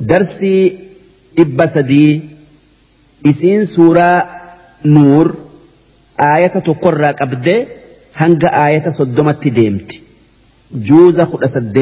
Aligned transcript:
درسي 0.00 0.72
إبا 1.38 1.66
سدي 1.66 2.20
إسين 3.26 3.64
سورة 3.64 4.24
نور 4.84 5.34
آية 6.20 6.46
تقرى 6.46 7.06
قبدي 7.06 7.64
هنگ 8.16 8.44
آية 8.44 8.90
صدمت 8.90 9.48
ديمتي 9.48 10.00
جوز 10.74 11.20
خد 11.20 11.72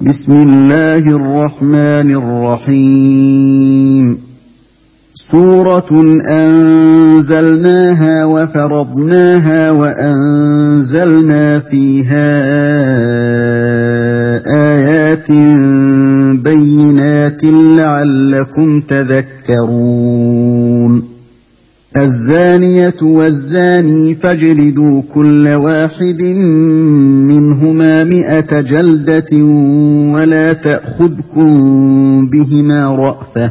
بسم 0.00 0.32
الله 0.32 0.98
الرحمن 1.08 2.10
الرحيم 2.16 4.18
سورة 5.14 5.90
أنزلناها 6.28 8.24
وفرضناها 8.24 9.70
وأنزلنا 9.70 11.58
فيها 11.60 12.28
آيات 14.74 15.30
بينات 16.42 17.42
لعلكم 17.76 18.80
تذكرون 18.80 21.08
الزانية 21.96 22.96
والزاني 23.02 24.14
فاجلدوا 24.14 25.02
كل 25.14 25.48
واحد 25.48 26.22
منهما 27.28 28.04
مئة 28.04 28.60
جلدة 28.60 29.44
ولا 30.14 30.52
تأخذكم 30.52 31.50
بهما 32.26 32.94
رأفةٌ 32.94 33.50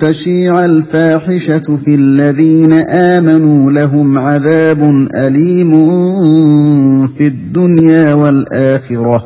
تشيع 0.00 0.64
الفاحشة 0.64 1.76
في 1.84 1.94
الذين 1.94 2.72
آمنوا 2.90 3.70
لهم 3.72 4.18
عذاب 4.18 4.82
أليم 5.14 5.72
في 7.06 7.26
الدنيا 7.26 8.14
والآخرة 8.14 9.24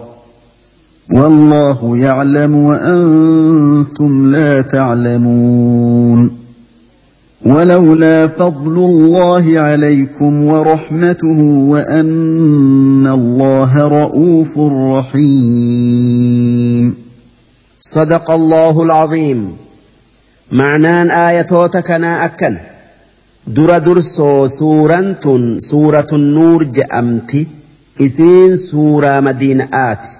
والله 1.15 1.97
يعلم 1.99 2.55
وأنتم 2.55 4.31
لا 4.31 4.62
تعلمون 4.62 6.31
ولولا 7.47 8.26
فضل 8.26 8.79
الله 8.79 9.44
عليكم 9.61 10.44
ورحمته 10.44 11.41
وان 11.43 13.06
الله 13.06 13.88
رؤوف 13.88 14.59
رحيم 14.99 16.94
صدق 17.81 18.31
الله 18.31 18.82
العظيم 18.82 19.49
Maanaan 20.52 21.11
aayatoota 21.11 21.81
kanaa 21.82 22.17
akkan 22.23 22.56
dura 23.56 23.81
dursoo 23.85 24.49
suuraan 24.49 25.06
tun 25.20 25.56
suuratun 25.67 26.35
nuur 26.35 26.64
ja'amti. 26.79 27.49
isiin 28.06 28.58
suuraa 28.58 29.20
madiina'aati. 29.23 30.17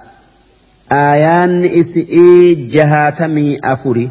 Aayaanni 0.91 1.69
isii 1.81 2.69
jahaatamii 2.73 3.59
afuri 3.73 4.09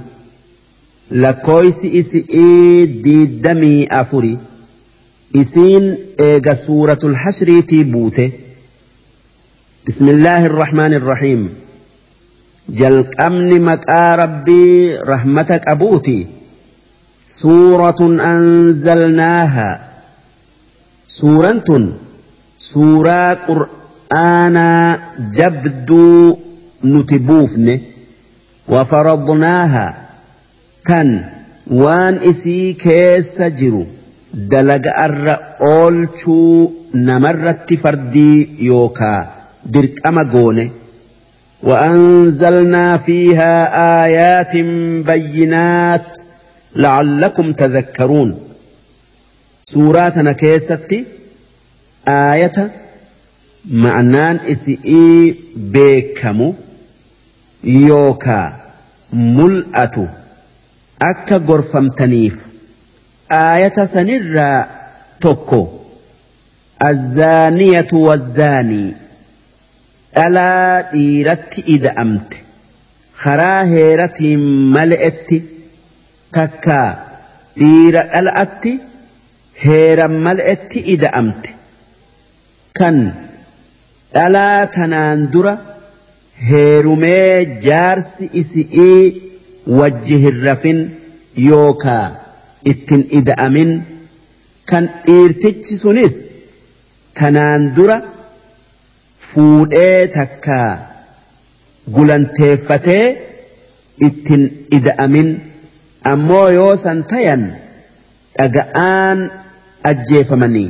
lakkooysi 1.25 1.88
isi'ii 2.00 3.04
diiddamii 3.04 3.88
afuri 3.89 4.38
isiin 5.33 5.89
eega 6.30 6.56
suuratul 6.56 7.16
hashriitii 7.25 7.83
buute. 7.92 8.31
بسم 9.88 10.09
الله 10.09 10.45
الرحمن 10.45 10.94
الرحيم 10.94 11.50
jalqabni 12.71 13.60
maqaa 13.60 14.15
rabbii 14.15 14.95
rahmata 15.12 15.60
qabuuti 15.60 16.18
suuratun 17.38 18.19
anzalnaaha 18.19 19.69
suuraan 21.15 21.62
tun 21.69 21.88
suuraa 22.57 23.36
qur'aanaa 23.48 24.86
jabduu 25.38 26.39
nuti 26.83 27.19
buufne 27.19 27.75
wafaradnaaha 28.74 29.86
tan 30.89 31.09
waan 31.81 32.19
isii 32.31 32.74
keessa 32.86 33.50
jiru 33.50 33.83
dalaga'arra 34.54 35.36
oolchuu 35.62 36.71
namarratti 37.09 37.77
fardii 37.83 38.39
yookaa 38.69 39.19
dirqama 39.74 40.24
goone 40.36 40.71
وأنزلنا 41.63 42.98
فيها 42.98 43.57
آيات 44.06 44.56
بينات 45.06 46.19
لعلكم 46.75 47.54
تذكرون 47.54 48.39
سوراتنا 49.63 50.31
كيستي 50.31 51.06
آية 52.07 52.71
معنان 53.71 54.39
إسئي 54.51 55.36
بيكم 55.57 56.54
يوكا 57.63 58.54
ملأة 59.13 60.07
أكا 61.01 61.38
غرفم 61.38 61.89
تنيف 61.89 62.45
آية 63.31 63.86
سنرى 63.86 64.66
توكو 65.21 65.68
الزانية 66.86 67.88
والزاني 67.94 68.94
dhalaa 70.15 70.81
dhiiratti 70.94 71.63
ida'amte 71.75 72.42
karaa 73.24 73.63
heeratiin 73.74 74.42
mala'etti 74.75 75.38
takka 76.38 76.77
dhiira 77.62 78.04
dhala'atti 78.13 78.71
heeran 79.65 80.15
mala'etti 80.27 80.80
ida'amte 80.95 81.51
kan 82.80 82.98
dhalaa 84.15 84.62
tanaan 84.77 85.25
dura 85.33 85.56
heerumee 86.50 87.33
jaarsi 87.68 88.30
isi'ii 88.44 89.01
wajji 89.80 90.21
hin 90.25 90.42
rafin 90.48 90.81
yookaa 91.50 92.06
ittin 92.74 93.07
ida'amin 93.21 93.71
kan 94.69 94.86
dhiirtichi 95.06 95.77
sunis 95.83 96.16
tanaan 97.19 97.75
dura. 97.75 98.01
fuudhee 99.33 100.07
takka 100.18 100.56
gulanteeffatee 101.95 103.06
ittin 104.07 104.41
ida'amin 104.77 105.27
ammoo 106.12 106.45
yoo 106.57 106.75
san 106.83 107.00
tayan 107.13 107.44
dhaga'aan 108.41 109.19
ajjeefamanii 109.91 110.68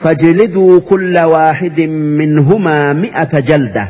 fajiliduu 0.00 0.74
kulla 0.90 1.24
waaxidin 1.34 1.94
minhumaa 2.22 2.86
mi'ata 3.04 3.40
jalda 3.52 3.84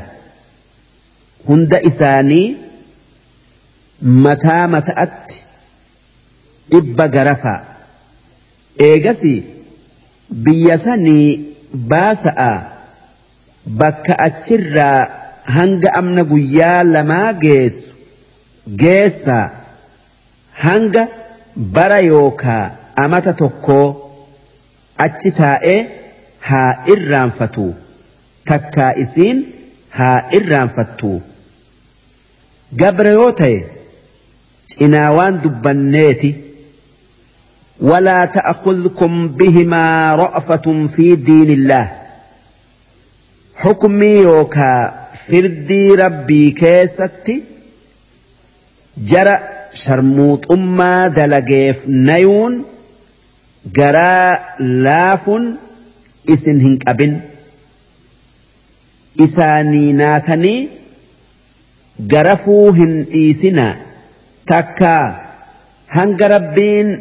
hunda 1.49 1.79
isaanii 1.91 2.47
mataa 4.29 4.63
mata'atti 4.77 5.37
dhibba 6.75 7.05
garafaa 7.19 7.59
eegasi 8.87 9.35
biyya 10.49 10.77
sanii 10.87 11.29
baasa'a 11.93 12.51
bakka 13.67 14.15
achirraa 14.19 15.09
hanga 15.57 15.93
amna 16.01 16.23
guyyaa 16.31 16.83
lamaa 16.91 17.33
geessu 17.47 17.93
geessaa 18.83 19.47
hanga 20.65 21.03
bara 21.79 21.99
yookaa 22.07 22.71
amata 23.05 23.33
tokkoo 23.41 23.87
achi 25.07 25.31
taa'ee 25.41 25.79
haa 26.51 26.71
irraanfatu 26.97 27.67
takkaa 28.53 28.93
isiin 29.05 29.43
haa 29.99 30.17
irraanfattu 30.41 31.13
gabra 32.85 33.11
yoo 33.19 33.29
ta'e 33.43 33.61
cinaa 34.73 35.11
waan 35.21 35.43
dubbanneeti 35.45 36.31
walaa 37.91 38.25
ta'khudkum 38.41 39.13
bihimaa 39.39 40.17
ro'fatun 40.27 40.89
fi 40.97 41.13
diinillaa? 41.29 41.85
xukumii 43.63 44.23
yookaa 44.31 44.89
firdii 45.27 45.97
rabbii 46.03 46.49
keessatti 46.61 47.37
jara 49.13 49.37
sharmuuxummaa 49.83 51.09
dalageef 51.19 51.87
nayuun 52.11 52.59
garaa 53.79 54.31
laafuun 54.89 55.47
isin 56.37 56.61
hin 56.67 56.77
qabin 56.85 57.17
isaanii 59.29 59.93
naatanii 60.03 60.61
garafuu 62.15 62.69
hin 62.83 62.95
dhiisina 63.13 63.67
takkaa 64.53 65.05
hanga 65.99 66.29
rabbiin 66.39 66.97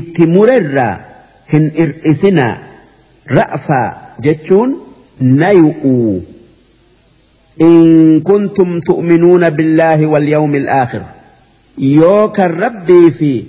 itti 0.00 0.24
irraa 0.44 0.90
hin 1.52 1.70
ir'isinaa 1.84 2.54
ra'faa 3.38 3.84
jechuun 4.26 4.82
نيؤوا 5.20 6.20
إن 7.62 8.20
كنتم 8.20 8.80
تؤمنون 8.80 9.50
بالله 9.50 10.06
واليوم 10.06 10.54
الآخر 10.54 11.02
يوك 11.78 12.40
الرب 12.40 13.08
في 13.08 13.44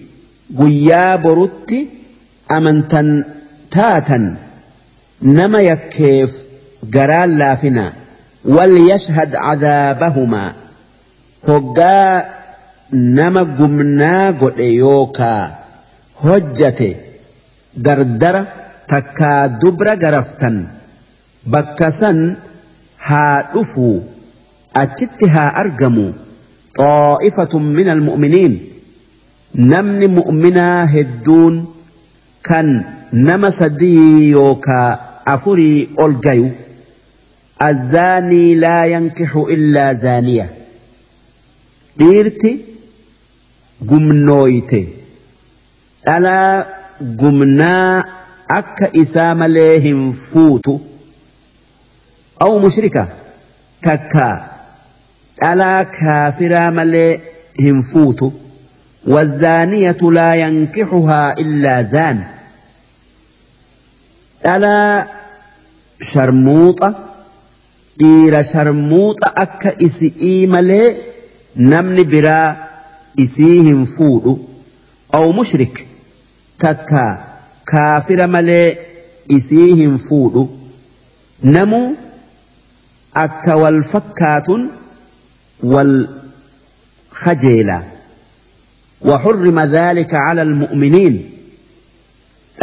قيا 0.59 1.15
برت 1.15 1.73
أمنتا 2.51 3.23
تاتا 3.71 4.35
نما 5.21 5.61
يكيف 5.61 6.29
قرال 6.93 7.37
لافنا 7.37 7.93
وليشهد 8.45 9.35
عذابهما 9.35 10.53
هجا 11.47 12.25
نما 12.93 13.43
قمنا 13.43 14.29
قد 14.31 14.59
يوكا 14.59 15.57
هجته 16.23 16.95
دردر 17.77 18.45
تكا 18.87 19.47
دبر 19.47 19.87
قرفتا 19.89 20.65
bakka 21.45 21.91
san 21.91 22.35
haa 22.97 23.41
dhufu 23.53 24.03
achitti 24.73 25.25
haa 25.35 25.53
argamu 25.63 26.13
xaa'ifatun 26.77 27.63
min 27.77 27.87
almu'miniin 27.93 28.55
namni 29.69 30.07
mu'minaa 30.17 30.85
hedduun 30.93 31.55
kan 32.49 32.67
nama 33.27 33.49
sadii 33.59 34.29
yookaa 34.31 34.89
afurii 35.25 35.89
ol 35.97 36.13
gayu 36.27 36.51
الزاني 37.61 38.55
لا 38.55 38.85
ينكح 38.85 39.35
إلا 39.49 39.93
زانية 39.93 40.49
dhiirti 41.99 42.57
gumnooyte 43.89 44.83
dhalaa 46.05 46.65
gumnaa 47.21 48.03
akka 48.59 48.87
isaa 49.01 49.35
malee 49.39 49.79
hin 49.83 50.11
fuutu 50.13 50.81
أو 52.41 52.59
مشركة 52.59 53.07
تكا 53.81 54.47
ألا 55.43 55.83
كافرا 55.83 56.69
ملي 56.69 57.19
هنفوت 57.59 58.33
والزانية 59.07 59.97
لا 60.13 60.35
ينكحها 60.35 61.33
إلا 61.39 61.81
زان 61.93 62.23
ألا 64.55 65.07
شرموطة 66.01 66.95
إير 68.01 68.43
شرموطة 68.43 69.33
أكا 69.37 69.85
إسئي 69.85 70.47
ملي 70.47 70.95
نمني 71.57 72.03
برا 72.03 72.57
إسيهم 73.19 73.85
فوت 73.85 74.39
أو 75.13 75.31
مشرك 75.31 75.85
تكا 76.59 77.23
كافر 77.67 78.27
ملي 78.27 78.77
إسيهم 79.31 79.97
فوت 79.97 80.49
نمو 81.43 81.95
akka 83.23 83.55
wal 83.63 83.83
fakkaatuun 83.93 84.69
wal 85.73 85.97
khajeela 87.23 87.83
وحرم 89.05 89.59
ذلك 89.59 90.13
على 90.15 90.41
المؤمنين 90.41 91.29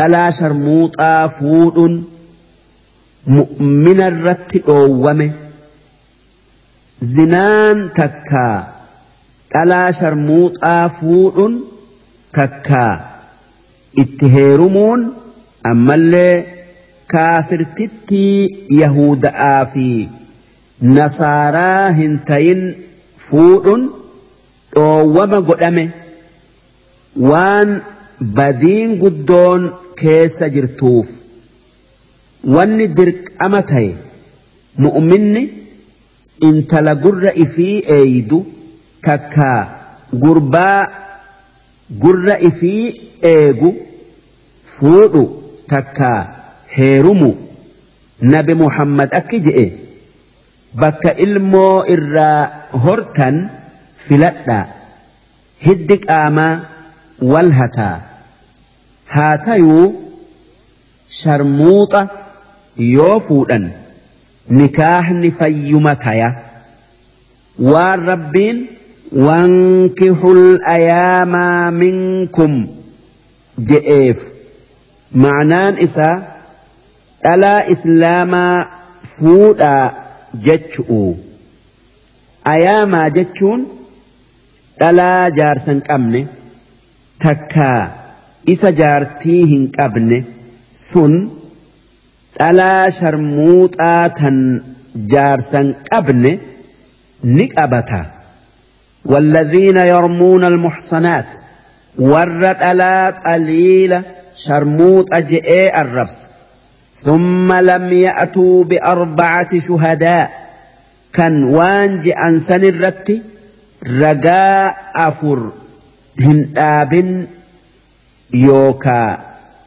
ألا 0.01 0.31
شرموطا 0.31 1.27
فود 1.27 2.05
مؤمن 3.27 4.01
الرت 4.01 4.57
أوم 4.69 5.33
زنان 7.01 7.93
تكا 7.93 8.73
ألا 9.57 9.91
شرموطا 9.91 10.89
فود 10.89 11.61
تكا 12.33 13.11
اتهيرمون 13.99 15.15
أما 15.67 15.95
اللي 15.95 16.47
كافر 17.09 17.63
تتي 17.63 18.49
يهود 18.71 19.27
آفي 19.27 20.09
nasaaraa 20.83 21.91
hin 21.97 22.19
tayin 22.31 22.63
fuudhun 23.25 23.83
dhoowwama 24.75 25.39
godhame 25.49 25.83
waan 27.31 27.75
badiin 28.39 28.97
guddoon 29.03 29.67
keessa 30.01 30.49
jirtuuf 30.57 31.07
wanni 32.55 32.87
dirqama 33.01 33.61
ta'e 33.69 33.91
mu'minni 34.87 35.43
intala 36.49 36.95
gurra 37.05 37.31
ifii 37.45 37.77
eeydu 37.99 38.41
takka 39.11 39.51
gurbaa 40.25 40.81
gurra 42.07 42.37
ifii 42.49 42.89
eegu 43.35 43.71
fuudhu 44.75 45.23
takka 45.75 46.11
heerumu 46.79 47.31
nabi 48.35 48.55
muhammad 48.65 49.11
akki 49.21 49.39
je'e. 49.47 49.65
bakka 50.81 51.13
ilmoo 51.27 51.83
irraa 51.95 52.49
hortan 52.85 53.41
filadhaa 54.05 54.63
hiddi 55.67 55.97
qaamaa 56.05 56.53
wal 57.33 57.51
hataa 57.59 57.97
haa 59.15 59.37
tayuu 59.49 59.87
sharmuuxa 61.21 62.01
yoo 62.97 63.19
fuudhan 63.29 63.69
nikaahni 64.61 65.31
fayyuma 65.39 65.95
taya 66.07 66.31
waan 67.73 68.01
rabbiin 68.13 68.63
wankixu 69.29 70.31
layaamaa 70.57 71.71
minkum 71.83 72.53
je'eef 73.73 74.19
ma'anaan 75.27 75.75
isaa 75.89 76.15
dhalaa 77.25 77.59
islaamaa 77.75 78.57
fuudhaa 79.19 80.02
jechuu 80.41 81.17
ayaamaa 82.53 83.11
jechuun 83.17 83.67
dhalaa 84.81 85.31
jaarsa 85.39 85.71
hin 85.73 85.83
qabne 85.89 86.23
takkaa 87.19 87.91
isa 88.55 88.71
jaartii 88.81 89.43
hin 89.51 89.67
qabne 89.79 90.23
sun 90.85 91.19
dhalaa 92.39 92.91
sharmuuxaa 93.01 94.09
tan 94.21 94.41
jaarsa 95.15 95.59
hin 95.59 95.73
qabne 95.93 96.41
ni 97.37 97.47
qabata. 97.55 98.05
والذين 99.11 99.77
يرمون 99.77 100.45
المحصنات 100.45 101.29
ور 101.99 102.51
ألا 102.71 103.11
قليل 103.11 104.03
شرموط 104.35 105.13
أجئي 105.13 105.81
الربس 105.81 106.19
summa 106.95 107.63
lamya'a 107.63 108.27
tuubi 108.33 108.79
arbacati 108.79 109.61
shuhadaa 109.67 110.29
kan 111.17 111.45
waan 111.57 111.99
je'ansan 112.05 112.63
irratti 112.69 113.17
ragaa 114.01 114.77
afur 115.09 115.41
hin 116.25 116.43
dhaabin 116.55 117.11
yookaa 118.45 119.09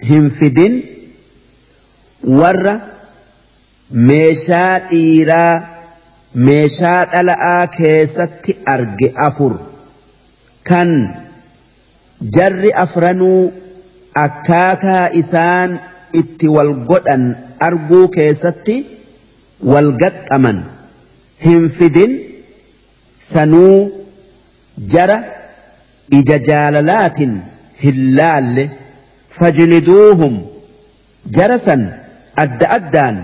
hin 0.09 0.29
fidin 0.37 0.75
warra 2.41 2.73
meeshaa 4.09 4.79
dhiiraa 4.93 5.53
meeshaa 6.47 6.99
dhala'aa 7.13 7.63
keessatti 7.77 8.51
arge 8.75 9.09
afur 9.29 9.53
kan 10.69 10.89
jarri 12.37 12.71
afranuu 12.85 13.43
akkaataa 14.27 15.05
isaan. 15.21 15.71
itti 16.21 16.47
wal 16.55 16.73
godhan 16.91 17.23
arguu 17.69 18.03
keessatti 18.15 18.75
wal 19.71 19.89
gaqqaman 20.01 20.59
hin 21.47 21.63
fidin 21.77 22.13
sanuu 23.31 23.77
jara 24.95 25.17
ija 26.19 26.37
jaalalaatiin 26.49 27.33
hin 27.83 27.99
laalle 28.19 28.65
fajliduuhum 29.39 30.35
jara 31.39 31.57
san 31.67 31.83
adda 32.43 32.65
addaan 32.77 33.17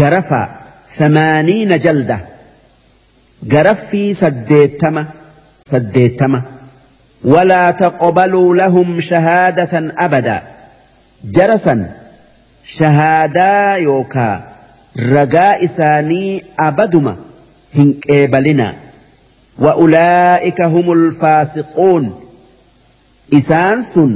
garafa 0.00 0.40
thamaaniina 0.96 1.76
jalda 1.86 2.18
garaffii 3.54 4.08
saddeettama 4.24 5.02
saddeettama 5.70 6.42
ولا 7.32 7.70
تقبلوا 7.70 8.54
لهم 8.56 9.00
شهادة 9.00 9.92
أبدا 9.98 10.42
jarasan 11.32 11.82
san 11.82 12.64
shahaadaa 12.78 13.76
yookaa 13.82 14.32
ragaa 15.12 15.54
isaanii 15.66 16.42
abaduma 16.66 17.16
hin 17.76 17.94
qeebalina 18.06 18.66
wa 19.66 19.76
ulaa'ika 19.84 20.66
humul 20.74 21.06
faasiquun 21.20 22.12
isaan 23.40 23.82
sun 23.84 24.12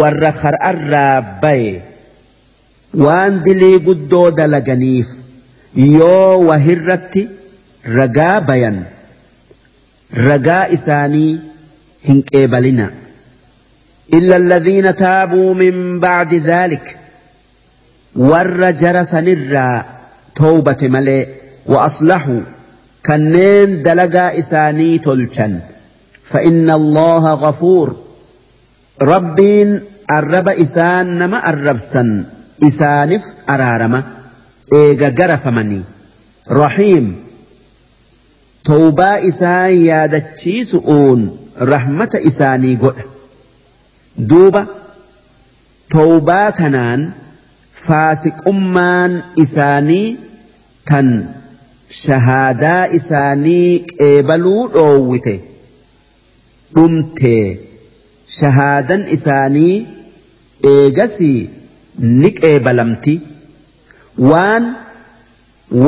warra 0.00 0.30
har'arraa 0.42 1.22
baye 1.46 1.82
waan 3.06 3.40
dilii 3.48 3.78
guddoo 3.90 4.30
dalaganiif 4.42 5.08
yoo 5.98 6.44
wahirratti 6.46 7.28
ragaa 7.96 8.40
bayan 8.40 8.80
ragaa 10.22 10.64
isaanii 10.78 11.36
hin 12.08 12.22
qeebalina. 12.32 12.86
إلا 14.14 14.36
الذين 14.36 14.96
تابوا 14.96 15.54
من 15.54 16.00
بعد 16.00 16.34
ذلك 16.34 16.96
ور 18.16 18.70
جرس 18.70 19.14
نرى 19.14 19.82
توبة 20.34 20.76
ملئ 20.82 21.28
وأصلحوا 21.66 22.40
كنين 23.06 23.82
دلقا 23.82 24.38
إساني 24.38 24.98
تلشن 24.98 25.60
فإن 26.24 26.70
الله 26.70 27.34
غفور 27.34 27.96
ربين 29.02 29.80
أرب 30.12 30.48
إسان 30.48 31.18
نما 31.18 31.36
أربسن 31.48 32.24
إسانف 32.62 33.22
أرارما 33.50 34.04
إيغا 34.72 35.08
قرف 35.08 35.48
مني 35.48 35.82
رحيم 36.50 37.16
توبا 38.64 39.28
إسان 39.28 39.72
يادتشي 39.78 40.64
سؤون 40.64 41.36
رحمة 41.60 42.10
إساني 42.26 42.74
قل 42.76 42.92
duuba 44.26 44.62
tawbaa 45.94 46.50
kanaan 46.60 47.00
faasiqummaan 47.84 49.12
isaanii 49.44 50.08
tan 50.90 51.08
shahaadaa 52.02 52.80
isaanii 52.98 53.70
qeebaluu 53.98 54.62
dhoowwite 54.76 55.34
dhumte 56.78 57.34
shahaadan 58.38 59.02
isaanii 59.16 59.76
eegasii 60.72 61.40
ni 62.20 62.30
qeebalamti 62.40 63.14
waan 64.30 64.64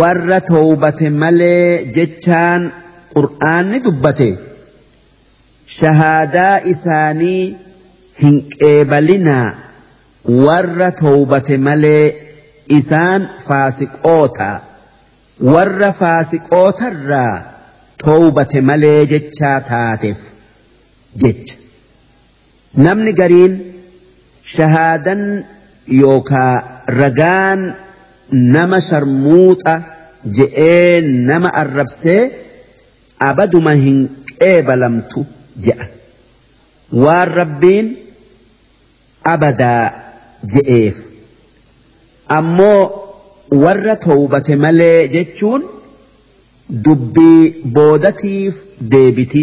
warra 0.02 0.38
tawbate 0.52 1.10
malee 1.24 1.90
jechaan 1.98 2.62
qur'aanni 3.16 3.78
dubbate 3.88 4.28
shahaadaa 5.78 6.54
isaanii 6.74 7.42
hin 8.22 8.36
qeebalinaa 8.58 9.48
warra 10.46 10.88
toobate 11.02 11.56
malee 11.68 12.06
isaan 12.78 13.22
faasiqoota 13.46 14.48
warra 15.52 15.90
faasiqootarraa 16.00 17.36
toobate 18.02 18.60
malee 18.70 18.98
jechaa 19.12 19.56
taateef 19.70 20.20
jecha 21.22 21.56
namni 22.86 23.12
gariin 23.22 23.54
shahaadan 24.56 25.22
yookaa 26.02 26.54
ragaan 27.00 27.60
nama 28.56 28.78
sharmuuxa 28.88 29.74
je'ee 30.36 30.88
nama 31.32 31.48
arrabsee 31.62 32.20
abaduma 33.32 33.72
hin 33.86 33.98
qeebalamtu 34.38 35.20
je'a 35.68 35.86
waan 37.06 37.28
rabbiin. 37.42 37.86
abadaa 39.24 39.82
je'eef 40.52 40.96
ammoo 42.38 42.82
warra 43.62 43.96
towbate 44.04 44.54
malee 44.64 45.08
jechuun 45.14 45.64
dubbii 46.84 47.42
boodatiif 47.74 48.54
deebiti 48.92 49.42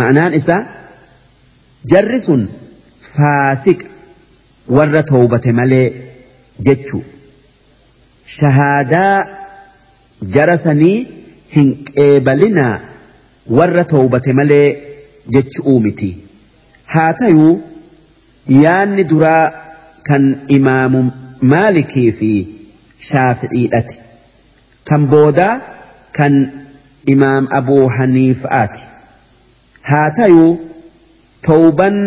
ma'anaan 0.00 0.34
isaa 0.40 0.62
jarri 1.92 2.20
sun 2.26 2.44
faasiqa 3.12 3.86
warra 4.78 5.02
towbate 5.12 5.52
malee 5.60 5.86
jechuu 6.68 7.02
shahaadaa 8.36 9.16
jara 10.36 10.56
sanii 10.64 10.98
hin 11.56 11.72
qeebalinaa 11.88 12.74
warra 13.58 13.84
towbate 13.94 14.32
malee 14.40 14.66
jechu'uu 15.36 15.80
miti 15.84 16.14
haa 16.94 17.12
ta'uu. 17.24 17.60
yaanni 18.50 19.04
duraa 19.04 19.52
kan 20.08 20.24
imaamu 20.56 21.02
maalikii 21.52 22.08
fi 22.18 22.32
shaafi'iidhati 23.08 23.98
kan 24.90 25.06
boodaa 25.14 25.52
kan 26.18 26.40
imaam 27.14 27.48
abuu 27.60 27.88
haniifaati 27.98 28.82
haa 29.92 30.10
tayuu 30.18 30.50
tawban 31.48 32.02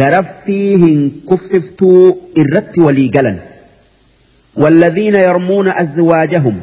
garaffii 0.00 0.76
hin 0.86 1.08
kuffiftuu 1.32 2.04
irratti 2.46 2.80
walii 2.90 3.08
galan 3.08 3.38
والذين 4.56 5.14
يرمون 5.14 5.68
أزواجهم 5.68 6.60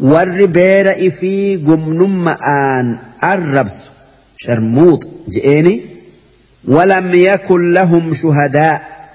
warri 0.00 0.46
beera 0.46 0.94
ifii 0.96 1.56
gumnumma 1.58 2.38
aan 2.42 2.98
arrabsu 3.22 3.90
sharmuuxa 4.44 5.08
je'eeni 5.32 5.93
ولم 6.68 7.14
يكن 7.14 7.72
لهم 7.72 8.14
شهداء 8.14 9.06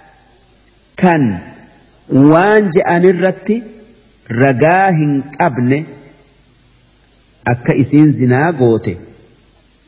كان 0.98 1.38
وان 2.10 2.70
جأن 2.70 3.06
الرت 3.06 3.64
رقاه 4.32 5.22
قبن 5.42 5.84
أكا 7.48 7.82
زنا 8.06 8.52
قوته 8.52 8.96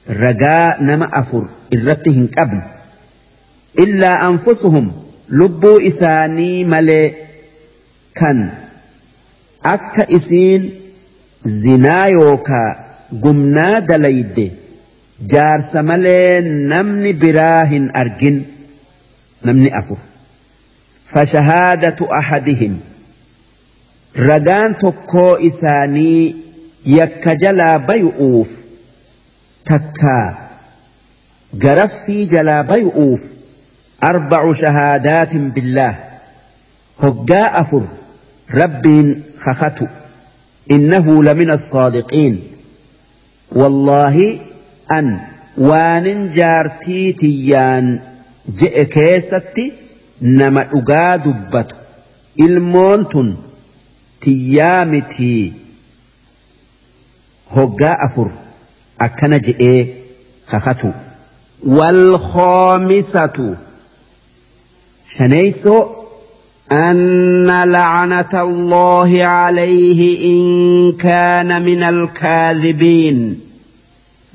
رقاء 0.10 0.84
نما 0.84 1.10
أفر 1.20 1.48
إرتهن 1.74 2.28
قبن 2.38 2.62
إلا 3.80 4.28
أنفسهم 4.28 4.92
لبو 5.30 5.78
إساني 5.78 6.64
ملي 6.64 7.14
كان 8.16 8.50
أكا 9.66 10.18
زنا 11.46 12.06
يوكا 12.06 12.86
قمنا 13.24 13.80
دليده 13.80 14.52
جار 15.28 15.60
سملين 15.60 16.68
نمني 16.70 17.14
براهن 17.14 17.92
أرجن 17.96 18.42
نمني 19.46 19.80
أفو 19.80 19.96
فشهادة 21.06 21.98
أحدهم 22.20 22.80
رجان 24.18 24.78
تكو 24.78 25.34
إساني 25.36 26.36
يك 26.86 27.30
جلا 27.30 27.78
بيؤوف 27.78 28.52
تكا 29.66 30.38
جرفي 31.54 32.26
جلا 32.26 32.62
بيؤوف 32.62 33.24
أربع 34.04 34.54
شهادات 34.54 35.36
بالله 35.36 36.00
هجا 37.00 37.60
أفر 37.62 37.86
رب 38.54 39.16
خختو 39.38 39.88
إنه 40.72 41.24
لمن 41.24 41.52
الصادقين 41.52 42.44
والله 43.52 44.40
an 44.96 45.08
waanin 45.70 46.22
jaartii 46.38 47.12
tiyyaan 47.22 47.88
je'e 48.62 48.84
keessatti 48.96 49.66
nama 50.40 50.64
dhugaa 50.72 51.12
dubbatu 51.26 51.76
ilmoon 52.48 53.06
tun 53.14 53.30
tiyyaa 54.26 54.86
mitii 54.94 55.44
hoggaa 57.56 57.96
afur 58.08 58.30
akkana 59.08 59.38
je'ee 59.48 59.80
kakatu 60.54 60.92
والخامسة 61.68 63.56
شنيسو 65.10 65.78
أن 66.72 67.48
لعنة 67.72 68.34
الله 68.34 69.26
عليه 69.26 70.00
إن 70.32 70.44
كان 70.98 71.62
من 71.66 71.84
الكاذبين 71.84 73.40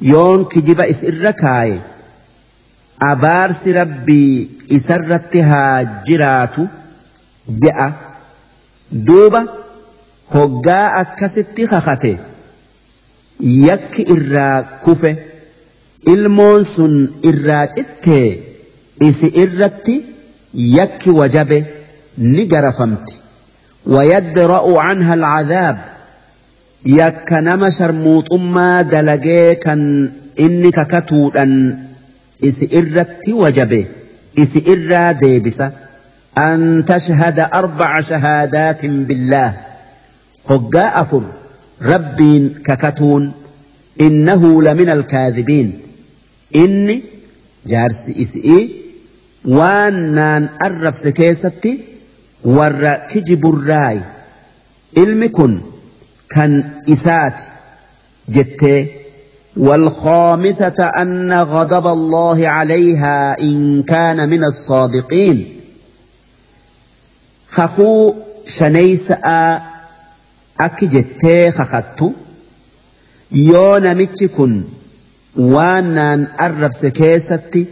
yoon 0.01 0.45
kijiba 0.49 0.87
is 0.93 1.03
irra 1.11 1.33
kaaye 1.33 1.77
abaarsi 3.11 3.73
rabbii 3.81 4.33
isarratti 4.79 5.41
haa 5.51 5.77
jiraatu 6.07 6.67
je'a 7.63 7.89
duuba 9.07 9.41
hoggaa 10.35 10.85
akkasitti 11.03 11.67
kakate 11.73 12.13
yakki 13.41 14.03
irraa 14.17 14.57
kufe 14.85 15.11
ilmoon 16.15 16.65
sun 16.75 16.95
irraa 17.31 17.67
cittee 17.75 18.29
isi 19.09 19.27
irratti 19.45 19.95
yakki 20.79 21.11
wajabe 21.21 21.65
ni 22.33 22.47
garafamti 22.47 23.21
ويدرأ 23.95 24.79
عنها 24.81 25.15
العذاب 25.15 25.77
yakka 26.95 27.41
nama 27.41 27.69
sharmuuxummaa 27.77 28.83
dalagee 28.91 29.55
kan 29.65 29.81
inni 30.45 30.71
kakatuudhan 30.79 31.53
isi 32.49 32.67
irratti 32.81 33.33
wajabe 33.43 33.81
isi 34.43 34.59
irraa 34.75 35.09
deebisa 35.25 35.73
an 36.45 36.63
tashhada 36.91 37.45
arbaca 37.61 38.03
shahaadaatin 38.11 38.97
billaah 39.11 39.51
hoggaa 40.51 40.91
afur 41.03 41.25
rabbiin 41.91 42.45
kakatuun 42.71 43.25
innahu 44.07 44.51
lamin 44.67 44.89
alkaadibiin 44.99 45.69
inni 46.65 46.97
jaarsi 47.71 48.11
isi'ii 48.27 48.65
waan 49.59 49.95
naan 50.19 50.45
arrabse 50.69 51.11
keessatti 51.21 51.73
warra 52.59 52.93
kijiburraayi 53.11 54.03
ilmi 55.05 55.29
kun 55.39 55.55
كان 56.31 56.65
إسات 56.89 57.35
جتي 58.29 58.87
والخامسة 59.57 60.85
أن 61.03 61.33
غضب 61.33 61.87
الله 61.87 62.49
عليها 62.49 63.41
إن 63.41 63.83
كان 63.83 64.29
من 64.29 64.45
الصادقين 64.45 65.61
خخو 67.49 68.15
شنيسأ 68.45 69.23
أكي 70.61 70.87
جتي 70.87 71.51
خخت 71.51 72.05
يونا 73.33 73.95
متكن 73.95 74.65
وانان 75.37 76.27
أرب 76.41 76.73
سكيستي 76.73 77.67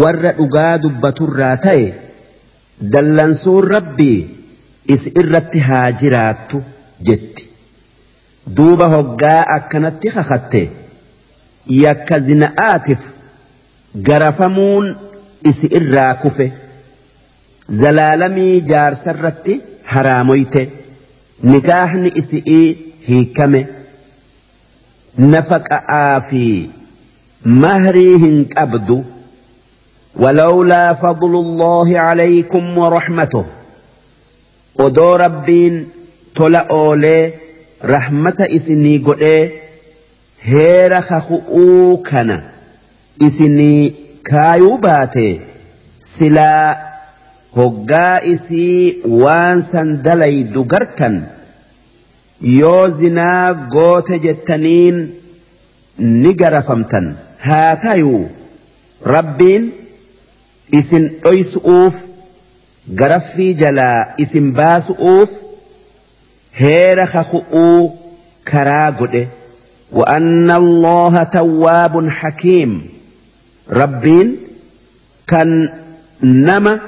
warra 0.00 0.30
dhugaa 0.36 0.78
dubbaturraa 0.82 1.56
ta'e 1.64 1.84
dallansoon 2.94 3.66
rabbii 3.76 4.20
is 4.94 5.04
irratti 5.20 5.60
haa 5.68 5.88
jiraattu 6.00 6.60
jetti. 7.06 7.42
duuba 8.46 8.86
hoggaa 8.88 9.40
akkanatti 9.56 10.08
kakatte 10.14 10.60
yakka 11.80 12.18
zina'aatiif 12.28 13.00
garafamuun 14.06 14.88
isi 15.50 15.66
irraa 15.78 16.14
kufe 16.24 16.46
zalaalamii 17.80 18.60
jaarsarratti 18.70 19.60
haraamoyte 19.92 20.62
nikaahni 21.52 22.08
isi'ii 22.22 22.66
hiikame 23.06 23.60
nafaqa'aa 25.34 26.16
fi 26.30 26.44
mahrii 27.66 28.14
hin 28.26 28.38
qabdu 28.54 29.04
ولولا 30.22 30.92
فضل 30.94 31.32
الله 31.36 31.98
عليكم 31.98 32.78
ورحمته 32.78 33.46
odoo 34.78 35.16
rabbiin 35.16 35.86
tola 36.34 36.66
oolee 36.70 37.34
rahmata 37.92 38.46
isinii 38.56 38.98
godhee 39.06 39.52
heera 40.50 41.00
kaku'uu 41.08 41.96
kana 42.06 42.36
isinii 43.26 43.82
kaayuu 44.28 44.78
baate 44.86 45.26
silaa 46.10 46.76
hoggaa 47.58 48.14
isii 48.32 49.02
waan 49.24 49.62
san 49.68 49.92
dalaydu 50.08 50.64
gartan 50.72 51.20
yoo 52.54 52.88
zinaa 53.00 53.52
goote 53.76 54.18
jettaniin 54.26 55.04
ni 56.24 56.34
garafamtan 56.44 57.14
haa 57.48 57.76
tayuu 57.86 58.24
rabbiin 59.16 59.70
isin 60.82 61.08
dhoysu'uuf 61.26 62.02
garaffii 63.02 63.54
jalaa 63.64 64.04
isin 64.26 64.52
baasu'uuf 64.60 65.43
heera 66.60 67.06
kaku'uu 67.16 67.80
karaa 68.52 68.90
godhe 69.00 69.26
وأن 69.92 70.50
الله 70.50 71.22
تواب 71.22 72.08
حكيم 72.08 72.88
ربين 73.70 74.36
كان 75.26 75.68
نما 76.22 76.80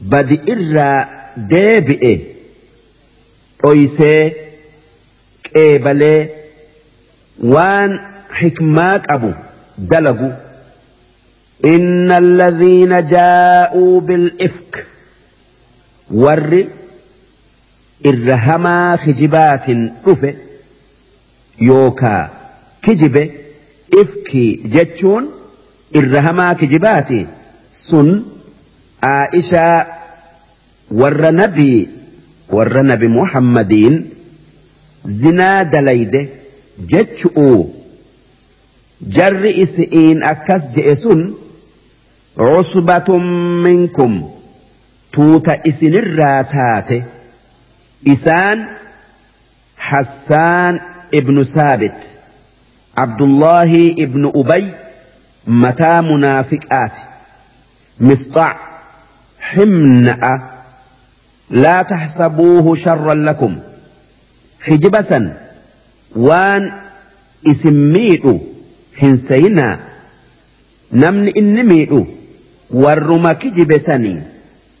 بدي 0.00 0.40
إرى 0.52 1.06
ديبئ 1.36 2.20
أويسي 3.64 4.32
كيبالي 5.44 6.28
وان 7.44 7.98
حكمات 8.30 9.10
أبو 9.10 9.32
دلغو 9.78 10.32
إن 11.64 12.10
الذين 12.10 13.06
جاءوا 13.06 14.00
بالإفك 14.00 14.86
ور 16.14 16.64
irra 18.10 18.36
hamaa 18.46 18.96
kijibaatiin 19.04 19.82
dhufe 20.04 20.30
yookaa 21.66 22.22
kijibe 22.86 23.22
ifki 24.00 24.44
jechuun 24.76 25.28
irra 26.00 26.22
hamaa 26.28 26.54
kijibaati 26.62 27.18
sun 27.84 28.10
aa'ishaa 29.12 29.76
warra 31.02 31.30
nabii 31.42 31.78
warra 32.56 32.82
nabi 32.90 33.08
muhammadiin 33.18 34.00
zinaa 35.20 35.64
dalayde 35.76 36.22
jechu'u 36.96 37.48
jarri 39.18 39.50
isi'iin 39.66 40.20
akkas 40.34 40.62
je'e 40.74 40.94
sun 41.04 41.20
cusbatun 42.44 43.24
minkum 43.64 44.12
tuuta 45.14 45.52
isinirraa 45.70 46.38
taate. 46.58 46.98
إسان 48.06 48.64
حسان 49.78 50.80
ابن 51.14 51.42
ثابت 51.42 51.94
عبد 52.96 53.22
الله 53.22 53.90
ابن 53.98 54.32
أبي 54.34 54.68
متى 55.46 56.00
منافقات 56.00 56.98
مصطع 58.00 58.56
حمنأ 59.40 60.42
لا 61.50 61.82
تحسبوه 61.82 62.74
شرا 62.74 63.14
لكم 63.14 63.58
حجبسا 64.60 65.36
وان 66.16 66.72
اسميئو 67.46 68.40
حنسينا 68.96 69.80
نمن 70.92 71.32
إنميئو 71.36 72.06
ورمك 72.70 73.46
جبسني 73.46 74.22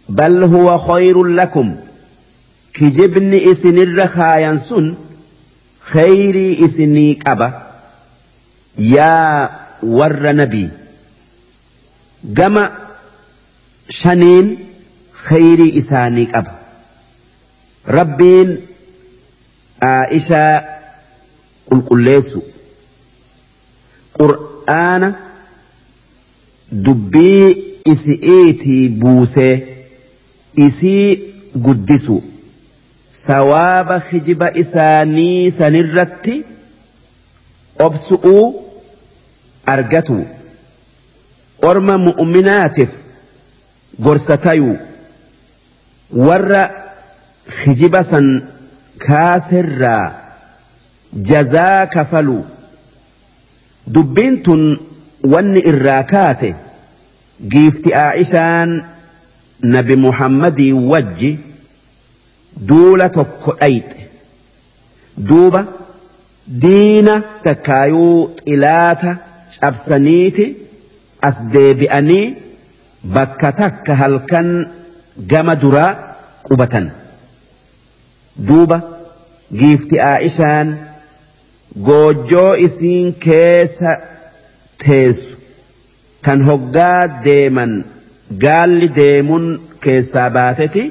بل 0.08 0.42
هو 0.44 0.78
خير 0.78 1.24
لكم 1.24 1.76
kijibni 2.72 3.38
isinirra 3.50 4.06
kaayan 4.16 4.58
sun 4.68 4.86
khayrii 5.90 6.54
isinii 6.64 7.12
qaba 7.24 7.48
yaa 8.90 9.50
warra 9.98 10.32
nabii 10.38 10.68
gama 12.38 12.62
shaniin 13.98 14.48
khayrii 15.26 15.70
isaanii 15.82 16.26
qaba 16.34 16.52
rabbiin 17.98 18.50
aa'ishaa 19.90 20.54
qulqulleessu 21.68 22.38
qur'aana 24.18 25.10
dubbii 26.88 27.48
isi'iitii 27.96 28.82
buusee 29.04 29.54
isii 30.68 31.08
guddisu 31.64 32.18
sawaaba 33.26 33.96
hijiba 34.10 34.46
isaanii 34.62 35.40
sanirratti 35.58 36.32
obsu'uu 37.86 38.46
argatu 39.74 40.16
orma 41.72 41.94
mu'minaatiif 42.06 42.92
gorsa 44.06 44.34
tayuu 44.46 44.76
warra 46.30 46.64
hijiba 47.58 48.00
san 48.10 48.26
kaaserraa 49.06 50.06
jazaa 51.30 51.86
kafalu 51.94 52.38
dubbiin 53.98 54.34
tun 54.44 54.62
wanni 55.36 55.60
irraa 55.74 56.02
kaate 56.16 56.50
giifti 57.54 57.90
aa'ishaan 58.04 58.70
nabi 59.78 59.94
muhammadii 60.08 60.72
wajji 60.96 61.32
duula 62.66 63.08
tokko 63.08 63.54
dhayxe 63.60 64.06
duuba 65.28 65.60
diina 66.62 67.14
takkaayuu 67.44 68.18
xilaata 68.46 69.10
cabsaniiti 69.60 70.44
as 71.28 71.36
deebi'anii 71.54 72.26
bakka 73.14 73.50
takka 73.60 73.94
halkan 74.02 74.50
gama 75.30 75.54
duraa 75.62 75.92
qubatan 76.46 76.86
duuba 78.48 78.78
giifti 79.58 79.96
aa'ishaan 80.10 80.68
goojoo 81.86 82.52
isiin 82.66 83.12
keessa 83.24 83.90
teessu 84.82 85.36
kan 86.24 86.40
hoggaa 86.48 87.06
deeman 87.24 87.72
gaalli 88.42 88.88
deemuun 88.96 89.44
keessaa 89.84 90.28
baateti 90.36 90.82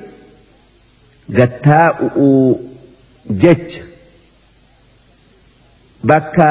gattaa'uu 1.26 2.60
jecha 3.44 3.82
bakka 6.12 6.48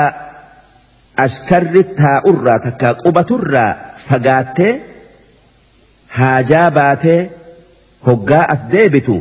ashkarri 1.24 1.82
taa'urraa 2.02 2.58
takka 2.66 2.94
qubaturraa 3.04 3.70
fagaattee 4.06 4.70
haajaa 6.18 6.70
baatee 6.78 7.18
hoggaa 8.08 8.44
as 8.56 8.62
deebitu 8.74 9.18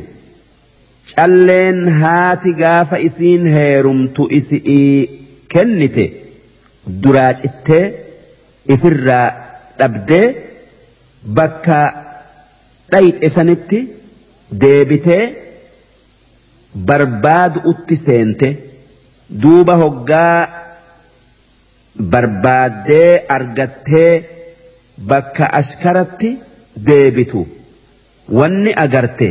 calleen 1.15 1.83
haati 2.01 2.53
gaafa 2.63 2.99
isiin 3.09 3.45
heerumtu 3.57 4.27
isi'ii 4.41 4.91
kennite 5.55 6.09
duraa 7.03 7.31
cittee 7.43 7.85
ifirraa 8.77 9.25
dhabdee 9.81 10.25
bakka 11.39 11.79
dhayxe 12.91 13.29
sanitti. 13.37 13.87
deebitee 14.51 15.37
barbaadu 16.87 17.59
utti 17.71 17.95
seente 17.95 18.49
duuba 19.43 19.75
hoggaa 19.83 20.47
barbaaddee 22.11 23.25
argattee 23.35 24.13
bakka 25.11 25.51
ashkaratti 25.59 26.37
deebitu 26.87 27.47
wanni 28.39 28.73
agarte 28.85 29.27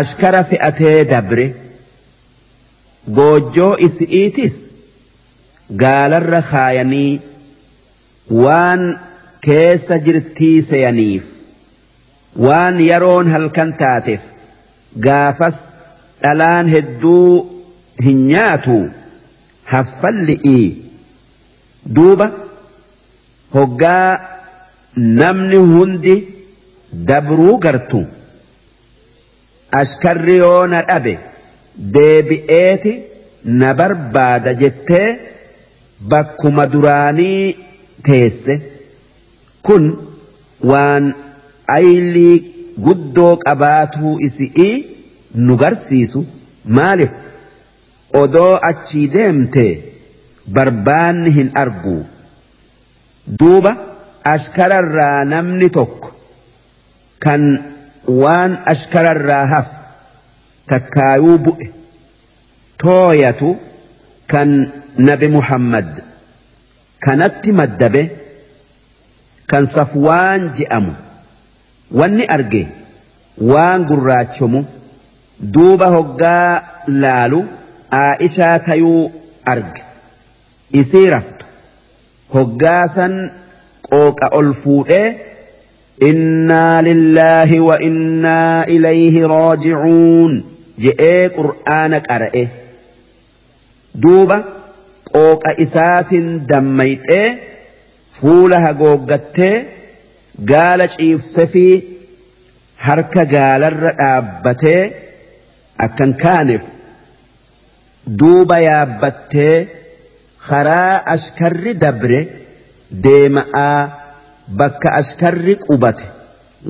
ashkara 0.00 0.44
fe'atee 0.50 0.98
dabre 1.14 1.46
goojjoo 3.16 3.72
isi'iitis 3.88 4.60
gaalarra 5.82 6.42
kaayanii 6.50 7.20
waan 8.42 8.84
keessa 9.46 9.98
jirtii 10.06 10.56
seyaniif 10.70 11.37
waan 12.36 12.76
yeroon 12.80 13.30
halkan 13.32 13.72
taateef 13.76 14.22
gaafas 15.00 15.56
dhalaan 16.22 16.66
hedduu 16.66 17.46
hin 18.04 18.26
nyaatu 18.28 18.88
haffalli'i 19.64 20.60
duuba 21.94 22.30
hoggaa 23.54 24.20
namni 24.96 25.56
hundi 25.56 26.14
dabruu 27.06 27.58
gartu 27.58 28.06
ashkarri 29.80 30.36
yoo 30.38 30.66
na 30.66 30.78
dhabe 30.88 31.18
deebi'eeti 31.94 32.92
na 33.44 33.74
barbaada 33.74 34.52
jettee 34.60 35.08
bakkuma 36.08 36.64
duraanii 36.72 37.46
teesse 38.06 38.54
kun 39.66 39.84
waan 40.70 41.14
aylii 41.76 42.36
guddoo 42.84 43.32
qabaatuu 43.44 44.14
isi'i 44.28 44.68
nu 45.46 45.56
garsiisu 45.62 46.22
maalif 46.76 47.12
odoo 48.22 48.52
achii 48.70 49.06
deemte 49.16 49.64
barbaanni 50.58 51.30
hin 51.38 51.50
argu 51.62 51.96
duuba 53.42 53.72
ashkararraa 54.34 55.16
namni 55.32 55.68
tokko 55.78 56.10
kan 57.24 57.42
waan 58.22 58.52
ashkararraa 58.72 59.44
hafe 59.54 59.76
takkaayuu 60.72 61.34
bu'e 61.48 61.66
tooyatu 62.84 63.50
kan 64.34 64.50
nabi 65.10 65.28
muhammad 65.36 65.88
kanatti 67.08 67.50
maddabe 67.60 68.02
kan 69.52 69.64
safwaan 69.74 70.40
je'amu 70.60 70.94
wanni 71.92 72.24
arge 72.34 72.60
waan 73.50 73.84
gurraachomu 73.90 74.60
duuba 75.54 75.86
hoggaa 75.96 76.64
laalu 77.04 77.38
aa'ishaa 78.00 78.56
tayuu 78.66 79.02
arge 79.52 79.82
isii 80.80 81.06
raftu 81.10 81.46
san 82.96 83.16
qooqa 83.88 84.28
ol 84.40 84.50
fuudhee 84.64 85.06
innaa 86.10 86.82
lillaahi 86.88 87.60
wa 87.68 87.80
innaa 87.88 88.64
ilayhi 88.76 89.20
raajicuun 89.34 90.36
je'ee 90.84 91.24
qur'aana 91.38 92.00
qara'e 92.10 92.44
duuba 94.02 94.38
qooqa 95.16 95.50
isaatiin 95.66 96.28
dammayxee 96.52 97.26
fuula 98.20 98.60
hagooggattee 98.66 99.56
gaala 100.40 100.86
ciibse 100.94 101.44
fi 101.52 101.64
harka 102.86 103.24
gaalarra 103.34 103.92
dhaabbatee 104.00 104.82
akkan 105.86 106.12
kaaneef 106.22 106.62
duuba 108.20 108.58
yaabbattee 108.66 109.54
karaa 110.48 110.92
ashkarri 111.14 111.74
dabre 111.86 112.20
deema'aa 113.06 113.80
bakka 114.62 114.88
ashkarri 115.00 115.54
qubate 115.66 116.06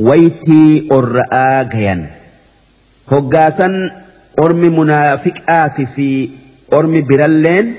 waytii 0.09 0.73
orra'aa 0.99 1.65
gayan 1.75 2.07
hoggaasan 3.13 3.77
ormi 4.45 4.69
munaafiqaati 4.81 5.87
fi 5.95 6.09
ormi 6.81 7.03
biralleen 7.13 7.77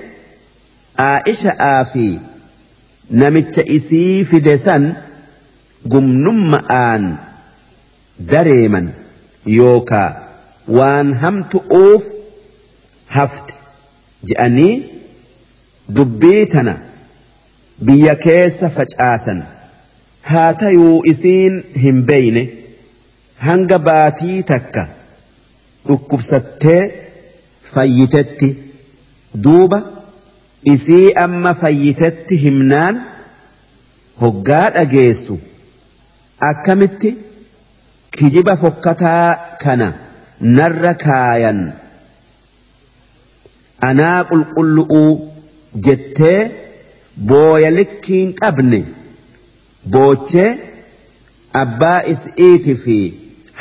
aa'isha'aa 1.10 1.84
fi 1.94 2.08
namicha 3.22 3.62
isii 3.78 4.16
fide 4.32 4.58
san 4.68 4.92
gumnumma'aan 5.88 7.08
dareeman 8.32 8.92
yookaa 9.58 10.10
waan 10.80 11.14
hamtu'uuf 11.24 12.04
hafte 13.18 13.54
je'anii 14.32 14.74
dubbii 16.00 16.46
tana 16.56 16.76
biyya 17.90 18.16
keessa 18.28 18.70
facaasan 18.78 19.44
haa 20.32 20.48
tayuu 20.64 20.98
isiin 21.14 21.62
hin 21.84 22.04
beyne 22.10 22.48
hanga 23.48 23.80
baatii 23.90 24.44
takka 24.54 24.88
dhukkubsattee 25.88 26.82
fayyitetti 27.74 28.50
duuba 29.48 29.82
isii 30.76 31.06
amma 31.28 31.54
fayyitetti 31.64 32.38
himnaan 32.42 33.04
hoggaa 34.22 34.68
dhageessu. 34.80 35.40
akkamitti 36.48 37.16
kijiba 38.12 38.56
fokkataa 38.62 39.36
kana 39.64 39.88
narra 40.42 40.94
kaayan 41.04 41.60
anaa 43.90 44.20
qulqullu'uu 44.32 45.12
jettee 45.88 46.40
booya 47.32 47.70
likkiin 47.80 48.30
qabne 48.42 48.80
boochee 49.98 50.50
abbaa 51.64 52.00
is'iiti 52.14 52.74
fi 52.86 52.98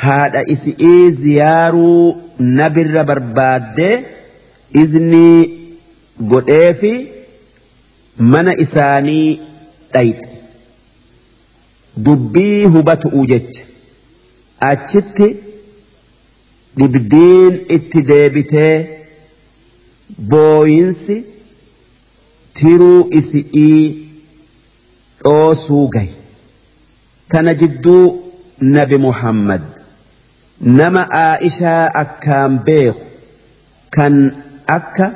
haadha 0.05 0.41
is'ii 0.55 1.11
ziyaaruu 1.21 2.17
nabirra 2.59 3.03
barbaaddee 3.13 3.93
iznii 4.81 5.41
godhee 6.33 6.73
fi 6.83 6.93
mana 8.33 8.51
isaanii 8.67 9.25
dhayxe. 9.95 10.38
dubbii 12.05 12.65
hubatu'u 12.73 13.25
jecha 13.31 13.63
achitti 14.71 15.27
dibdiin 16.79 17.53
itti 17.77 18.01
deebitee 18.09 18.69
booyinsi 20.33 21.17
tiruu 22.59 22.99
isi'ii 23.21 23.83
dhoosuu 25.23 25.89
gaye 25.95 26.11
tana 27.33 27.53
jidduu 27.63 28.07
nabi 28.77 28.97
muhammad 29.07 29.61
nama 30.81 31.01
aa'ishaa 31.23 31.81
akkaan 32.03 32.51
beeku 32.65 33.05
kan 33.97 34.13
akka 34.77 35.07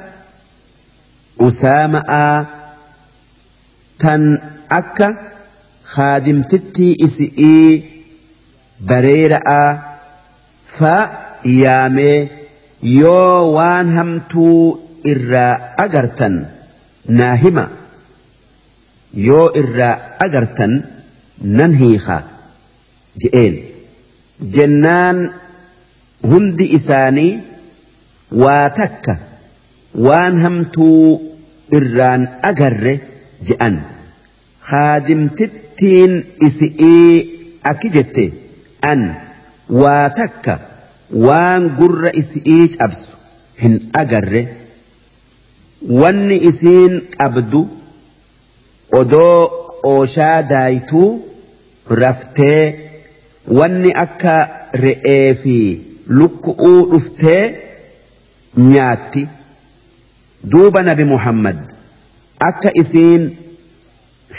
usaama'aa 1.49 2.39
tan 4.03 4.23
akka 4.79 5.07
haadimtittii 5.95 6.91
isi'ii 7.07 7.69
bareeda'aa 8.91 9.69
fa 10.77 10.93
yaamee 11.61 12.17
yoo 13.01 13.35
waan 13.57 13.91
hamtuu 13.97 14.57
irraa 15.13 15.51
agartan 15.85 16.35
naa 17.19 17.33
hima 17.45 17.65
yoo 19.27 19.45
irraa 19.63 19.93
agartan 20.27 20.73
nan 21.61 21.77
hiika 21.81 22.17
je'een 23.23 23.55
jennaan 24.57 25.17
hundi 26.33 26.65
isaanii 26.79 27.31
waa 28.45 28.63
takka 28.81 29.17
waan 30.07 30.39
hamtuu 30.45 31.01
irraan 31.79 32.27
agarre 32.51 32.95
je'an 33.51 33.75
haadimtitti 34.71 35.62
tiin 35.77 36.13
isi'ii 36.47 37.09
akki 37.71 37.89
jette 37.95 38.25
an 38.91 39.03
waa 39.81 40.05
takka 40.19 40.55
waan 41.25 41.67
gurra 41.79 42.11
isi'ii 42.23 42.65
cabsu 42.75 43.17
hin 43.63 43.75
agarre 44.01 44.41
wanni 46.01 46.37
isiin 46.49 46.93
qabdu 47.17 47.61
odoo 49.01 49.37
qooshaa 49.85 50.37
daayituu 50.53 51.09
raftee 52.01 52.61
wanni 53.59 53.91
akka 54.05 54.35
re'ee 54.83 55.29
fi 55.43 55.55
lukku'uu 56.19 56.81
dhuftee 56.91 57.43
nyaatti 58.71 59.21
duuba 60.53 60.79
nabi 60.89 61.05
muhammad 61.13 61.57
akka 62.49 62.69
isiin 62.83 63.23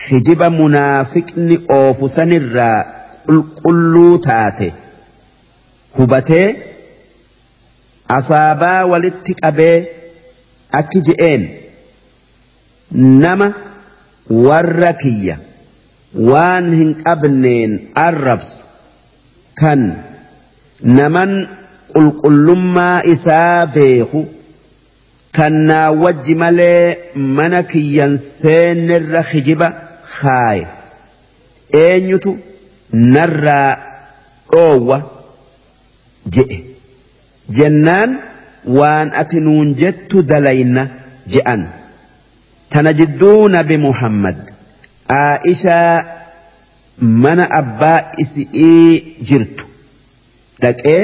hijiba 0.08 0.46
munaafiqni 0.58 1.58
oofu 1.74 2.08
sanirraa 2.14 2.78
qulqulluu 3.26 4.18
taate 4.26 4.68
hubatee 5.98 6.46
asaabaa 8.16 8.80
walitti 8.92 9.32
qabee 9.42 9.78
akki 10.78 10.98
je'een 11.08 11.42
nama 13.22 13.48
warra 14.48 14.92
kiyya 15.04 15.36
waan 16.30 16.72
hin 16.80 16.94
qabneen 17.04 17.72
arrabsu 18.06 18.56
kan 19.62 19.80
naman 20.98 21.30
qulqullummaa 21.94 23.02
isaa 23.14 23.66
beeku 23.78 24.22
kan 25.38 25.54
naa 25.70 25.88
wajji 26.04 26.34
malee 26.34 26.98
mana 27.38 27.62
kiyyan 27.72 28.16
seenerra 28.26 29.22
hijiba 29.32 29.72
haay 30.20 30.62
eenyutu 31.80 32.32
narraa 33.16 33.70
dhoowwa 34.52 34.96
je'e 36.34 36.58
jennaan 37.58 38.10
waan 38.80 39.08
ati 39.22 39.38
nuun 39.46 39.68
jettu 39.80 40.22
dalayna 40.32 40.82
je'an 41.36 41.62
tana 42.74 42.90
jidduu 43.00 43.40
nabi 43.54 43.76
muhammad 43.86 44.38
aa'ishaa 45.16 45.94
mana 47.26 47.44
abbaa 47.60 47.96
isi'ii 48.26 48.92
jirtu 49.30 49.64
dhaqee 50.66 51.02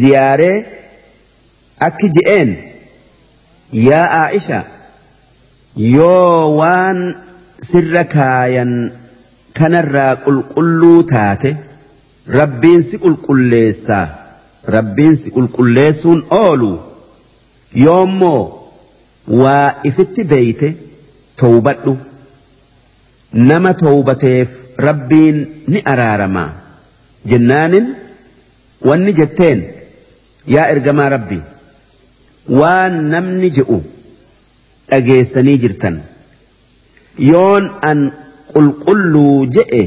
ziyaaree 0.00 0.56
akki 1.90 2.06
je'een 2.18 2.50
yaa 3.88 4.04
aa'ishaa 4.22 4.64
yoo 5.94 6.56
waan 6.60 6.98
sirra 7.66 8.04
kaayan 8.14 8.72
kanarraa 9.58 10.14
qulqulluu 10.24 10.98
taate 11.12 11.50
rabbiin 12.40 12.82
si 12.88 12.96
qulqulleessaa 13.04 14.06
rabbiin 14.74 15.14
si 15.20 15.28
qulqulleessuun 15.36 16.20
oolu 16.42 16.68
yoommoo 17.84 18.42
waa 19.40 19.68
ifitti 19.90 20.22
beeyte 20.32 20.68
towbadhu 21.40 21.92
nama 23.48 23.70
towbateef 23.84 24.48
rabbiin 24.86 25.36
ni 25.70 25.78
araarama 25.94 26.44
jennaanin 27.32 27.86
wanni 28.88 29.12
jetteen 29.20 29.58
yaa 30.54 30.66
ergamaa 30.76 31.08
rabbi 31.16 31.38
waan 32.60 32.92
namni 33.12 33.48
je'u 33.56 33.78
dhageessanii 34.92 35.58
jirtan. 35.64 35.96
yoon 37.18 37.68
an 37.82 38.12
qulqulluu 38.54 39.48
je'e 39.54 39.82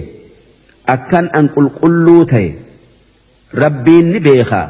akkan 0.93 1.25
an 1.33 1.45
qulqulluu 1.55 2.21
ta'e 2.29 2.49
rabbiin 3.53 4.05
ni 4.11 4.19
beekaa 4.19 4.67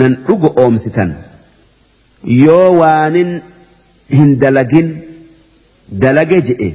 nan 0.00 0.16
dhugo 0.26 0.48
oomsitan 0.62 1.10
yoo 2.24 2.78
waanin 2.80 3.42
hin 4.08 4.38
dalagin 4.40 4.96
dalage 6.04 6.40
je'e 6.48 6.70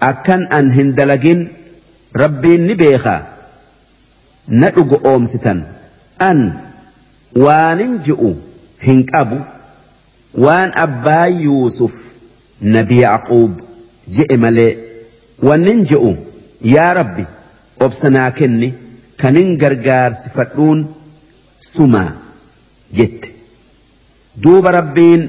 akkan 0.00 0.46
an 0.50 0.70
hin 0.70 0.92
dalagin 0.96 1.48
rabbiin 2.14 2.66
ni 2.68 2.74
beekaa 2.76 3.20
na 4.48 4.68
dhugo 4.76 4.96
oomsitan 5.12 5.64
an 6.30 6.52
waanin 7.44 7.98
ji'u 8.04 8.34
hin 8.88 9.04
qabu 9.12 9.36
waan 10.44 10.70
abbaa 10.84 11.26
yuusuf 11.44 11.94
nabi 12.60 13.00
yaaquub 13.02 13.52
je'e 14.14 14.36
malee 14.44 14.76
wannin 15.46 15.80
je'u 15.88 16.12
yaa 16.74 16.92
rabbi 17.00 17.24
obsanaa 17.84 18.30
kenni 18.38 18.68
kanin 19.20 19.50
gargaarsifadhuun 19.62 20.80
sumaa 21.72 22.10
jette 22.98 23.30
duuba 24.42 24.70
rabbiin 24.78 25.22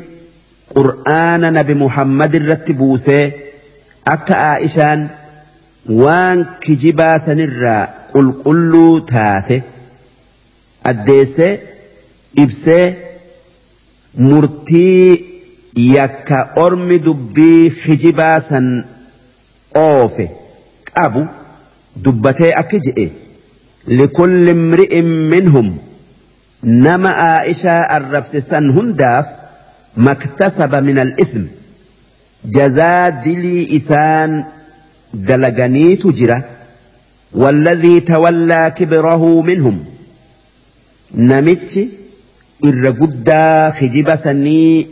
qur'aana 0.73 1.47
nabi 1.57 1.73
muhammad 1.83 2.33
irratti 2.39 2.73
buusee 2.79 3.25
akka 4.15 4.35
aa'ishaan 4.51 4.99
waan 6.03 6.39
kijibaa 6.63 7.17
sanirraa 7.25 7.83
qulqulluu 8.11 8.91
taate 9.11 9.55
addeessee 10.89 11.53
ibsee 12.43 12.85
murtii 14.27 15.03
yakka 15.77 16.49
ormi 16.57 16.99
dubbii 16.99 17.69
hijibaa 17.69 18.39
san 18.39 18.83
oofe 19.81 20.29
qabu 20.93 21.21
dubbatee 22.05 22.51
akki 22.61 22.79
je'e 22.85 23.05
likulli 23.99 24.51
imri'in 24.55 25.05
minhum 25.33 25.69
nama 26.87 27.11
aa'ishaa 27.27 27.79
arrabse 27.97 28.41
san 28.47 28.71
hundaaf 28.79 29.27
maktasaba 30.09 30.81
min 30.89 30.99
al-ithm 31.05 31.45
jazaa 32.57 33.05
dilii 33.29 33.65
isaan 33.81 34.45
dalaganiitu 35.31 36.11
jira 36.19 36.43
والذي 37.35 37.99
تولى 37.99 38.73
كبره 38.77 39.41
منهم 39.41 39.83
نمتش 41.15 41.79
إر 42.65 42.89
قدا 42.99 43.69
خجب 43.71 44.15
سني 44.15 44.87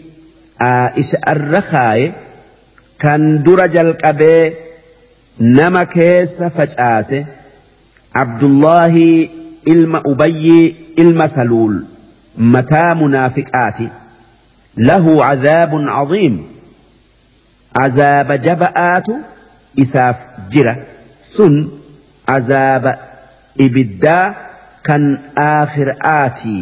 isa 0.96 1.18
irra 1.34 1.62
kaaye 1.72 2.14
kan 2.98 3.44
dura 3.44 3.68
jalqabee 3.68 4.56
nama 5.40 5.86
keessa 5.86 6.50
facaase 6.50 7.26
abdullahi 8.14 9.32
ilma 9.66 10.02
ubayyii 10.12 10.76
ilma 10.98 11.28
saluul 11.28 11.84
mataa 12.38 12.96
munaafiqaati 12.96 13.90
lahu 14.78 15.18
cadaabun 15.20 15.84
cadiim 15.92 16.38
azaaba 17.84 18.38
jaba'aatu 18.48 19.20
isaaf 19.76 20.20
jira 20.52 20.76
sun 21.22 21.56
azaaba 22.36 22.94
ibiddaa 23.68 24.36
kan 24.88 25.04
aakhir'aatii 25.50 26.62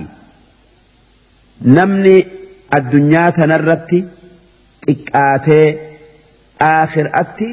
namni 1.77 2.15
addunyaa 2.77 3.29
tanarratti 3.37 3.99
xiqqaatee 4.85 5.65
aakhiraatti 6.71 7.47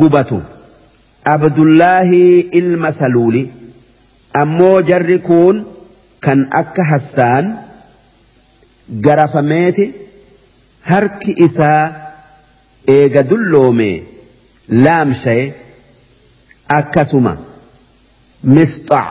gubatu 0.00 0.38
abdullaahi 1.34 2.20
ilma 2.60 2.90
saluuli 3.00 3.42
ammoo 4.42 4.76
jarri 4.90 5.18
kun 5.28 5.56
kan 6.26 6.40
akka 6.60 6.82
hassaan 6.90 7.46
garafameeti 9.08 9.84
harki 10.90 11.32
isaa 11.48 11.82
eega 12.98 13.22
dulloomee 13.32 13.96
laamshaye 14.86 15.44
akkasuma 16.78 17.32
misxaa 18.54 19.08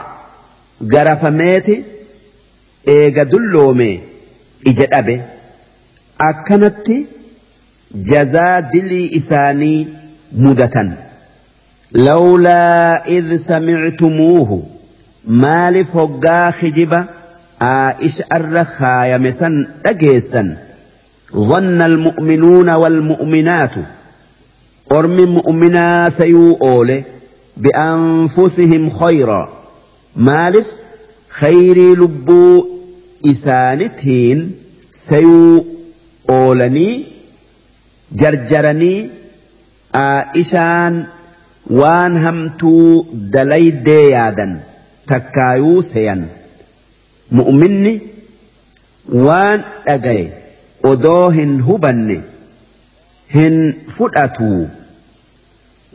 garafameeti 0.96 1.74
eega 2.96 3.24
dulloomee 3.30 3.94
ija 4.72 4.86
dhabe. 4.96 5.14
akkanatti 6.18 7.06
jazaa 8.10 8.60
dilii 8.72 9.06
isaanii 9.20 9.86
mudatan 10.36 10.92
lawlaa 11.94 13.00
id 13.06 13.36
samictumuuhu 13.38 14.58
maaliif 15.44 15.94
hoggaa 15.94 16.52
kijiba 16.60 17.06
aa'isha 17.70 18.24
irra 18.38 18.64
kaayame 18.78 19.32
san 19.40 19.66
dhageessan 19.82 20.56
ظن 21.50 21.82
المؤمنون 21.82 22.68
والمؤمنات 22.70 23.74
أرم 24.92 25.28
مؤمنا 25.34 26.08
سيؤول 26.08 27.02
بأنفسهم 27.56 28.90
خيرا 28.90 29.52
مالف 30.16 30.66
خير 31.28 31.78
لبو 32.02 32.66
إسانتين 33.26 34.50
سيؤول 34.90 35.64
oolanii 36.32 37.06
jarjaranii 38.22 39.10
isaan 40.44 40.96
waan 41.80 42.16
hamtuu 42.26 43.06
dalaydee 43.32 44.10
yaadan 44.10 44.54
takkaayuu 45.12 45.82
seyan 45.88 46.22
mu'minni 47.40 47.92
waan 49.26 49.64
dhagaye 49.86 50.24
odoo 50.92 51.30
hin 51.40 51.60
hubanne 51.68 52.20
hin 53.34 53.60
fudhatuu 53.98 54.66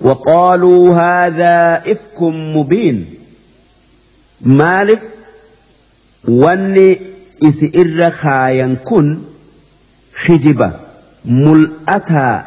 وقالوا 0.03 0.95
هذا 0.95 1.83
إفك 1.91 2.21
مبين 2.55 3.05
مالف 4.41 5.03
واني 6.27 6.99
إسئر 7.43 8.11
خاين 8.11 8.75
كن 8.75 9.17
خجبة 10.27 10.73
ملأتا 11.25 12.45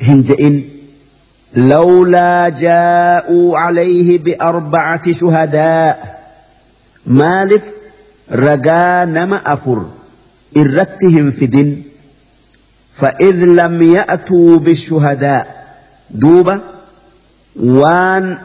هنجئن 0.00 0.64
لولا 1.56 2.48
جاءوا 2.48 3.58
عليه 3.58 4.18
بأربعة 4.18 5.12
شهداء 5.12 6.20
مالف 7.06 7.64
رجا 8.32 9.04
نما 9.04 9.52
أفر 9.52 9.86
إرتهم 10.56 11.30
في 11.30 11.46
دن 11.46 11.82
فإذ 12.94 13.44
لم 13.44 13.82
يأتوا 13.82 14.58
بالشهداء 14.58 15.60
دوبا 16.10 16.60
وان 17.62 18.38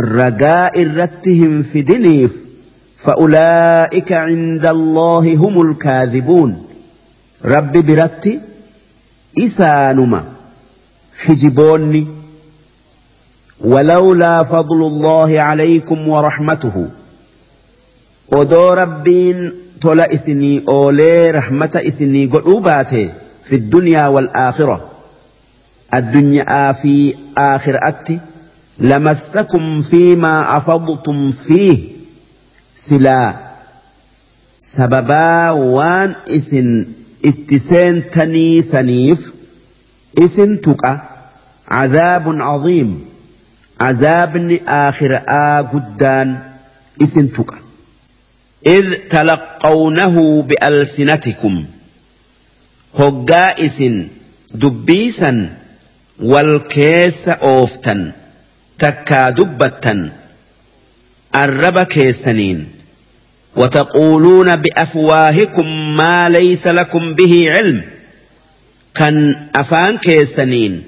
رجاء 0.00 0.82
إرتهم 0.86 1.62
في 1.62 1.82
دنيف 1.82 2.36
فأولئك 2.96 4.12
عند 4.12 4.66
الله 4.66 5.36
هم 5.36 5.60
الكاذبون 5.70 6.64
rabbi 7.44 7.82
biratti 7.82 8.40
isaanuma 9.36 10.24
hijiboonni 11.26 12.06
ولولا 13.64 14.42
فضل 14.42 14.80
الله 14.86 15.40
عليكم 15.40 16.08
ورحمته 16.08 16.88
odoo 18.30 18.74
rabbiin 18.74 19.52
tola 19.80 20.06
isinii 20.10 20.62
oolee 20.66 21.32
rahmata 21.32 21.80
isinii 21.82 22.26
godhuu 22.26 22.60
baate 22.60 23.10
fi 23.42 23.58
dunyaa 23.72 24.08
wal 24.14 24.28
aakhira 24.34 24.80
addunyaa 25.98 26.72
fi 26.74 27.18
aakhiraatti 27.36 28.18
lamassakum 28.80 29.82
fiimaa 29.82 30.44
afadtum 30.56 31.32
fiih 31.44 31.80
silaa 32.86 33.34
sababaa 34.70 35.52
waan 35.54 36.14
isin 36.26 36.68
itti 37.28 37.58
تني 38.12 38.62
سنيف 38.62 39.32
isin 40.20 40.58
tuqa 40.62 41.00
عذاب 41.68 42.28
عظيم 42.28 43.04
عذاب 43.80 44.58
آخر 44.68 45.24
آجدان 45.28 46.38
إسن 47.02 47.32
تقى 47.32 47.56
إذ 48.66 48.94
تلقونه 49.10 50.42
بألسنتكم 50.42 51.64
هجائس 52.94 53.72
إسن 53.74 54.08
دبيسا 54.54 55.56
والكيس 56.22 57.28
أوفتا 57.28 58.12
تكا 58.78 59.30
دبتا 59.30 60.12
الرب 61.34 61.78
كيسنين 61.78 62.68
وتقولون 63.56 64.56
بأفواهكم 64.56 65.96
ما 65.96 66.28
ليس 66.28 66.66
لكم 66.66 67.14
به 67.14 67.46
علم 67.50 67.82
كان 68.94 69.36
أفان 69.54 69.98
كيسنين 69.98 70.82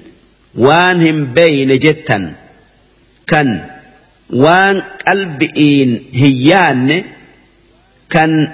وانهم 0.57 1.25
بين 1.33 1.79
جتا 1.79 2.33
كان 3.27 3.65
وان 4.29 4.81
قلبئين 5.07 6.03
هيان 6.13 7.03
كان 8.09 8.47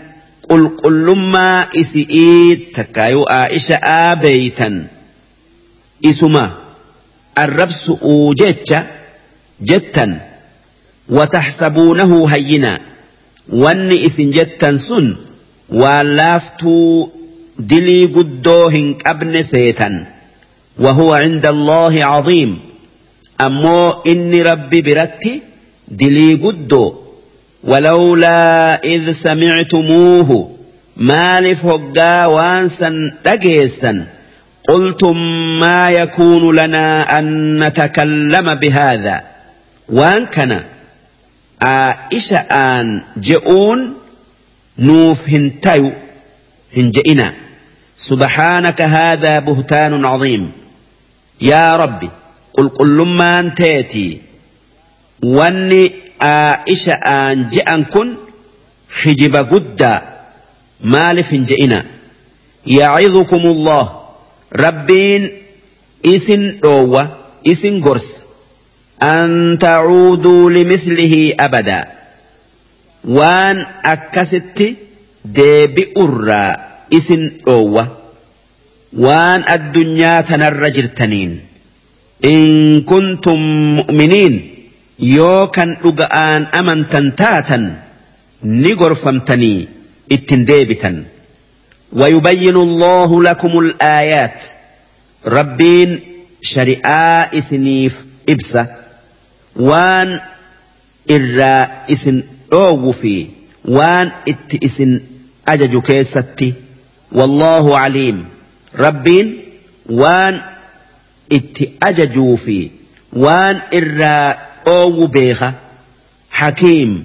قل 0.50 0.68
قلما 0.68 1.68
إسئيد 1.76 2.62
تكايو 2.76 3.24
آئشة 3.24 3.76
آبيتا 3.76 4.88
إسما 6.06 6.52
الربس 7.38 7.90
أوجتا 7.90 8.88
جتا 9.62 10.20
وتحسبونه 11.10 12.28
هينا 12.28 12.80
wanni 13.52 13.96
isin 14.08 14.32
jettan 14.36 14.78
sun 14.78 15.08
waan 15.82 16.08
laaftuu 16.18 17.12
dilii 17.60 18.08
guddoo 18.08 18.72
سيتن 19.42 20.06
وهو 20.80 21.14
عند 21.14 21.46
الله 21.46 22.06
عظيم 22.06 22.60
أمو 23.42 23.90
إني 24.08 24.42
ربي 24.42 24.82
برتي 24.82 25.42
دلي 25.88 26.34
قدو 26.36 26.96
ولولا 27.64 28.76
إذ 28.84 29.12
سمعتموه 29.12 30.50
مالف 30.98 31.66
هقا 31.66 32.26
وانسا 32.26 33.12
لقيسا 33.26 34.08
قلتم 34.70 35.18
ما 35.60 35.92
يكون 35.92 36.56
لنا 36.56 37.20
أن 37.20 37.26
نتكلم 37.64 38.56
بهذا 38.56 39.22
وان 39.90 40.26
كان 40.26 40.60
aa'isha 41.64 42.40
aan 42.50 42.88
je'uun 43.28 43.80
nuuf 44.88 45.22
hin 45.32 45.46
tayu 45.64 45.92
hin 46.76 46.88
je'ina 46.96 47.28
subhaanaka 48.06 48.86
haadhaa 48.96 49.40
buhtaanun 49.48 50.04
caziim 50.10 50.44
yaa 51.50 51.72
rabbi 51.84 52.08
qulqullummaan 52.58 53.46
teetii 53.62 54.12
wanni 55.38 55.84
aa'isha 56.32 56.96
aan 57.18 57.38
je'an 57.54 57.82
kun 57.94 58.10
hijiba 59.00 59.42
guddaa 59.54 59.98
maaliif 60.96 61.30
hin 61.38 61.44
je'ina 61.52 61.80
yacidukum 62.80 63.44
allah 63.56 63.84
rabbiin 64.66 65.24
isin 66.16 66.44
dhoowwa 66.64 67.04
isin 67.54 67.76
gorsa 67.86 68.20
أن 69.04 69.58
تعودوا 69.60 70.50
لمثله 70.52 71.34
أبدا 71.40 71.86
وان 73.08 73.66
أكست 73.86 74.74
ديبئر 75.26 76.56
إسن 76.94 77.32
أوة 77.48 77.98
وان 78.98 79.44
الدنيا 79.54 80.22
تنر 80.22 80.72
إن 82.26 82.82
كنتم 82.82 83.40
مؤمنين 83.76 84.54
يو 85.00 85.48
كان 85.48 85.78
dhuga'aan 85.82 86.46
amantan 86.54 87.12
تنتاتا 87.16 87.76
ni 88.46 88.72
gorfamtanii 88.76 89.68
ittin 90.14 91.04
ويبين 91.94 92.56
الله 92.56 93.24
لكم 93.24 93.60
الآيات 93.60 94.44
ربين 95.26 96.00
شرعاء 96.42 97.40
سنيف 97.40 98.06
إبسه 98.30 98.83
waan 99.62 100.22
irraa 101.16 101.84
isin 101.94 102.24
dhoowwu 102.52 102.94
fi 103.02 103.14
waan 103.78 104.12
itti 104.32 104.58
isin 104.68 104.94
ajaju 105.54 105.82
keessatti 105.90 106.54
wallaahu 107.20 107.76
aliim 107.78 108.26
rabbiin 108.86 109.32
waan 110.02 110.42
itti 111.30 111.76
ajajuu 111.90 112.38
fi 112.38 112.58
waan 113.26 113.62
irraa 113.82 114.36
dhoowwu 114.66 115.08
beeka 115.08 115.54
hakiim 116.30 117.04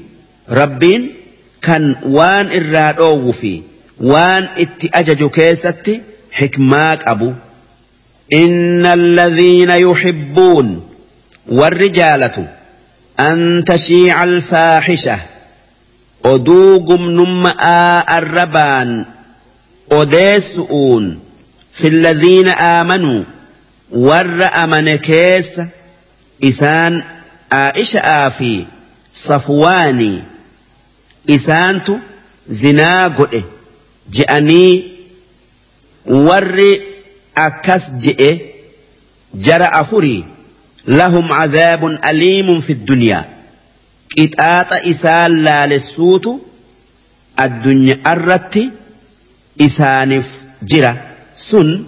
rabbiin 0.61 1.11
kan 1.61 1.95
waan 2.17 2.53
irraa 2.61 2.93
dhoowwu 3.03 3.33
fi 3.33 3.53
waan 4.13 4.49
itti 4.57 4.91
ajaju 4.93 5.31
keessatti 5.31 6.01
xikmaa 6.39 6.97
qabu. 6.97 7.35
إن 8.33 8.87
الذين 8.87 9.71
يحبون 9.71 10.88
والرجالة 11.49 12.49
أن 13.21 13.65
تشيع 13.67 14.25
الفاحشة 14.25 15.21
أدوغم 16.25 17.11
نمأ 17.11 18.19
الربان 18.19 19.05
أديسؤون 19.93 21.21
في 21.73 21.89
الذين 21.89 22.49
آمنوا 22.49 23.25
ور 23.93 24.45
أمن 24.47 24.97
كيس 24.97 25.61
إسان 26.45 27.03
عائشة 27.53 27.99
آفي 28.01 28.67
صفواني 29.13 30.23
إسانت 31.31 31.91
زنا 32.49 33.15
جأني 34.13 34.85
ور 36.07 36.61
أكس 37.37 37.91
جئ 37.91 38.39
جرأ 39.35 39.83
فري 39.83 40.25
لهم 40.89 41.33
عذاب 41.33 41.85
أليم 41.87 42.61
في 42.61 42.73
الدنيا 42.73 43.25
إتآت 44.19 44.73
إسال 44.73 45.45
لا 45.45 45.67
للسوت 45.67 46.29
الدنيا 47.41 47.99
أرت 48.07 48.69
إسانف 49.61 50.45
جرا 50.63 50.99
سن 51.35 51.85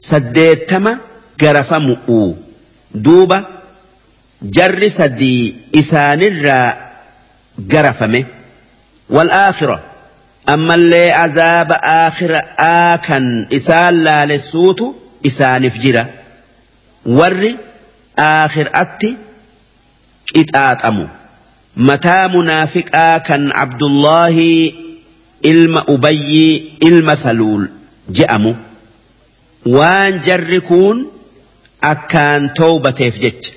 سديتما 0.00 0.98
قرف 1.40 1.74
مؤو 1.74 2.34
دوبا 2.94 3.44
جر 4.42 4.88
سدي 4.88 5.54
إسان 5.74 6.22
الرا 6.22 6.76
قرفمه 7.72 8.24
والآخرة 9.10 9.82
أما 10.48 10.74
اللي 10.74 11.10
عذاب 11.12 11.66
آخر 11.84 12.42
آكن 12.58 13.46
إسال 13.52 14.04
لا 14.04 14.26
للسوت 14.26 14.80
إسانف 15.26 15.78
جرا 15.78 16.06
وَرِّ 17.06 17.56
aakhir'atti 18.24 19.08
qixaaxamu 20.34 21.04
mataa 21.88 22.28
munaafiqaa 22.36 23.18
kan 23.28 23.50
Abdullaahii 23.64 24.74
ilma 25.42 25.84
Ubayyii 25.94 26.78
ilma 26.88 27.14
Saluul 27.16 27.68
je'amu 28.10 28.52
waan 29.74 30.18
jarri 30.26 30.60
kuun 30.60 31.04
akkaan 31.92 32.50
toobateef 32.56 33.20
jecha 33.24 33.52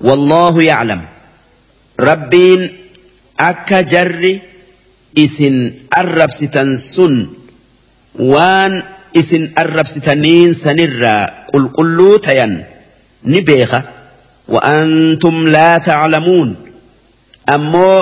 wallaahu 0.00 0.62
yaclam 0.64 1.02
rabbiin 2.08 2.64
akka 3.38 3.82
jarri 3.94 4.40
isin 5.24 5.86
arrabsitan 5.92 6.74
sun 6.80 7.28
waan 8.32 8.82
isin 9.20 9.52
arrabsitaniin 9.56 10.54
sanirraa 10.56 11.22
qulqulluu 11.52 12.18
tayan. 12.24 12.52
ni 13.24 13.40
beeka 13.40 13.78
wa'antum 14.54 15.36
laa 15.48 15.80
taclamuun 15.88 16.50
ammoo 17.56 17.98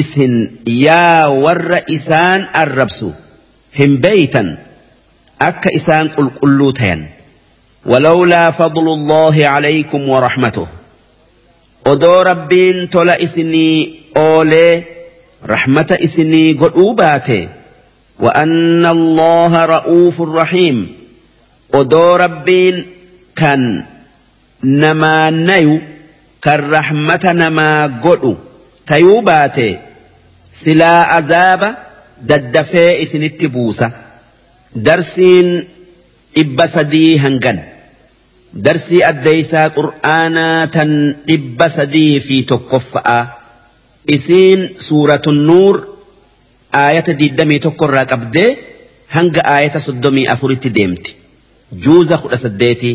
isin 0.00 0.34
yaa 0.66 1.28
warra 1.44 1.80
isaan 1.96 2.44
arrabsu 2.62 3.12
hin 3.78 3.94
beeytan 4.04 4.50
akka 5.50 5.70
isaan 5.80 6.08
qulqulluu 6.20 6.72
tayan 6.82 7.02
ولولا 7.86 8.50
فضل 8.50 8.86
الله 8.94 9.46
عليكم 9.46 10.08
ورحمته 10.08 10.66
odoo 11.86 12.22
rabbiin 12.22 12.86
tola 12.90 13.16
isinii 13.18 13.96
oolee 14.16 14.82
rahmata 15.44 15.96
isinii 16.00 16.54
godhuu 16.54 16.94
baate 16.94 17.48
وأن 18.22 18.86
الله 18.86 19.64
رؤوف 19.64 20.16
رحيم 20.22 20.76
odoo 21.74 22.14
rabbiin 22.22 22.76
kan 23.34 23.90
namaa 24.62 25.30
nayu 25.30 25.80
kan 26.40 26.60
rahmata 26.74 27.32
namaa 27.38 27.88
godhu 28.04 28.32
tayuu 28.86 29.22
baate 29.28 29.66
silaa 30.62 31.00
azaaba 31.16 31.68
daddafee 32.28 32.92
isinitti 33.04 33.48
buusa 33.56 33.90
darsiin 34.88 35.50
dhibba 36.36 36.66
sadii 36.76 37.10
hangan 37.24 37.58
darsii 38.64 39.02
addeeysaa 39.10 39.68
qur'aanaa 39.78 40.66
tan 40.78 40.96
dhibba 41.28 41.68
sadii 41.78 42.14
fi 42.30 42.42
tokkoffa'a 42.54 43.20
isiin 44.16 44.60
suuratun 44.88 45.36
nuur 45.46 45.86
aayata 46.86 47.12
diddamii 47.20 47.58
tokko 47.66 47.84
irraa 47.90 48.04
qabdee 48.14 48.50
hanga 49.16 49.42
aayata 49.54 49.80
soddomii 49.86 50.26
afuritti 50.34 50.70
deemti 50.78 51.14
juuza 51.86 52.18
kudha 52.22 52.38
saddeetii 52.46 52.94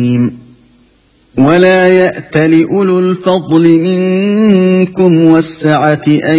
ولا 1.37 1.87
يات 1.87 2.37
لاولو 2.37 2.99
الفضل 2.99 3.79
منكم 3.81 5.17
والسعة 5.23 6.01
أن 6.07 6.37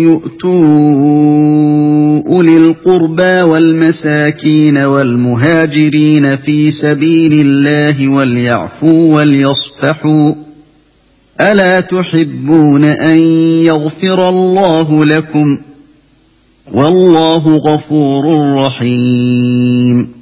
يؤتوا 0.00 2.22
أولي 2.26 2.56
القربى 2.56 3.42
والمساكين 3.52 4.76
والمهاجرين 4.78 6.36
في 6.36 6.70
سبيل 6.70 7.32
الله 7.32 8.08
وليعفوا 8.08 9.16
وليصفحوا 9.16 10.32
ألا 11.40 11.80
تحبون 11.80 12.84
أن 12.84 13.18
يغفر 13.64 14.28
الله 14.28 15.04
لكم 15.04 15.58
والله 16.72 17.56
غفور 17.56 18.54
رحيم 18.56 20.21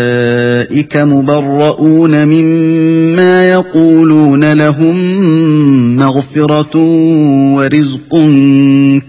أولئك 0.71 0.97
مبرؤون 0.97 2.25
مما 2.27 3.45
يقولون 3.49 4.53
لهم 4.53 5.95
مغفرة 5.95 6.77
ورزق 7.55 8.09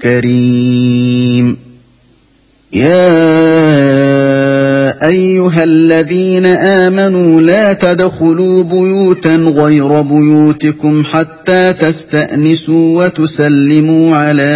كريم 0.02 1.56
يا 2.72 3.14
أيها 5.08 5.64
الذين 5.64 6.46
آمنوا 6.46 7.40
لا 7.40 7.72
تدخلوا 7.72 8.62
بيوتا 8.62 9.36
غير 9.36 10.02
بيوتكم 10.02 11.04
حتى 11.04 11.72
تستأنسوا 11.72 12.98
وتسلموا 13.04 14.16
على 14.16 14.52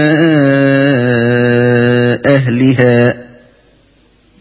أهلها 2.26 3.15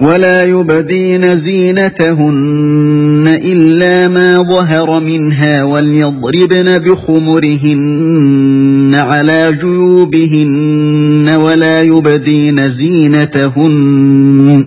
ولا 0.00 0.44
يبدين 0.44 1.36
زينتهن 1.36 3.38
إلا 3.52 4.08
ما 4.08 4.42
ظهر 4.42 5.00
منها 5.00 5.64
وليضربن 5.64 6.78
بخمرهن 6.78 8.94
على 8.94 9.56
جيوبهن 9.62 11.28
ولا 11.28 11.82
يبدين 11.82 12.68
زينتهن 12.68 14.66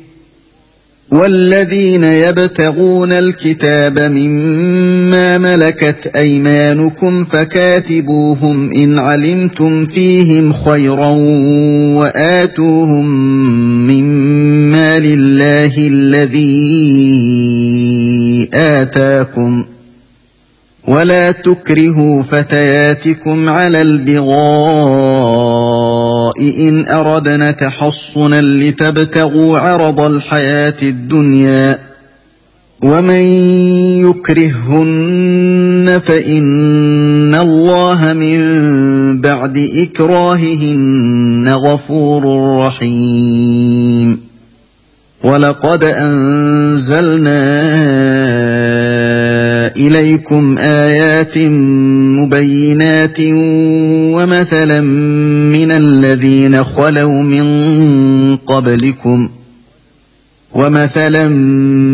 والذين 1.11 2.03
يبتغون 2.03 3.11
الكتاب 3.11 3.99
مما 3.99 5.37
ملكت 5.37 6.07
ايمانكم 6.15 7.25
فكاتبوهم 7.25 8.71
ان 8.71 8.99
علمتم 8.99 9.85
فيهم 9.85 10.53
خيرا 10.53 11.09
واتوهم 11.99 13.05
مما 13.87 14.99
لله 14.99 15.73
الذي 15.77 16.79
اتاكم 18.53 19.65
ولا 20.87 21.31
تكرهوا 21.31 22.21
فتياتكم 22.21 23.49
على 23.49 23.81
البغار 23.81 25.30
إن 26.39 26.87
أردنا 26.89 27.51
تحصنا 27.51 28.41
لتبتغوا 28.41 29.57
عرض 29.59 29.99
الحياة 29.99 30.75
الدنيا 30.83 31.79
ومن 32.83 33.19
يكرههن 34.09 35.99
فإن 36.05 37.35
الله 37.35 38.13
من 38.13 38.41
بعد 39.21 39.57
إكراههن 39.57 41.49
غفور 41.65 42.23
رحيم 42.65 44.19
ولقد 45.23 45.83
أنزلنا 45.83 47.51
إليكم 49.87 50.55
آيات 50.59 51.37
مبينات 52.19 53.19
ومثلا 54.15 54.81
من 54.81 55.71
الذين 55.71 56.63
خلوا 56.63 57.21
من 57.23 57.47
قبلكم 58.37 59.27
ۖ 59.27 59.31
ومثلا 60.53 61.27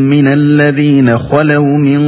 من 0.09 0.27
الذين 0.27 1.17
خلوا 1.17 1.77
من 1.77 1.99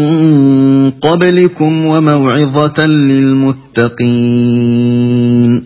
قبلكم 0.92 1.86
وموعظة 1.86 2.86
للمتقين 2.86 5.64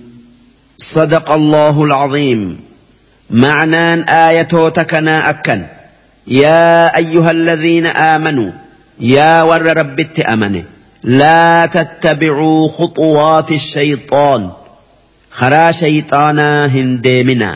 صدق 0.77 1.31
الله 1.31 1.83
العظيم 1.83 2.57
معنى 3.31 3.93
آية 4.29 4.69
تكنا 4.69 5.29
أكن 5.29 5.61
يا 6.27 6.97
أيها 6.97 7.31
الذين 7.31 7.85
آمنوا 7.85 8.51
يا 8.99 9.41
ور 9.43 9.61
رب 9.77 9.99
التأمن 9.99 10.63
لا 11.03 11.65
تتبعوا 11.65 12.67
خطوات 12.69 13.51
الشيطان 13.51 14.49
خرا 15.31 15.71
شيطانا 15.71 16.65
هنديمنا 16.65 17.55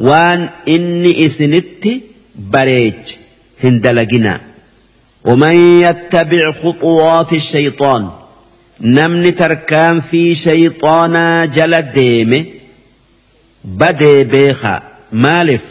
وان 0.00 0.48
إني 0.68 1.26
إسنت 1.26 1.88
بريج 2.38 2.94
هندلقنا 3.64 4.40
ومن 5.24 5.80
يتبع 5.80 6.52
خطوات 6.52 7.32
الشيطان 7.32 8.08
نمن 8.80 9.34
تركان 9.34 10.00
في 10.00 10.34
شيطانا 10.34 11.46
jala 11.54 11.80
ديم 11.94 12.46
بدي 13.64 14.24
بيخا 14.24 14.82
مالف 15.12 15.64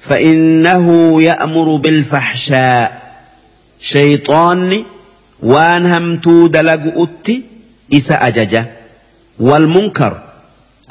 فإنه 0.00 1.22
يأمر 1.22 1.76
بالفحشاء 1.76 3.02
shayxoonni 3.90 4.78
waan 5.52 5.86
hamtuu 5.92 6.42
dalagu'utti 6.56 7.34
isa 7.98 8.18
ajaja 8.26 8.62
walmunkar 9.48 10.12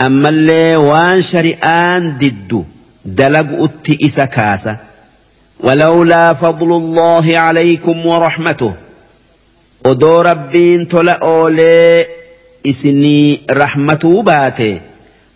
ammallee 0.08 0.76
waan 0.90 1.22
shari'aan 1.30 2.10
diddu 2.24 2.66
dalagu'utti 3.24 3.96
isa 4.10 4.28
kaasa 4.38 4.76
ولولا 5.64 6.34
فضل 6.34 6.72
الله 6.72 7.38
عليكم 7.40 8.06
ورحمته 8.06 8.74
odoo 9.86 10.22
rabbiin 10.26 10.88
tola 10.90 11.18
oolee 11.22 12.08
isinii 12.64 13.42
rahmatuu 13.50 14.24
baate 14.24 14.82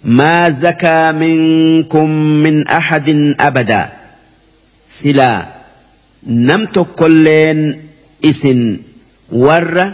maa 0.04 0.50
zakaa 0.50 1.14
minkum 1.14 2.10
min 2.46 2.64
ahadin 2.80 3.22
abadaa 3.38 3.88
silaa 4.88 5.55
nam 6.26 6.66
tokkolleen 6.74 7.60
isin 8.22 8.82
warra 9.32 9.86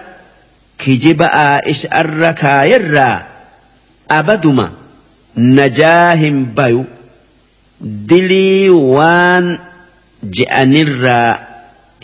kijiba 0.78 1.28
aa'isharra 1.28 2.34
kaayerraa 2.42 3.18
abaduma 4.20 4.70
najaa 5.36 6.16
hin 6.24 6.40
bayu 6.56 6.86
dilii 8.12 8.70
waan 8.98 9.58
je'anirraa 10.40 11.38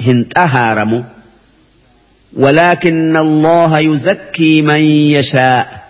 hin 0.07 0.23
xahaaramu 0.35 1.03
ولكن 2.37 3.17
الله 3.17 3.79
يزكي 3.79 4.61
من 4.61 4.79
يشاء 4.83 5.83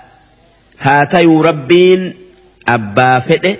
هاتي 0.80 1.26
ربين 1.26 2.14
أبا 2.68 3.20
فئه 3.20 3.58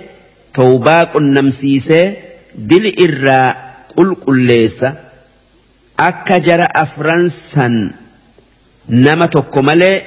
توباق 0.54 1.16
النمسيسة 1.16 2.14
دل 2.54 2.86
إرّا 3.00 3.67
qulqulleessa 3.96 4.94
akka 5.96 6.38
jara 6.40 6.64
afran 6.74 7.28
san 7.28 7.94
nama 8.88 9.28
tokko 9.28 9.62
malee 9.62 10.04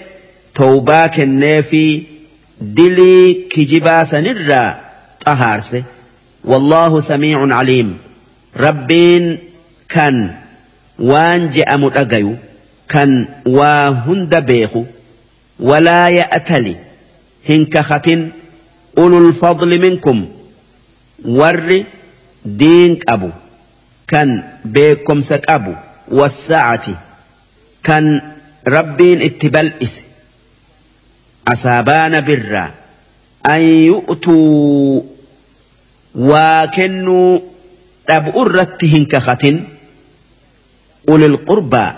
tawbaa 0.53 1.09
kennee 1.09 1.61
fi 1.71 1.83
dilii 2.79 3.47
kijibaa 3.53 4.03
sanirraa 4.11 4.75
xahaarse 5.25 5.85
wallaahu 6.51 7.01
samiicun 7.09 7.49
caliim 7.57 7.89
rabbiin 8.65 9.27
kan 9.95 10.19
waan 11.11 11.49
je'amu 11.55 11.89
dhagayu 11.97 12.37
kan 12.87 13.11
waa 13.57 13.89
hunda 14.07 14.41
beeku 14.49 14.85
walaa 15.71 16.05
ya'tali 16.17 16.75
hin 17.49 17.65
kahatin 17.75 18.27
ulul 19.05 19.31
fadli 19.41 19.77
minkum 19.85 20.25
warri 21.41 21.79
diin 22.61 22.95
qabu 23.05 23.31
كان 24.11 24.43
بيكم 24.65 25.21
سكابو 25.21 25.71
والساعة 26.07 27.01
كان 27.83 28.21
ربين 28.69 29.21
اتبال 29.21 29.71
إس 29.83 30.01
أصابان 31.47 32.21
برا 32.25 32.71
أن 33.49 33.61
يؤتوا 33.61 35.01
وكنوا 36.15 37.39
تبؤ 38.07 38.41
الرتهن 38.41 39.05
كختن 39.05 39.63
أولي 41.09 41.25
القربى 41.25 41.91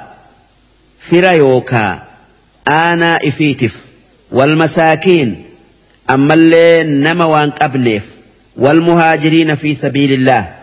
فرايوكا 1.00 2.04
أنا 2.68 3.16
إفيتف 3.28 3.86
والمساكين 4.32 5.44
أما 6.10 6.34
اللي 6.34 6.84
نما 6.84 7.26
وان 7.26 7.50
قبلف 7.52 8.16
والمهاجرين 8.58 9.56
في 9.56 9.76
سبيل 9.76 10.12
الله 10.14 10.63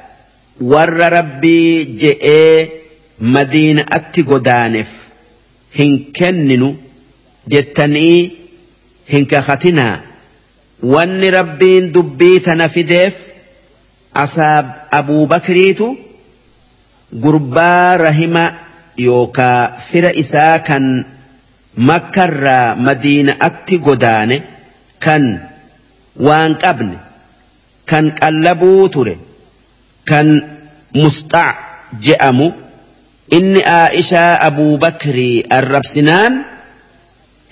warra 0.68 1.08
rabbii 1.10 1.96
je'ee 2.00 2.68
madiinaatti 3.34 4.22
godaaneef 4.30 4.88
hin 5.78 5.94
kenninu 6.18 6.68
jettanii 7.50 8.38
hin 9.12 9.24
kakatinaa 9.32 9.94
wanni 10.94 11.30
rabbiin 11.36 11.92
dubbii 11.94 12.40
tana 12.48 12.68
fideef 12.74 13.14
asaab 14.24 14.66
abuubakriitu 14.98 15.88
gurbaa 17.24 17.96
rahima 18.04 18.44
yookaa 18.98 19.70
fira 19.90 20.10
isaa 20.24 20.58
kan 20.68 20.92
makkarraa 21.90 22.74
madiinaatti 22.90 23.78
godaane 23.88 24.42
kan 25.08 25.26
waan 26.30 26.54
qabne 26.68 26.94
kan 27.90 28.12
qallabuu 28.22 28.88
ture. 28.88 29.16
kan 30.04 30.58
musxaa 30.94 31.54
je'amu 32.02 32.52
inni 33.30 33.60
Aishaa 33.64 34.38
Abuu 34.46 34.78
Bakrii 34.78 35.44
arrabsinaan 35.58 36.38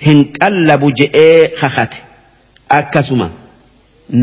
hin 0.07 0.21
qallabu 0.41 0.89
je'ee 0.99 1.49
kakate 1.61 1.99
akkasuma 2.79 3.29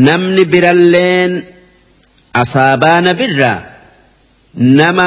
namni 0.06 0.44
biralleen 0.52 1.32
asaabaa 2.42 3.00
nabirraa 3.06 3.56
nama 4.78 5.06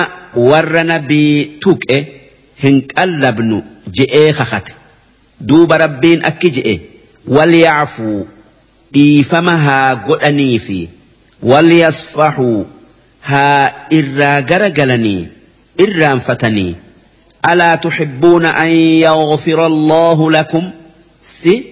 warra 0.49 0.83
nabii 0.91 1.35
tuqe 1.61 1.97
hin 2.63 2.77
qallabnu 2.95 3.57
je'ee 3.97 4.31
kakate 4.39 4.73
duuba 5.47 5.75
rabbiin 5.83 6.21
akki 6.29 6.49
je'e 6.57 6.75
walyacfuu 7.35 8.19
dhiifama 8.93 9.55
haa 9.65 9.89
godhanii 10.07 10.59
fi 10.65 10.79
walyasfaxuu 11.51 12.63
ها 13.29 13.75
إرّا 13.93 14.39
قرقلني 14.39 15.27
إرّا 15.79 16.17
فتني 16.19 16.75
ألا 17.49 17.75
تحبون 17.75 18.45
أن 18.45 18.69
يغفر 19.05 19.65
الله 19.65 20.31
لكم 20.31 20.69
سي 21.21 21.63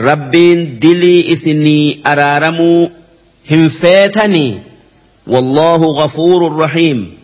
ربين 0.00 0.78
دلي 0.78 1.32
إسني 1.32 1.98
أرارمو 2.06 2.90
فاتني 3.70 4.58
والله 5.26 5.76
غفور 6.04 6.56
رحيم 6.56 7.14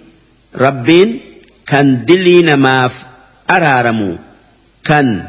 ربين 0.56 1.20
كان 1.66 2.04
دلي 2.04 2.42
نماف 2.42 3.06
أرارمو 3.50 4.16
كان 4.84 5.26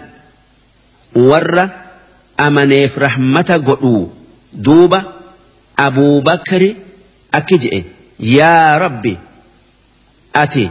ور 1.16 1.70
أمنيف 2.40 3.00
رحمة 3.00 3.62
قلو 3.68 4.10
دوبة 4.54 5.04
أبو 5.80 6.22
بكر 6.22 6.76
أكجئ 7.34 7.82
yaa 8.20 8.80
rabbi 8.80 9.18
ati 10.34 10.70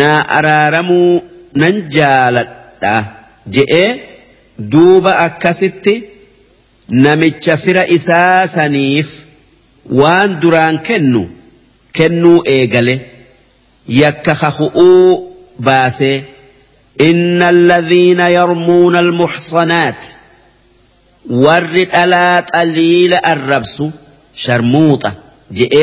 naa 0.00 0.18
araaramuu 0.38 1.22
nan 1.62 1.74
jaaladha 1.96 2.94
je'ee 3.56 3.90
duuba 4.72 5.12
akkasitti 5.26 5.94
namicha 7.04 7.56
fira 7.56 7.86
isaa 7.98 8.46
saniif 8.56 9.08
waan 10.00 10.30
duraan 10.42 10.76
kennu 10.90 11.22
kennuu 11.96 12.36
eegale 12.56 12.96
yakka 14.02 14.34
hahu'uu 14.34 15.32
baasee 15.58 16.22
إن 17.00 17.42
الذين 17.42 18.20
يرمون 18.20 18.96
المحصنات 18.96 20.00
ورد 21.30 21.76
ألات 21.94 22.56
أليل 22.56 23.14
الربس 23.14 23.82
شرموطة 24.34 25.14
جئ 25.52 25.74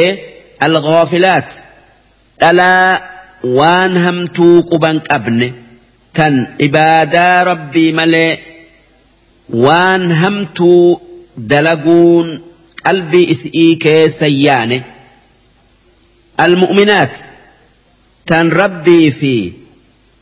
الغافلات 0.64 1.54
ألا 2.44 3.04
وانهم 3.44 4.26
توقبن 4.26 5.00
قبن 5.00 5.52
كان 6.14 6.48
عبادة 6.62 7.44
ربي 7.44 7.92
ملئ 7.92 8.38
وانهم 9.50 10.46
تو 10.46 11.00
دلقون 11.38 12.42
قلبي 12.86 13.32
إسئيك 13.32 14.08
سيانة 14.08 14.84
المؤمنات 16.40 17.18
كان 18.26 18.50
ربي 18.50 19.12
في 19.12 19.52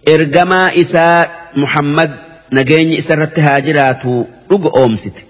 إرجما 0.07 0.81
إساء 0.81 1.41
محمد 1.55 2.15
نجيني 2.53 2.99
إسرت 2.99 3.39
هاجرات 3.39 4.05
رق 4.51 4.77
أمسك 4.77 5.25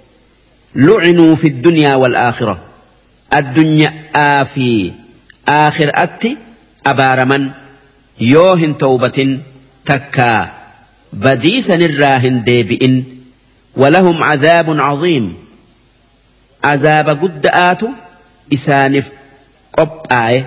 لعنوا 0.76 1.36
في 1.36 1.48
الدنيا 1.48 1.96
والآخرة 1.96 2.60
الدنيا 3.34 4.05
آفي 4.16 4.92
آخر 5.48 5.92
أتي 5.96 6.38
أبارمن 6.86 7.50
يوهن 8.20 8.78
توبة 8.78 9.40
تكا 9.86 10.50
بديسا 11.14 11.76
الراهن 11.76 12.44
ديبئن 12.44 13.04
ولهم 13.78 14.24
عذاب 14.24 14.70
عظيم 14.82 15.36
عذاب 16.64 17.10
قد 17.10 17.42
آتو 17.46 17.88
إسانف 18.54 19.12
قب 19.74 19.90
آي 20.12 20.44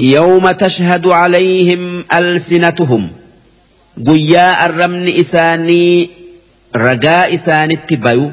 يوم 0.00 0.50
تشهد 0.50 1.06
عليهم 1.06 2.04
ألسنتهم 2.14 3.08
قياء 4.06 4.66
الرمن 4.70 5.08
إساني 5.08 6.10
رجاء 6.76 7.34
إساني 7.34 7.74
التبايو 7.74 8.30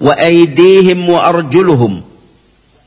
وأيديهم 0.00 1.08
وأرجلهم 1.08 2.02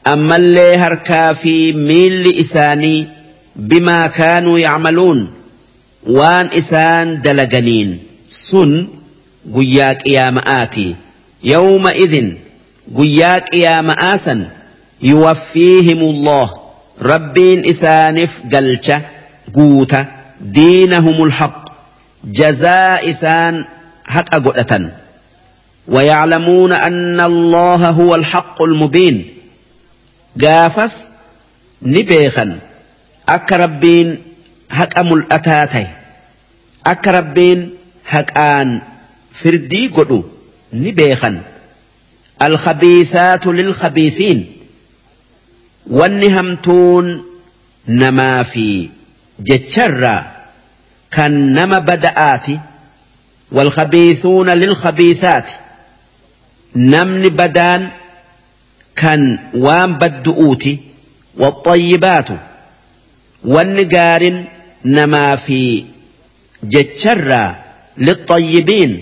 ammallee 0.05 0.77
harkaa 0.77 1.33
fi 1.35 1.73
miilli 1.77 2.29
isaanii 2.43 3.07
bimaa 3.71 4.09
kaanuu 4.09 4.57
yacmaluun 4.59 5.19
waan 6.19 6.49
isaan 6.59 7.09
dalaganiin 7.23 7.89
sun 8.37 8.71
guyyaa 9.57 9.93
qiyaama'aati 10.03 10.85
yawma 11.51 11.91
idin 12.05 12.27
guyyaa 12.99 13.39
qiyaama'aa 13.49 14.17
san 14.25 14.41
yuwaffiihimullah 15.09 16.53
rabbiin 17.11 17.65
isaanif 17.73 18.31
galcha 18.55 18.97
guuta 19.57 20.05
diinahumul 20.55 21.33
haq 21.41 21.55
jazaa 22.41 22.99
isaan 23.13 23.63
haqa 24.03 24.39
godhatan 24.39 24.91
ويعلمون 25.87 26.71
أن 26.71 27.19
الله 27.21 27.89
هو 27.89 28.15
الحق 28.15 28.61
المبين 28.63 29.29
gaafas 30.37 31.13
ni 31.81 32.03
beekan 32.03 32.59
akka 33.27 33.57
rabbiin 33.57 34.19
haqa 34.69 35.03
mul'ataa 35.03 35.65
ta'e 35.67 35.87
akka 36.85 37.11
rabbiin 37.11 37.71
haqaan 38.03 38.81
firdii 39.33 39.87
godhu 39.89 40.23
ni 40.71 40.91
beekan 40.93 41.41
alkhabiisaatu 42.39 43.53
lilkhabiisiin 43.53 44.41
wanni 45.91 46.29
hamtuun 46.29 47.11
namaa 47.87 48.43
fi 48.43 48.91
jecharraa 49.39 50.31
kan 51.11 51.31
nama 51.53 51.79
bada'aati 51.83 52.59
walkhabiisuuna 53.51 54.55
lilkhabiisaati 54.57 55.57
namni 56.75 57.29
badaan 57.29 57.91
كان 58.95 59.39
وان 59.53 59.93
بدؤوتي 59.97 60.77
والطيبات 61.37 62.25
والنقار 63.45 64.43
نما 64.85 65.35
في 65.35 65.83
جتشرى 66.63 67.55
للطيبين 67.97 69.01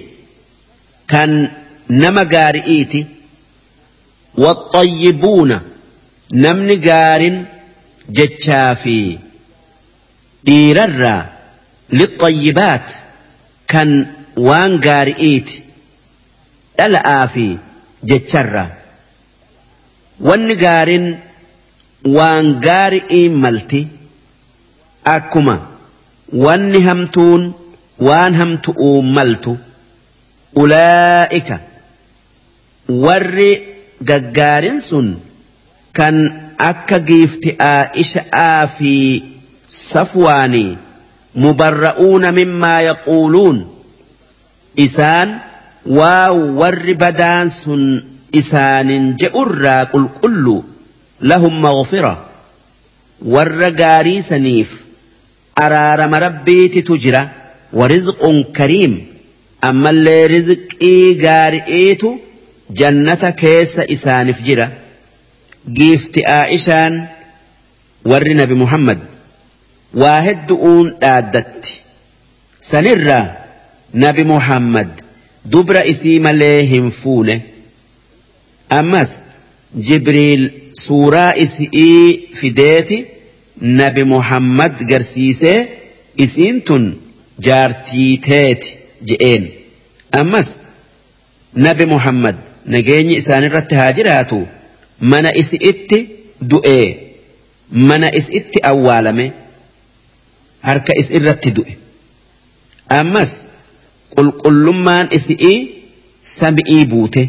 كان 1.08 1.52
نما 1.90 2.24
قارئيتي 2.24 3.06
والطيبون 4.38 5.60
نم 6.34 6.82
قار 6.90 7.46
جتشافي 8.10 9.18
dhiirarraa 10.50 11.26
للطيبات 11.94 12.92
كان 13.68 14.08
وان 14.38 14.82
قارئيتي 14.82 15.62
الآفي 16.80 17.58
fi 17.58 18.06
جتشرى 18.08 18.68
Wanni 20.28 20.56
gaariin 20.60 21.06
waan 22.16 22.48
gaarii 22.66 23.24
malti 23.44 23.80
akkuma 25.16 25.54
wanni 26.46 26.82
hamtuun 26.88 27.46
waan 28.08 28.36
hamtu'uu 28.40 29.02
maltu 29.18 29.54
ulaa'ika 30.64 31.60
warri 33.06 33.48
gaggaarin 34.12 34.82
sun 34.88 35.10
kan 35.94 36.16
akka 36.68 37.00
giifti'aa 37.12 37.92
isha'aa 38.04 38.68
fi 38.76 38.94
safwaanii 39.80 40.78
mubarra'uuna 41.46 42.32
mimmaa 42.42 42.80
yaquuluun 42.90 43.66
isaan 44.76 45.36
waa 46.02 46.30
warri 46.64 46.94
badaan 47.04 47.50
sun 47.60 47.84
isaanin 48.38 49.16
je'urraa 49.22 49.86
qulqullu 49.94 50.58
lahum 51.30 51.54
maghfira 51.66 52.14
warra 53.34 53.70
gaarii 53.82 54.22
saniif 54.32 54.72
araarama 55.66 56.22
rabbiititu 56.26 56.98
jira 57.04 57.22
warizqun 57.80 58.38
kariim 58.58 58.94
ammallee 59.70 60.22
rizqii 60.36 61.06
gaari'iitu 61.26 62.10
jannata 62.80 63.30
keessa 63.42 63.84
isaaniif 63.96 64.40
jira 64.48 64.68
giifti 65.80 66.22
aa'ishaan 66.40 66.94
warri 68.12 68.34
nabi 68.42 68.56
muhammad 68.64 69.00
waa 70.02 70.20
heddu'uun 70.28 70.88
dhaaddatti 71.04 71.72
sanirraa 72.72 73.26
nabi 74.04 74.24
muhammad 74.34 74.90
dubra 75.54 75.82
isii 75.94 76.20
malee 76.26 76.60
hin 76.74 76.92
fuune. 77.02 77.36
ammas 78.70 79.12
jibriil 79.88 80.50
suuraa 80.82 81.34
isii 81.44 82.28
fideeti 82.42 82.98
nabi 83.82 84.04
muhammad 84.14 84.84
garsiisee 84.92 85.58
isiin 86.26 86.62
tun 86.70 86.86
jaartiiteeti 87.48 88.68
teeti 88.68 89.14
je'een 89.14 89.46
ammas 90.22 90.50
nabi 91.68 91.86
muhammad 91.96 92.36
nageenyi 92.76 93.16
isaanirratti 93.24 93.76
haa 93.82 93.92
jiraatu 94.02 94.40
mana 95.14 95.30
isi'itti 95.44 96.00
du'ee 96.54 96.86
mana 97.92 98.12
isi'itti 98.22 98.60
awwaalame 98.72 99.28
harka 100.70 100.94
isirratti 101.04 101.50
du'e 101.62 101.74
ammas 103.02 103.32
qulqullummaan 104.16 105.08
isi'ii 105.20 105.60
sami'ii 106.38 106.86
buute. 106.96 107.24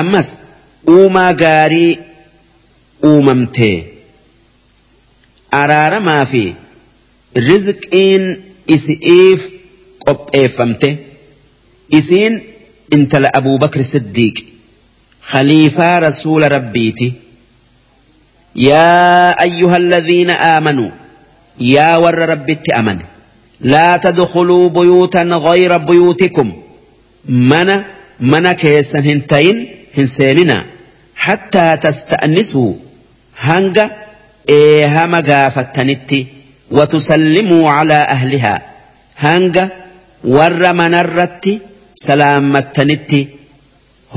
أمس 0.00 0.38
أوما 0.88 1.36
غاري 1.40 1.98
أوممتي 3.04 3.84
أرار 5.54 6.00
ما 6.00 6.24
في 6.24 6.52
رزق 7.38 7.94
إن 7.94 8.36
إسئيف 8.70 9.50
قب 10.06 10.16
إفمتي 10.34 10.96
إسين 11.94 12.40
انت 12.92 13.16
لأبو 13.16 13.56
بكر 13.58 13.80
الصديق 13.80 14.34
خليفة 15.22 15.98
رسول 15.98 16.52
ربيتي 16.52 17.12
يا 18.56 19.30
أيها 19.42 19.76
الذين 19.76 20.30
آمنوا 20.30 20.90
يا 21.60 21.96
ور 21.96 22.18
ربيتي 22.28 22.72
أمن 22.72 22.98
لا 23.60 23.96
تدخلوا 23.96 24.68
بيوتا 24.68 25.22
غير 25.22 25.76
بيوتكم 25.76 26.52
من 27.28 27.82
من 28.20 28.52
كيسن 28.52 29.02
هنتين 29.02 29.75
hin 29.96 30.08
seenina 30.16 30.56
hattaa 31.26 31.72
tasta'nisuu 31.84 32.70
hanga 33.46 33.86
eehama 34.58 35.20
gaafattanitti 35.30 36.18
watusallimuu 36.78 37.64
calaa 37.74 38.02
ahlihaa 38.14 38.58
hanga 39.24 39.64
warra 40.36 40.72
manarratti 40.80 41.52
salaammattanitti 42.04 43.20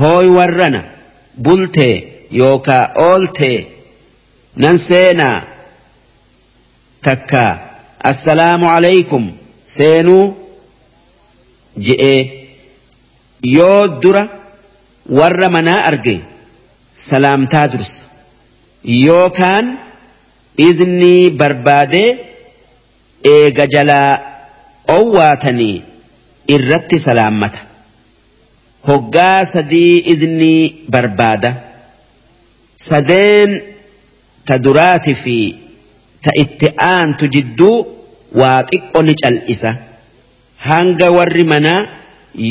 hooy 0.00 0.28
warrana 0.36 0.80
bultee 1.48 1.94
yookaa 2.40 2.82
ooltee 3.08 3.56
nan 4.64 4.78
seenaa 4.88 5.36
takka 7.08 7.44
assalaamu 8.12 8.66
alaykum 8.76 9.26
seenuu 9.76 10.24
je'ee 11.88 12.20
yoo 13.54 13.80
dura 14.04 14.26
warra 15.08 15.48
manaa 15.56 15.82
arge 15.90 16.14
salaamtaa 17.02 17.66
dursa 17.68 18.04
yookaan 19.04 19.72
iznii 20.68 21.30
barbaadee 21.42 22.08
eega 23.34 23.66
jalaa 23.74 24.18
owwaatanii 24.96 25.74
irratti 26.56 26.98
salaammata 27.06 27.58
hoggaa 28.88 29.44
sadii 29.54 30.02
iznii 30.14 30.84
barbaada 30.90 31.54
sadeen 32.88 33.62
ta 34.44 34.58
duraati 34.64 35.14
fi 35.22 35.38
ta 36.26 36.30
itti 36.44 36.70
aantu 36.90 37.28
jidduu 37.36 37.78
waa 38.42 38.60
xiqqo 38.72 39.02
ni 39.08 39.14
cal'isa 39.24 39.74
hanga 40.68 41.10
warri 41.18 41.44
manaa 41.54 41.80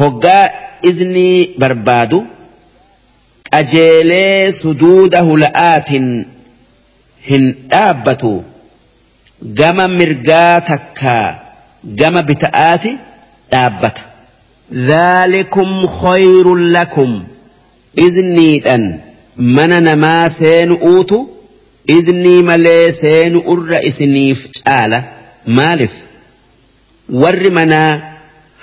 hoggaa 0.00 0.44
iznii 0.90 1.40
barbaadu 1.64 2.18
qajeelee 3.52 4.44
suduuda 4.60 5.20
hulaa 5.30 5.72
hin 5.88 7.48
dhaabbatu 7.74 8.32
gama 9.62 9.88
mirgaa 9.98 10.54
takkaa 10.70 11.26
gama 12.02 12.22
bita'aati 12.32 12.92
dhaabbata. 13.52 14.02
zaalikum 14.88 15.70
hoy 16.00 16.24
rulakum. 16.46 17.12
Izniidhan 18.06 18.84
mana 19.58 19.78
namaa 19.88 20.28
seenu 20.40 20.74
uutu 20.92 21.18
iznii 21.98 22.42
malee 22.50 22.92
seenu 23.04 23.38
urra 23.54 23.78
isiniif 23.90 24.46
caala. 24.58 24.98
maaliif 25.46 25.92
warri 27.22 27.50
manaa 27.58 27.92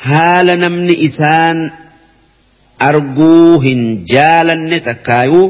haala 0.08 0.56
namni 0.64 0.94
isaan 1.06 1.62
arguu 2.90 3.60
hin 3.64 3.80
jaalanne 4.14 4.80
takkaayuu 4.88 5.48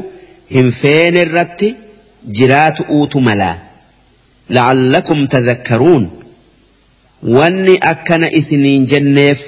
hin 0.54 0.70
feene 0.80 1.20
irratti 1.22 1.68
jiraatu 2.38 2.82
uutu 2.98 3.20
malaa 3.26 3.56
la'allakum 4.58 5.20
tadhakkaruun 5.34 6.04
wanni 7.34 7.74
akkana 7.92 8.28
isiniin 8.40 8.86
jenneef 8.92 9.40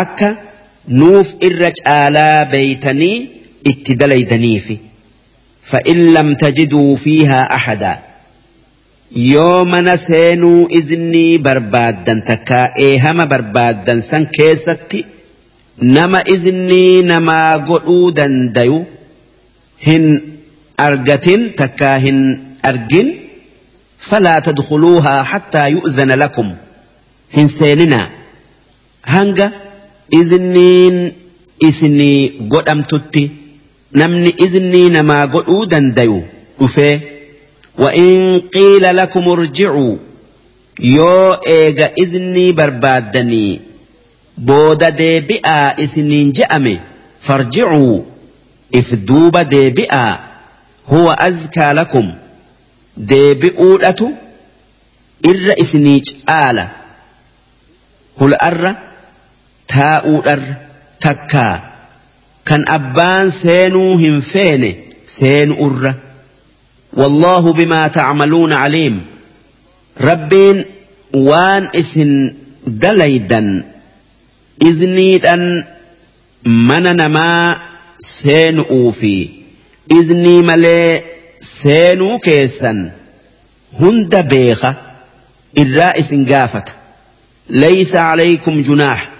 akka 0.00 0.30
nuuf 1.02 1.28
irra 1.50 1.70
caalaa 1.80 2.44
beeytanii 2.56 3.16
itti 3.72 3.92
dalaydaniifi 4.00 4.76
fa'in 5.72 6.00
lam 6.18 6.34
tajiduu 6.42 6.96
fiihaa 7.04 7.46
ahadaa 7.58 7.96
yoo 9.22 9.64
mana 9.64 9.96
seenuu 9.98 10.66
izinii 10.78 11.38
barbaaddan 11.38 12.22
takkaa 12.30 12.62
eehama 12.86 13.26
barbaadan 13.32 14.00
san 14.06 14.24
keessatti 14.38 15.02
nama 15.96 16.20
izinii 16.34 17.02
namaa 17.10 17.58
godhuu 17.68 18.08
dandayu 18.16 18.80
hin 19.86 20.08
argatin 20.86 21.46
takkaa 21.62 21.94
hin 22.06 22.20
argin 22.72 23.14
falaa 24.08 24.40
tadkuluuhaa 24.48 25.22
hattaa 25.34 25.68
yu'zana 25.76 26.16
lakum 26.20 26.48
hin 27.38 27.48
seeninaa 27.56 28.04
hanga 29.14 29.50
iziniin 30.22 30.96
isinii 31.70 32.20
godhamtutti 32.56 33.26
namni 34.02 34.34
izinii 34.46 34.86
namaa 35.00 35.26
godhuu 35.26 35.64
dandayu 35.70 36.22
dhufee. 36.58 36.94
in 37.78 38.48
qiila 38.50 38.92
lakum 38.92 39.28
ارجعوا 39.28 39.96
yoo 40.78 41.34
eega 41.46 41.90
iznii 41.96 42.52
barbaaddanii 42.52 43.60
booda 44.46 44.90
deebi'aa 44.98 45.74
isiniin 45.84 46.32
je'ame 46.38 46.76
farjicuu 47.20 48.04
if 48.72 48.92
duuba 49.08 49.44
deebi'aa 49.52 50.18
huwa 50.90 51.18
azkaa 51.28 51.72
lakum 51.74 52.10
deebi'uudhatu 53.12 54.08
irra 55.32 55.54
isinii 55.64 56.00
caala 56.10 56.64
hul'arra 58.20 58.72
taa'uudharra 59.74 60.56
takkaa 61.06 61.54
kan 62.44 62.64
abbaan 62.78 63.30
seenuu 63.30 63.96
hin 63.98 64.20
feene 64.22 64.76
seenu 65.18 65.54
urra. 65.68 65.94
والله 66.96 67.52
بما 67.52 67.88
تعملون 67.88 68.52
عليم 68.52 69.00
ربين 70.00 70.64
وان 71.14 71.68
اسن 71.76 72.32
دليدا 72.66 73.64
إذنيدا 74.62 75.64
من 76.44 76.82
نما 76.82 77.56
سين 77.98 78.58
اوفي 78.58 79.28
إذني 79.92 80.42
ملي 80.42 81.02
سين 81.40 82.18
كيسا 82.18 82.92
هند 83.80 84.16
بيخة 84.28 84.74
الرائس 85.58 86.14
قافت 86.14 86.68
ليس 87.50 87.96
عليكم 87.96 88.62
جناح 88.62 89.10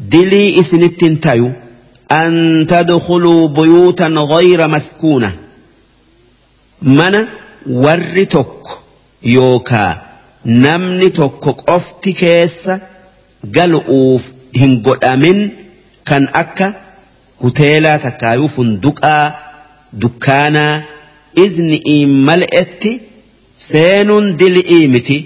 دلي 0.00 0.60
إسن 0.60 0.82
التنتيو 0.82 1.52
أن 2.12 2.66
تدخلوا 2.68 3.48
بيوتا 3.48 4.06
غير 4.06 4.68
مسكونة 4.68 5.32
mana 6.82 7.28
warri 7.66 8.26
tokko 8.32 8.78
yookaa 9.34 10.00
namni 10.62 11.08
tokko 11.18 11.52
qofti 11.66 12.12
keessa 12.20 12.78
gal'uuf 13.56 14.28
hin 14.60 14.72
godhamin 14.86 15.38
kan 16.12 16.24
akka 16.42 16.68
huteelaa 17.42 17.98
takkaayuu 18.06 18.48
funduqaa 18.56 19.32
dukkaanaa 20.04 20.82
izni'iin 21.44 22.10
mal'etti 22.30 22.90
seenuun 23.70 24.32
dil'ii 24.38 24.88
miti 24.96 25.18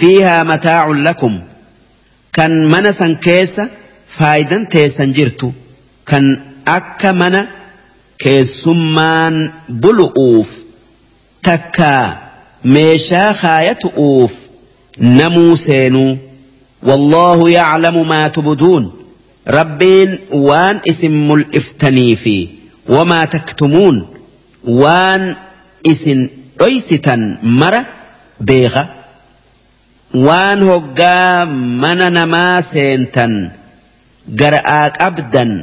fiihaa 0.00 0.44
mataacun 0.52 1.00
lakum 1.10 1.34
kan 2.40 2.52
mana 2.76 2.92
san 3.00 3.14
keessa 3.28 3.64
faayidan 4.20 4.64
teessan 4.76 5.10
jirtu 5.20 5.48
kan 6.08 6.24
akka 6.78 7.10
mana 7.22 7.40
keessummaan 8.24 9.34
bulu'uuf. 9.82 10.58
takkaa 11.46 12.16
meeshaa 12.74 13.34
kaayatuu 13.40 14.30
namuu 15.18 15.56
seenuu 15.56 16.18
wallaahu 16.90 17.48
yaclamu 17.48 18.04
maa 18.12 18.28
tubduun 18.38 18.86
rabbiin 19.58 20.16
waan 20.48 20.80
isin 20.92 21.12
mul'iftanii 21.28 22.16
fi 22.22 22.34
wamaa 22.94 23.26
taktumuun 23.34 24.00
waan 24.82 25.26
isin 25.92 26.24
dhoysitan 26.62 27.26
mara 27.60 27.84
beeka 28.50 28.86
waan 30.28 30.62
hoggaa 30.70 31.46
mana 31.84 32.08
namaa 32.18 32.62
seentan 32.70 33.34
gar'aa 34.42 34.88
qabdan 34.98 35.54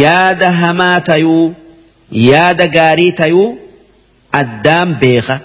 yaada 0.00 0.52
hamaa 0.60 1.00
tayuu 1.10 1.44
yaada 2.26 2.66
gaarii 2.78 3.10
tayuu 3.22 3.48
addaan 4.32 4.96
beeka 5.00 5.40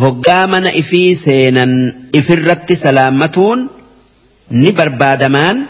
hoggaa 0.00 0.46
mana 0.46 0.70
ifii 0.72 1.16
seenan 1.16 1.94
ifirratti 2.12 2.76
salaammatuun 2.76 3.70
ni 4.50 4.72
barbaadamaan 4.72 5.68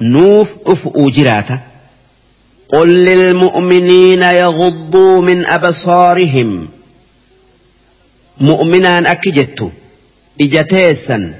nuuf 0.00 0.54
dhufu 0.66 1.10
jiraata. 1.10 1.58
قل 2.68 3.04
للمؤمنين 3.04 4.22
يغضوا 4.22 5.22
من 5.22 5.50
أبصارهم 5.50 6.68
مؤمنان 8.40 9.06
أكجت 9.06 9.70
إجتيسا 10.40 11.34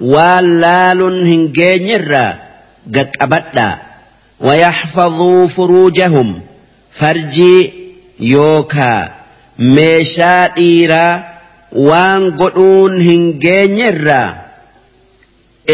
واللال 0.00 1.00
هنجينيرا 1.02 2.38
قد 2.94 3.10
أبدا 3.20 3.78
ويحفظوا 4.40 5.46
فروجهم 5.46 6.40
فرجي 6.90 7.72
يوكا 8.20 9.19
meeshaa 9.76 10.48
dhiiraa 10.56 11.22
waan 11.88 12.22
godhuun 12.42 13.00
hin 13.06 13.24
geenyerraa 13.44 14.30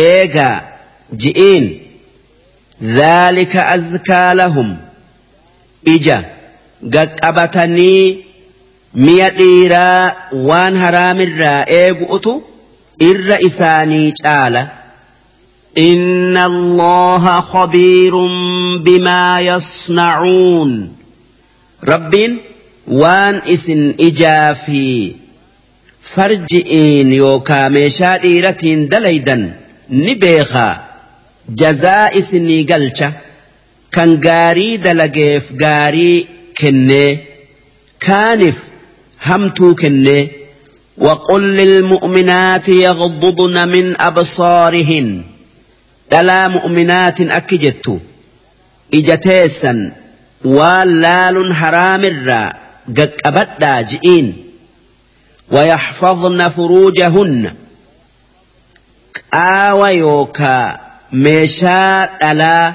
eegaa 0.01 0.61
ji'iin 1.25 1.65
dhaalika 2.97 3.63
azkaalahum 3.75 4.71
ija 5.95 6.17
gaqqabatanii 6.97 8.25
miya 9.05 9.29
dhiiraa 9.39 10.15
waan 10.51 10.75
haraamirraa 10.87 11.61
eegu 11.81 12.05
utu 12.19 12.33
irra 13.11 13.37
isaanii 13.51 14.11
caala 14.23 14.63
inna 15.87 16.43
allaha 16.53 17.35
khabiirun 17.55 18.37
bimaa 18.91 19.41
yasnacuun 19.53 20.73
rabbiin 21.93 22.33
waan 22.95 23.43
isin 23.55 23.95
ijaa 23.99 24.55
fi 24.55 24.81
farji'iin 26.15 27.13
yookaa 27.13 27.71
meeshaa 27.71 28.19
dhiiratiin 28.23 28.91
dalaydan 28.91 29.55
ni 29.89 30.15
beekaa 30.21 30.75
jazaa 31.63 32.09
isinii 32.21 32.65
galcha 32.65 33.13
kan 33.95 34.19
gaarii 34.27 34.79
dalageef 34.85 35.51
gaarii 35.63 36.27
kennee 36.61 37.13
kaanif 38.07 38.57
hamtuu 39.29 39.75
kennee 39.75 40.31
وقل 40.99 41.43
للمؤمنات 41.57 42.69
يغضضن 42.69 43.69
من 43.69 44.01
أبصارهن 44.01 45.23
دلا 46.13 46.49
مؤمنات 46.49 47.21
أكجت 47.21 47.99
إجتيسا 48.95 49.93
واللال 50.45 51.55
حرام 51.55 52.05
الرَّاءِ 52.05 52.66
قبدا 53.25 53.81
جئين 53.81 54.37
ويحفظن 55.51 56.49
فروجهن 56.49 57.55
قاوة 59.33 59.89
يوكا 59.91 60.81
ميشاء 61.13 62.33
ألا 62.33 62.73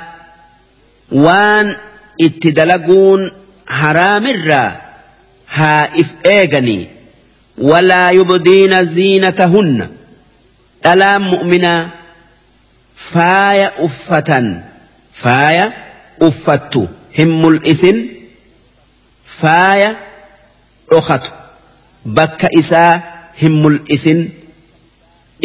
وان 1.11 1.75
اتدلقون 2.21 3.31
حرام 3.67 4.27
الرا 4.27 4.81
إف 5.99 6.07
إيغني 6.25 6.87
ولا 7.57 8.11
يبدين 8.11 8.83
زينتهن 8.85 9.89
ألا 10.85 11.17
مؤمنا 11.17 11.89
فايا 12.95 13.85
أفة 13.85 14.61
فايا 15.11 15.73
أفتو 16.21 16.87
هم 17.19 17.47
الإثن 17.47 18.05
faaya 19.39 19.89
dhokatu 20.91 21.31
bakka 22.17 22.47
isaa 22.61 22.93
hin 23.41 23.51
mul'isin 23.65 24.23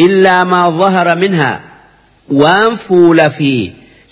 illaa 0.07 0.39
maa 0.53 0.65
zahara 0.79 1.15
minhaa 1.15 1.61
waan 2.41 2.75
fuula 2.85 3.29
fi 3.37 3.51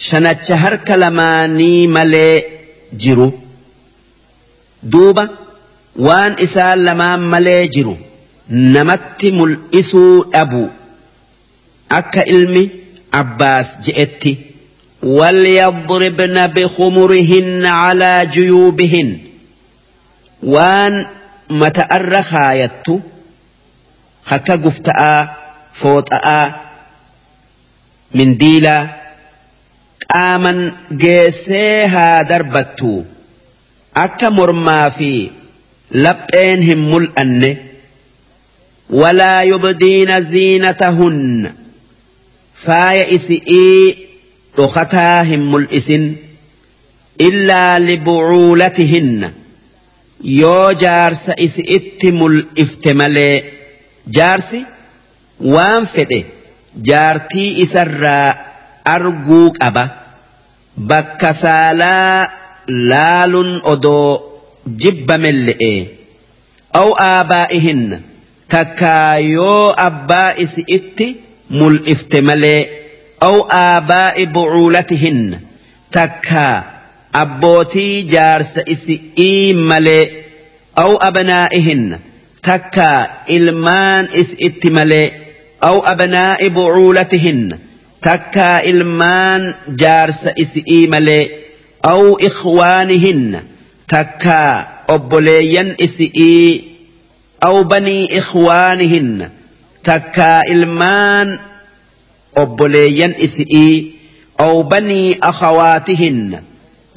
shanacha 0.09 0.57
harka 0.63 0.95
lamaanii 1.01 1.87
malee 1.97 2.35
jiru 3.05 3.27
duuba 4.95 5.27
waan 6.07 6.35
isaan 6.47 6.79
lamaan 6.87 7.21
malee 7.35 7.59
jiru 7.77 7.97
namatti 8.77 9.31
mul'isuu 9.41 10.15
dhabu 10.39 10.65
akka 12.01 12.25
ilmi 12.37 12.65
Abbaas 13.21 13.67
je'etti 13.87 14.33
وليضربن 15.07 16.47
بخمرهن 16.47 17.65
على 17.65 18.27
جيوبهن 18.33 19.09
waan 20.43 21.07
mata'arra 21.49 22.21
kaayattu 22.31 22.99
hakka 24.31 24.57
gufta'aa 24.63 25.19
fooxa'aa 25.81 26.45
mindiilaa 28.19 28.87
qaaman 30.11 30.57
geessee 31.03 31.85
haa 31.93 32.23
darbattu 32.31 32.91
akka 34.05 34.29
mormaa 34.31 34.89
fi 34.97 35.11
lapheen 36.05 36.61
hin 36.71 36.79
mul'anne 36.91 37.51
walaa 38.99 39.43
yubdiina 39.43 40.21
ziinatahunna 40.21 41.49
faaya 42.65 43.05
isi'ii 43.17 43.79
dhokataa 44.57 45.23
hin 45.29 45.41
mul'isin 45.55 46.05
illaa 47.29 47.79
libucuulatihinna 47.79 49.29
yoo 50.23 50.71
jaarsa 50.83 51.33
isi 51.45 51.61
itti 51.77 52.11
mul'ifte 52.19 52.93
malee 52.99 53.35
jaarsi 54.17 54.59
waan 55.53 55.85
fedhe 55.93 56.19
jaartii 56.89 57.49
isarraa 57.65 58.27
arguu 58.95 59.49
qaba 59.59 59.83
bakka 60.91 61.33
saalaa 61.43 62.29
laaluun 62.91 63.51
odoo 63.73 64.11
jibbamelle'e 64.83 65.73
aabaa'i 66.75 67.59
hinna 67.67 67.97
takkaa 68.53 69.17
yoo 69.31 69.73
abbaa 69.87 70.29
isi 70.45 70.63
itti 70.77 71.09
mul'ifte 71.59 72.21
malee 72.29 72.61
aw 73.27 73.35
aabaa'i 73.63 74.95
hinna 75.03 75.37
takkaa 75.97 76.74
abbootii 77.23 77.95
jaarsa 78.13 78.61
isi'ii 78.73 79.53
malee 79.71 80.03
aw 80.83 80.91
abanaa'ihin 81.07 81.83
takka 82.47 82.87
ilmaan 83.37 84.05
is'itti 84.21 84.69
malee 84.77 85.05
aw 85.67 85.75
abanaa'i 85.91 86.47
bucuulatihin 86.57 87.41
takka 88.07 88.49
ilmaan 88.71 89.41
jaarsa 89.81 90.29
isi'ii 90.43 90.81
malee 90.95 91.23
aw 91.91 92.01
ikhwaanihin 92.29 93.21
takka 93.95 94.37
obboleeyyan 94.95 95.69
isi'ii 95.87 96.47
aw 97.47 97.55
banii 97.75 98.01
ikhwaanihin 98.21 99.09
takka 99.91 100.31
ilmaan 100.55 101.29
obboleeyyan 102.43 103.13
isi'ii 103.27 103.73
aw 104.47 104.53
banii 104.73 105.09
akhawaatihin 105.31 106.19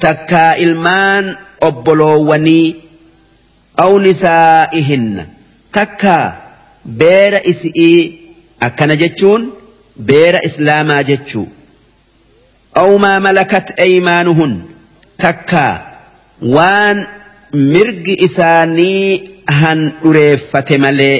takkaa 0.05 0.53
ilmaan 0.63 1.37
obboloowwanii 1.67 2.81
aw 3.83 3.93
nisaa'ihinna 4.05 5.23
takkaa 5.77 6.25
beera 7.01 7.39
isi'ii 7.51 7.99
akkana 8.67 8.95
jechuun 9.01 9.41
beera 10.11 10.39
islaamaa 10.49 10.99
jechuu 11.09 11.47
aw 12.83 12.91
maa 13.05 13.19
malakat 13.25 13.67
hun 14.37 14.53
takkaa 15.25 15.73
waan 16.55 17.03
mirgi 17.73 18.13
isaanii 18.25 19.29
handhureeffate 19.61 20.77
malee 20.85 21.17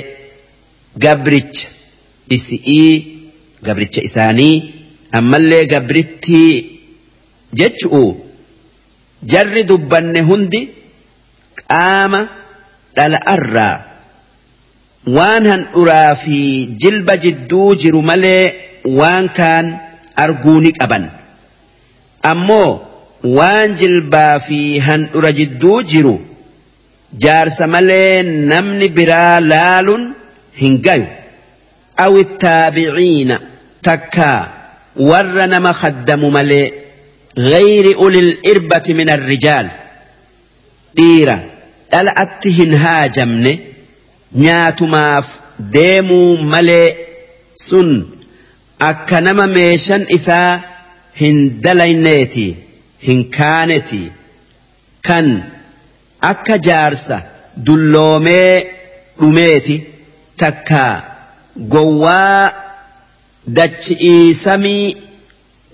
gabricha 1.08 1.68
isii 2.38 2.90
gabricha 3.70 4.02
isaanii 4.12 4.58
ammallee 5.22 5.62
gabrittii 5.76 6.52
jechu'u 7.62 8.04
jarri 9.26 9.64
dubbanne 9.66 10.22
hundi 10.30 10.62
qaama 11.70 12.22
dhala'arraa 12.98 13.76
waan 15.18 15.46
handhuraa 15.52 16.12
fi 16.24 16.40
jilba 16.84 17.18
jidduu 17.26 17.70
jiru 17.84 18.02
malee 18.12 18.54
waan 19.00 19.28
kaan 19.40 19.68
arguu 20.26 20.60
ni 20.64 20.72
qaban 20.80 21.12
ammoo 22.32 22.72
waan 23.38 23.76
jilbaa 23.82 24.34
fi 24.48 24.62
handhura 24.88 25.32
jidduu 25.40 25.78
jiru 25.94 26.16
jaarsa 27.24 27.68
malee 27.76 28.24
namni 28.52 28.90
biraa 28.98 29.38
laaluun 29.52 30.04
hin 30.64 30.82
gayu 30.86 31.08
awi 32.06 32.26
taabiciina 32.46 33.38
takkaa 33.88 34.40
warra 35.12 35.46
nama 35.48 35.74
khaddamu 35.82 36.32
malee. 36.38 36.68
غير 37.40 37.96
أولي 37.96 38.20
الإربة 38.20 38.84
من 38.94 39.10
الرجال 39.10 39.70
ديرة 40.96 41.44
دلأت 41.94 42.48
هاجمن 42.48 43.60
nyaatumaaf 44.44 45.28
deemuu 45.76 46.38
malee 46.52 46.96
sun 47.68 47.88
akka 48.88 49.22
nama 49.26 49.46
meeshan 49.54 50.06
isaa 50.18 50.60
hin 51.22 51.40
dalayneeti 51.64 52.44
hin 53.08 53.24
kaaneti 53.38 54.02
kan 55.08 55.32
akka 56.32 56.58
jaarsa 56.68 57.18
dulloomee 57.66 58.66
dhumeeti 59.22 59.78
takka 60.46 60.86
gowwaa 61.74 62.54
dachi'iisamii 63.62 64.86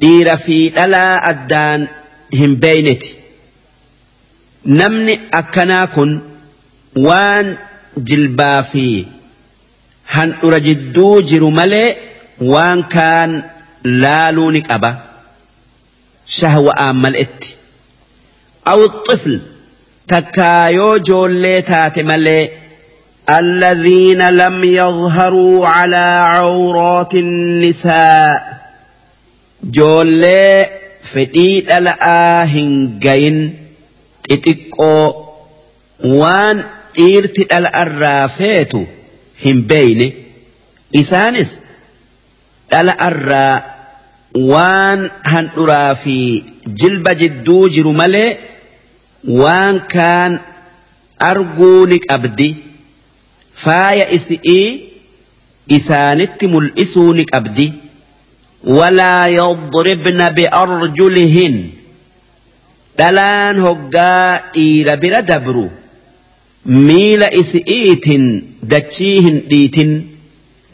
dhiira 0.01 0.35
fi 0.45 0.57
dhalaa 0.77 1.13
addaan 1.31 1.87
hin 2.39 2.53
beeyneti 2.63 3.11
namni 4.79 5.15
akkanaa 5.39 5.85
kun 5.95 6.11
waan 7.07 7.47
jilbaa 8.09 8.59
fi 8.71 8.85
handhura 10.15 10.59
jidduu 10.67 11.13
jiru 11.31 11.51
malee 11.59 11.87
waan 12.53 12.79
kaan 12.95 13.31
laaluu 14.05 14.49
ni 14.57 14.61
qaba 14.69 14.91
shahwa'aan 16.39 16.95
mal'etti 17.05 17.49
aw 18.73 18.79
xifl 19.07 19.35
takkaa 20.13 20.63
yoo 20.79 20.93
joollee 21.09 21.57
taate 21.71 22.03
malee 22.13 22.43
الذين 23.29 24.29
لم 24.29 24.63
يظهروا 24.63 25.67
على 25.67 26.05
عورات 26.33 27.13
النساء 27.15 28.64
joollee 29.77 30.71
fedhii 31.11 31.61
dhala'aa 31.67 32.45
hin 32.55 32.71
gayin 33.07 33.39
xixiqqoo 34.29 35.07
waan 36.21 36.57
dhiirti 36.97 37.43
dhala 37.51 37.69
arraa 37.83 38.23
feetu 38.39 38.81
hin 39.45 39.63
beeyne 39.73 40.07
isaanis 41.03 41.53
dhala 42.71 42.91
arraa 43.09 43.55
waan 44.51 45.07
handhuraa 45.33 45.95
fi 46.03 46.17
jilba 46.83 47.13
jidduu 47.21 47.63
jiru 47.77 47.93
malee 48.01 48.29
waan 49.41 49.75
kaan 49.93 50.33
arguu 51.31 51.85
ni 51.91 51.97
qabdi 52.09 52.49
faaya 53.63 54.05
isi'ii 54.19 54.69
isaanitti 55.79 56.47
mul'isuu 56.53 57.11
ni 57.19 57.23
qabdi. 57.33 57.67
ولا 58.65 59.27
يضربن 59.27 60.29
بأرجلهن 60.29 61.69
بلان 62.99 63.59
هقا 63.59 64.51
إلى 64.55 64.97
بر 65.45 65.69
ميل 66.65 67.23
إسئيت 67.23 68.05
دتشيهن 68.63 69.41
ديت 69.49 70.03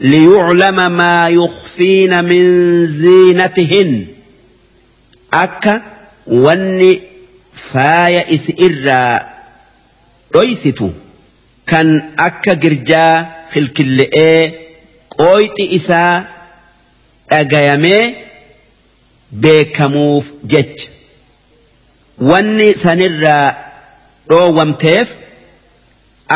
ليعلم 0.00 0.92
ما 0.96 1.28
يخفين 1.28 2.24
من 2.24 2.86
زينتهن 2.86 4.06
أكا 5.32 5.82
وني 6.26 7.00
فاي 7.52 8.34
إسئر 8.34 8.74
رئيسه 10.36 10.90
كان 11.66 12.02
أكا 12.18 12.54
جرجا 12.54 13.26
خلك 13.54 13.80
اللي 13.80 14.02
إيه 14.02 14.54
قويت 15.10 15.60
إسا 15.60 16.31
dhagayamee 17.32 18.04
beekamuuf 19.44 20.26
jecha 20.52 20.90
wanni 22.30 22.68
sanirraa 22.82 23.44
dhoowwamteef 24.32 25.08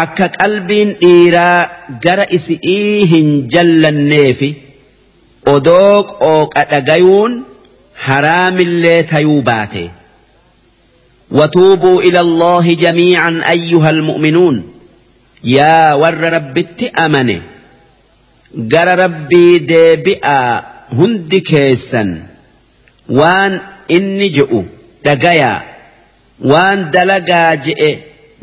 akka 0.02 0.26
qalbiin 0.40 0.90
dhiiraa 1.02 1.58
gara 2.06 2.26
isi'ii 2.38 2.94
hin 3.12 3.28
jallanneefi 3.54 4.48
odoo 5.54 5.96
qooqa 6.20 6.62
dhagayuun 6.72 7.32
haraamillee 8.08 8.98
tayuu 9.14 9.38
baate 9.52 9.84
وتوبوا 11.30 12.02
إلى 12.02 12.20
الله 12.20 12.74
جميعا 12.74 13.40
أيها 13.50 13.90
المؤمنون 13.90 14.72
يا 15.44 15.94
ور 15.94 16.14
ربت 16.32 16.82
أمنه 16.98 17.42
جر 18.54 18.98
ربي 18.98 19.58
ديبئا 19.58 20.75
hundi 20.94 21.40
keessan 21.42 22.10
waan 23.18 23.60
inni 23.96 24.28
je'u 24.36 24.60
dhagayaa 25.06 25.60
waan 26.52 26.86
dalagaa 26.96 27.50
je'e 27.66 27.90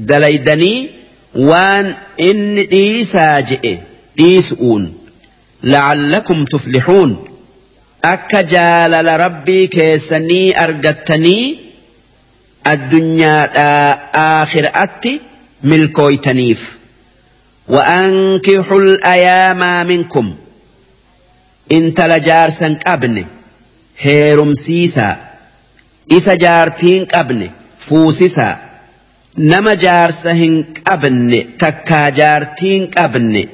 dalaydanii 0.09 0.79
waan 1.49 1.95
inni 2.29 2.63
dhiisaa 2.73 3.37
je'e 3.51 3.73
dhiisu'uun 4.19 4.89
la'allakum 5.73 6.45
tuflixuun 6.53 7.17
akka 8.13 8.43
jaalala 8.53 9.17
rabbii 9.25 9.67
keessanii 9.77 10.53
argattanii 10.67 11.49
addunyaadhaa 12.75 13.89
aakhiraatti 14.27 15.21
milkooytaniif 15.73 16.77
وأنكحوا 17.71 18.79
الأيام 18.79 19.67
منكم 19.87 20.35
intala 21.69 22.17
jaarsan 22.19 22.75
qabne 22.85 23.23
heerumsiisaa 24.05 25.15
isa 26.17 26.35
jaartiin 26.35 27.05
qabne 27.13 27.47
fuusisaa 27.77 28.57
nama 29.37 29.73
jaarsa 29.73 30.33
hin 30.39 30.57
qabne 30.87 31.43
takkaa 31.57 32.09
jaartiin 32.09 32.89
qabne 32.97 33.47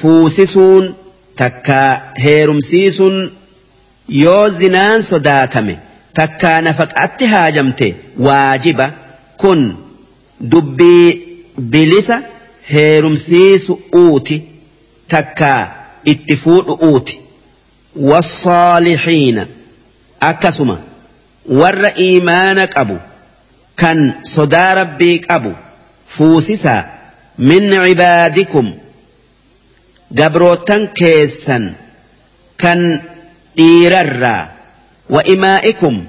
fuusisuun 0.00 0.96
takkaa 1.36 2.00
heerumsiisuun 2.24 3.32
yoo 4.22 4.50
zinaan 4.50 5.02
sodaatame 5.02 5.78
takkaa 6.14 6.60
nafaqaatti 6.62 7.24
haajamte 7.26 7.94
waajiba 8.24 8.90
kun 9.40 9.64
dubbii 10.50 11.10
bilisa 11.72 12.22
heerumsiisu 12.72 13.82
uuti 13.94 14.60
takkaa. 15.08 15.83
اتفوت 16.08 16.68
اوت 16.82 17.10
والصالحين 17.96 19.46
اكسما 20.22 20.78
ور 21.48 21.86
ايمانك 21.86 22.76
ابو 22.78 22.96
كان 23.76 24.14
صدى 24.22 24.74
ربيك 24.74 25.30
ابو 25.30 25.52
فوسسا 26.08 26.92
من 27.38 27.74
عبادكم 27.74 28.74
جبروتن 30.12 30.86
كيسا 30.86 31.74
كان 32.58 33.00
ديررا 33.56 34.48
وإمائكم 35.10 36.04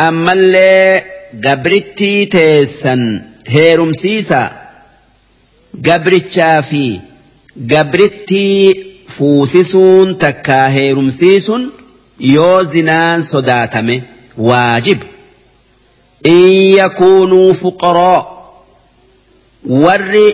أما 0.00 0.32
اللي 0.32 1.02
جبرتي 1.34 2.24
تيسا 2.26 3.22
هيرم 3.46 3.92
سيسا 3.92 4.52
جبرتشافي 5.74 7.00
جبرتي 7.56 8.84
fuusisuun 9.18 10.16
takkaa 10.22 10.68
heerumsiisuun 10.76 11.62
yoo 12.32 12.64
zinaan 12.72 13.22
sodaatame 13.28 13.96
waajib 14.48 15.02
in 16.32 16.70
yakuunuu 16.78 17.54
fuqaroo 17.60 18.20
warri 19.86 20.26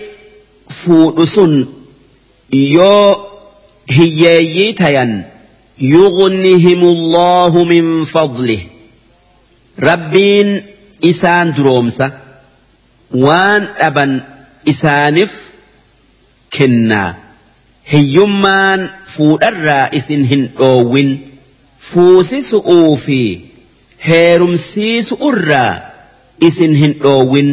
fuudhu 0.81 1.27
sun 1.37 1.55
yoo 2.75 3.07
hiyyeeyyii 3.97 4.73
tayan 4.83 5.13
yugnihimullahu 5.95 7.65
min 7.73 7.89
fadlih 8.13 8.63
rabbiin 9.89 10.51
isaan 11.13 11.55
duroomsa 11.57 12.11
waan 13.27 13.63
dhaban 13.81 14.13
isaanif 14.75 15.33
kennaa 16.59 17.11
hiyyummaan 17.91 18.91
fuudharraa 19.17 19.89
isin 20.01 20.25
hin 20.33 20.45
dhoowwin 20.59 21.11
fuusisu'uu 21.93 22.97
fi 23.07 23.19
heerumsiisu 24.09 25.19
irraa 25.31 25.73
isin 26.51 26.75
hin 26.83 26.95
dhoowwin 27.03 27.51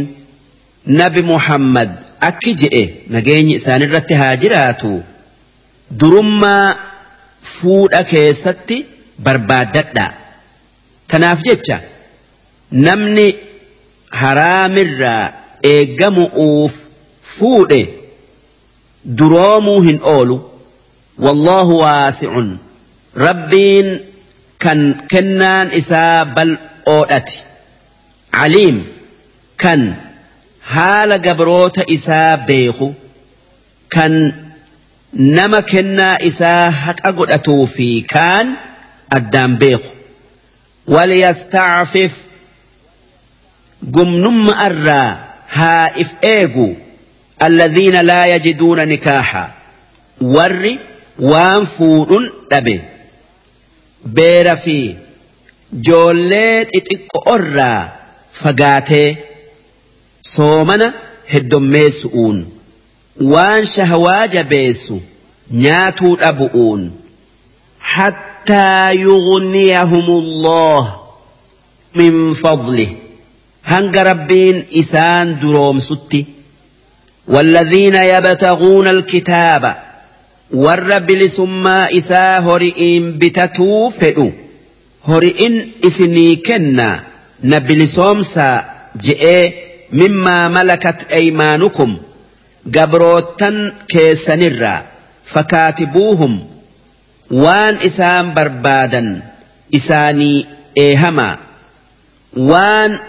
nabi 1.01 1.21
muhammad 1.31 1.89
akki 2.31 2.53
je'e 2.63 2.83
nageenyi 3.15 3.53
isaanirratti 3.61 4.13
haa 4.23 4.31
jiraatu 4.45 4.93
durummaa 6.01 6.77
fuudha 7.51 8.03
keessatti 8.03 8.77
barbaaddadha. 9.23 10.05
Kanaaf 11.07 11.39
jecha 11.47 11.77
namni 12.85 13.25
haraamirraa 14.21 15.31
eeggamu'uuf 15.71 16.73
fuudhe 17.37 17.79
duraamuu 19.17 19.81
hin 19.83 19.99
oolu 20.03 20.51
wallaahu 21.19 21.79
waasi'un 21.81 22.57
rabbiin 23.17 23.99
kan 24.63 25.03
kennaan 25.11 25.69
isaa 25.73 26.23
bal'oodhati 26.35 27.39
aliim 28.31 28.83
kan 29.57 29.95
haala 30.61 31.17
gabroota 31.19 31.83
isaa 31.87 32.37
beeku 32.47 32.95
kan 33.95 34.13
nama 35.13 35.61
kennaa 35.61 36.17
isaa 36.21 36.71
haqa 36.71 37.11
godhatuu 37.17 37.65
fi 37.75 37.89
kaan 38.13 38.47
addaan 39.19 39.51
beeku 39.63 39.89
waliyastacfif 40.97 42.13
gumnumma 43.93 44.53
irraa 44.67 45.17
haa 45.57 45.89
if 46.01 46.11
eegu 46.21 46.67
الذين 47.43 47.95
لا 48.01 48.25
يجدون 48.25 48.79
نكاحا 48.87 49.53
ور 50.21 50.77
وانفور 51.19 52.31
دبي 52.51 52.81
بير 54.05 54.55
في 54.55 54.95
جوليت 55.73 56.75
اتق 56.75 57.29
أرى 57.29 57.89
فقاته 58.31 59.15
صومنا 60.23 60.93
هدميسون 61.29 62.49
وان 63.21 63.65
شهواج 63.65 64.37
بيسو 64.37 64.97
نياتو 65.51 66.15
أبؤون 66.19 66.91
حتى 67.81 68.95
يغنيهم 68.95 70.09
الله 70.09 70.99
من 71.95 72.33
فضله 72.33 72.87
هنگ 73.65 73.97
ربين 73.97 74.63
إسان 74.75 75.39
دروم 75.39 75.79
ستي 75.79 76.25
والذين 77.29 77.95
يبتغون 77.95 78.87
الكتاب 78.87 79.75
والرب 80.53 81.11
لسما 81.11 81.87
إسا 81.97 82.39
هرئين 82.39 83.17
بتتو 83.17 83.89
فئو 83.89 84.31
هرئين 85.07 85.71
إسني 85.85 86.35
كنا 86.35 86.99
نبي 87.43 87.75
لسومسا 87.75 88.65
جئي 88.97 89.53
مما 89.93 90.47
ملكت 90.49 91.05
أيمانكم 91.11 91.97
قبروتا 92.77 93.73
كيسنرا 93.87 94.83
فكاتبوهم 95.25 96.43
وان 97.31 97.75
إسان 97.77 98.33
بربادا 98.33 99.21
إساني 99.75 100.45
إيهما 100.77 101.37
وان 102.37 102.99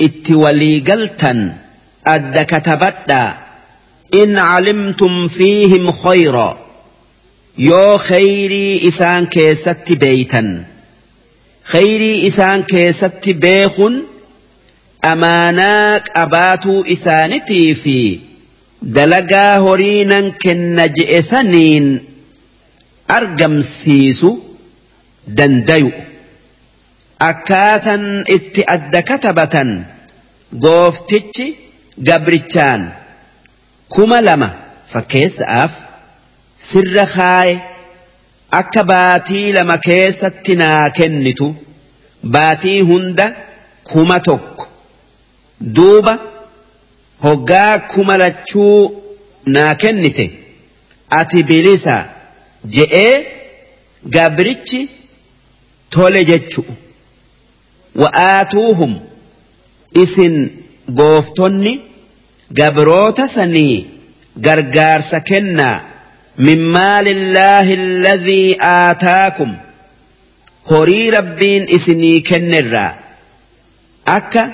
اتولي 0.00 0.78
قلتاً 0.80 1.63
adda 2.04 2.44
katabadhaa 2.46 3.36
in 4.20 4.34
calimtum 4.36 5.14
fiihim 5.36 5.86
khayra 6.00 6.48
yoo 7.68 7.96
khayrii 8.08 8.74
isaan 8.90 9.28
keessatti 9.36 9.94
beeytan 10.02 10.48
khayrii 11.72 12.18
isaan 12.28 12.60
keessatti 12.72 13.32
beekun 13.46 13.94
amaanaa 15.12 16.00
qabaatuu 16.14 16.80
isaanitii 16.96 17.68
fi 17.84 17.96
dalagaa 18.98 19.52
horii 19.66 20.04
nan 20.12 20.26
kenna 20.44 20.84
je'e 21.00 21.20
saniin 21.32 21.86
argamsiisu 23.18 24.30
dandayu 25.36 25.90
akkaatan 27.30 28.04
itti 28.38 28.62
adda 28.78 29.00
katabatan 29.10 29.70
gooftichi 30.62 31.48
gabrichaan 32.02 32.82
kuma 33.94 34.20
lama 34.20 34.48
fakkeessaaf 34.92 35.72
sirra 36.68 37.04
kaaye 37.14 37.52
akka 38.60 38.84
baatii 38.92 39.44
lama 39.58 39.78
keessatti 39.86 40.54
naa 40.62 40.90
kennitu 40.98 41.48
baatii 42.36 42.78
hunda 42.90 43.26
kuma 43.92 44.20
tokko 44.30 44.66
duuba 45.76 46.16
hoggaa 47.26 47.78
kuma 47.94 48.16
lachuu 48.24 48.78
naa 49.58 49.74
kennite 49.86 50.26
ati 51.20 51.42
bilisa 51.52 51.96
je'ee 52.76 53.14
gabrichi 54.18 54.82
tole 55.96 56.24
jechu'u 56.32 56.72
wa'aatuuhum 58.02 59.00
isin 60.04 60.36
gooftonni 60.98 61.72
gabroota 62.58 63.28
sanii 63.28 63.86
gargaarsa 64.46 65.20
kennaa 65.30 65.82
min 66.46 66.60
maalillaahi 66.76 67.74
alladhii 67.80 68.56
aataakum 68.70 69.54
horii 70.70 71.10
rabbiin 71.18 71.66
isinii 71.78 72.22
kennerraa 72.30 72.92
akka 74.18 74.44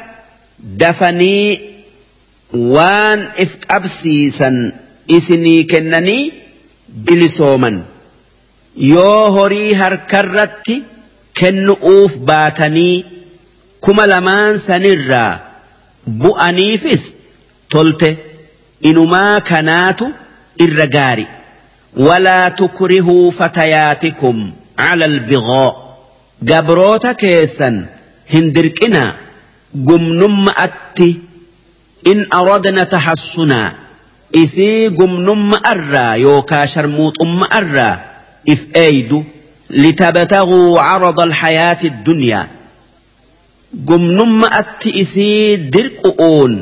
dafanii 0.83 1.49
waan 2.77 3.27
if 3.47 3.59
qabsiisan 3.67 4.63
isinii 5.19 5.65
kennanii 5.75 6.33
bilisooman 7.05 7.83
yoo 8.93 9.31
horii 9.39 9.73
harkarratti 9.83 10.83
kennu'uuf 11.41 12.17
baatanii 12.31 13.05
kuma 13.81 14.07
lamaan 14.09 14.59
sanirraa 14.59 15.50
bu'aniifis 16.09 17.03
tolte 17.69 18.19
inumaa 18.83 19.41
kanaatu 19.41 20.13
irra 20.59 20.87
gaari 20.87 21.27
walaa 21.97 22.51
tukrihuu 22.63 23.33
fatayaatikum 23.39 24.53
cala 24.77 25.05
albigoo 25.13 25.69
gabroota 26.53 27.15
keessan 27.23 27.83
hin 28.35 28.53
dirqinaa 28.55 29.11
gumnumma 29.91 30.55
atti 30.67 31.11
in 32.13 32.27
aradna 32.41 32.85
tahassunaa 32.95 33.73
isii 34.45 34.89
gumnumma 35.03 35.61
arraa 35.75 36.15
yookaa 36.27 36.67
sharmuuxumma 36.75 37.47
arraa 37.61 37.97
if 38.57 38.65
eeydu 38.85 39.21
litabtaguu 39.85 40.75
carada 40.77 41.23
alhayaati 41.27 41.87
addunyaa 41.95 42.47
gumnumma 43.75 44.47
atti 44.61 44.91
isii 45.03 45.57
dirqu'uun 45.75 46.55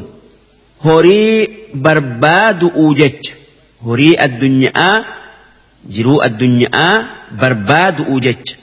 horii 0.84 1.48
barbaadu'uu 1.84 2.94
jecha 3.00 3.34
horii 3.86 4.16
addunyaa 4.26 5.04
jiruu 5.94 6.18
addunyaa 6.26 6.96
barbaadu'uu 7.40 8.18
jecha 8.26 8.56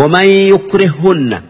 waman 0.00 0.26
yukrihunna 0.52 1.42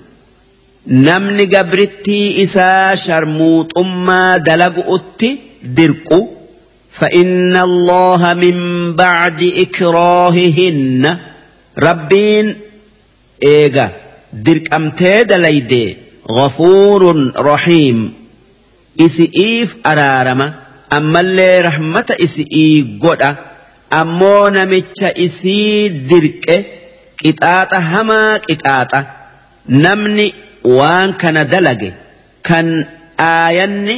namni 1.08 1.46
gabrittii 1.54 2.32
isaa 2.44 2.96
sharmuuxummaa 3.06 4.38
dalagu'utti 4.38 5.36
dirqu 5.80 6.28
فإن 6.90 7.56
الله 7.56 8.34
min 8.38 8.92
bacdi 8.96 9.48
ikraahihinna 9.48 11.20
rabbiin 11.78 12.56
eega 13.42 13.92
dirqamtee 14.46 15.24
dalaydee 15.28 15.96
Qofuun 16.26 17.32
rahiim 17.48 17.98
rohima 18.98 19.26
iif 19.42 19.76
araarama 19.90 20.52
ammallee 20.96 21.62
rahmata 21.66 22.14
isi 22.26 22.98
godha 23.04 23.28
ammoo 24.00 24.50
namicha 24.56 25.10
isii 25.26 25.90
dirqe 26.10 26.56
qixaaxa 27.22 27.78
hamaa 27.92 28.32
qixaaxa 28.48 29.00
namni 29.86 30.26
waan 30.78 31.08
kana 31.22 31.42
dalage 31.52 31.90
kan 32.46 32.66
aayanni. 33.30 33.96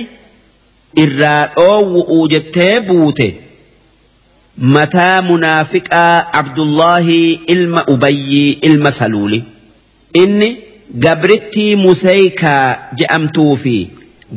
Irraa 1.03 1.49
dhoowwu 1.57 2.01
uujettee 2.17 2.81
buute 2.87 3.27
mataa 4.75 5.19
munafiqaa 5.23 6.29
Abdullahi 6.41 7.19
ilma 7.55 7.81
ubayyi 7.95 8.59
ilma 8.69 8.91
saluuli 9.01 9.43
inni. 10.23 10.51
gabrittii 10.97 11.77
Museykaa 11.77 12.77
je'amtuu 13.01 13.55
fi 13.63 13.77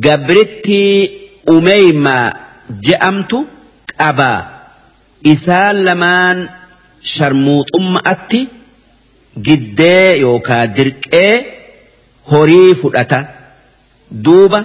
gabrittii 0.06 1.18
Umeymaa 1.46 2.32
je'amtu 2.88 3.38
qabaa. 3.92 4.48
Isaan 5.24 5.84
lamaan 5.84 6.48
atti 8.04 8.48
giddee 9.44 10.20
yookaan 10.20 10.76
dirqee 10.76 11.46
horii 12.30 12.74
fudhata. 12.82 13.24
Duuba 14.24 14.64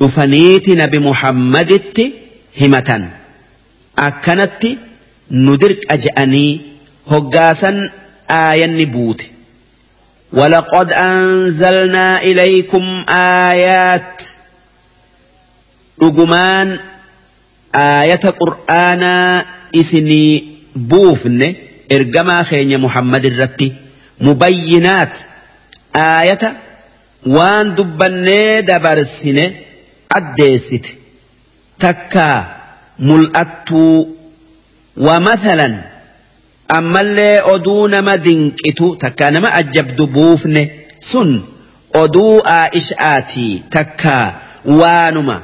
dhufaniiti 0.00 0.74
nabi 0.76 0.98
Muhammaditti 0.98 2.14
himatan. 2.60 3.08
Akkanatti 4.08 4.78
nu 5.30 5.56
dirqa 5.62 5.94
je'anii 6.04 6.50
hoggaasan 7.10 7.80
aayanni 8.28 8.86
buute. 8.92 9.35
walaqodhaan 10.32 11.22
anzalnaa 11.28 12.20
ilaaykum 12.20 12.86
aayat 13.06 14.38
dhugumaan. 16.00 16.68
aayata 17.74 18.32
qur'aanaa 18.40 19.44
isin 19.80 20.08
buufne 20.90 21.48
ergamaa 21.96 22.42
keenya 22.50 22.78
muhammad 22.78 23.24
irratti 23.30 23.68
mu 24.26 24.32
aayata 24.42 26.48
waan 27.36 27.66
dubbanne 27.76 28.40
dabarsine 28.68 29.44
caddeessite 30.12 30.90
takka 31.78 32.26
mul'attu 32.98 33.82
waamethalan. 35.06 35.74
ammallee 36.74 37.42
oduu 37.54 37.88
nama 37.90 38.14
dinqitu 38.26 38.86
takka 39.02 39.30
nama 39.30 39.48
ajjabdu 39.60 40.04
buufne 40.14 40.62
sun 41.10 41.30
oduu 42.00 42.42
aa'ishaati 42.52 43.44
takka 43.76 44.14
waanuma 44.80 45.36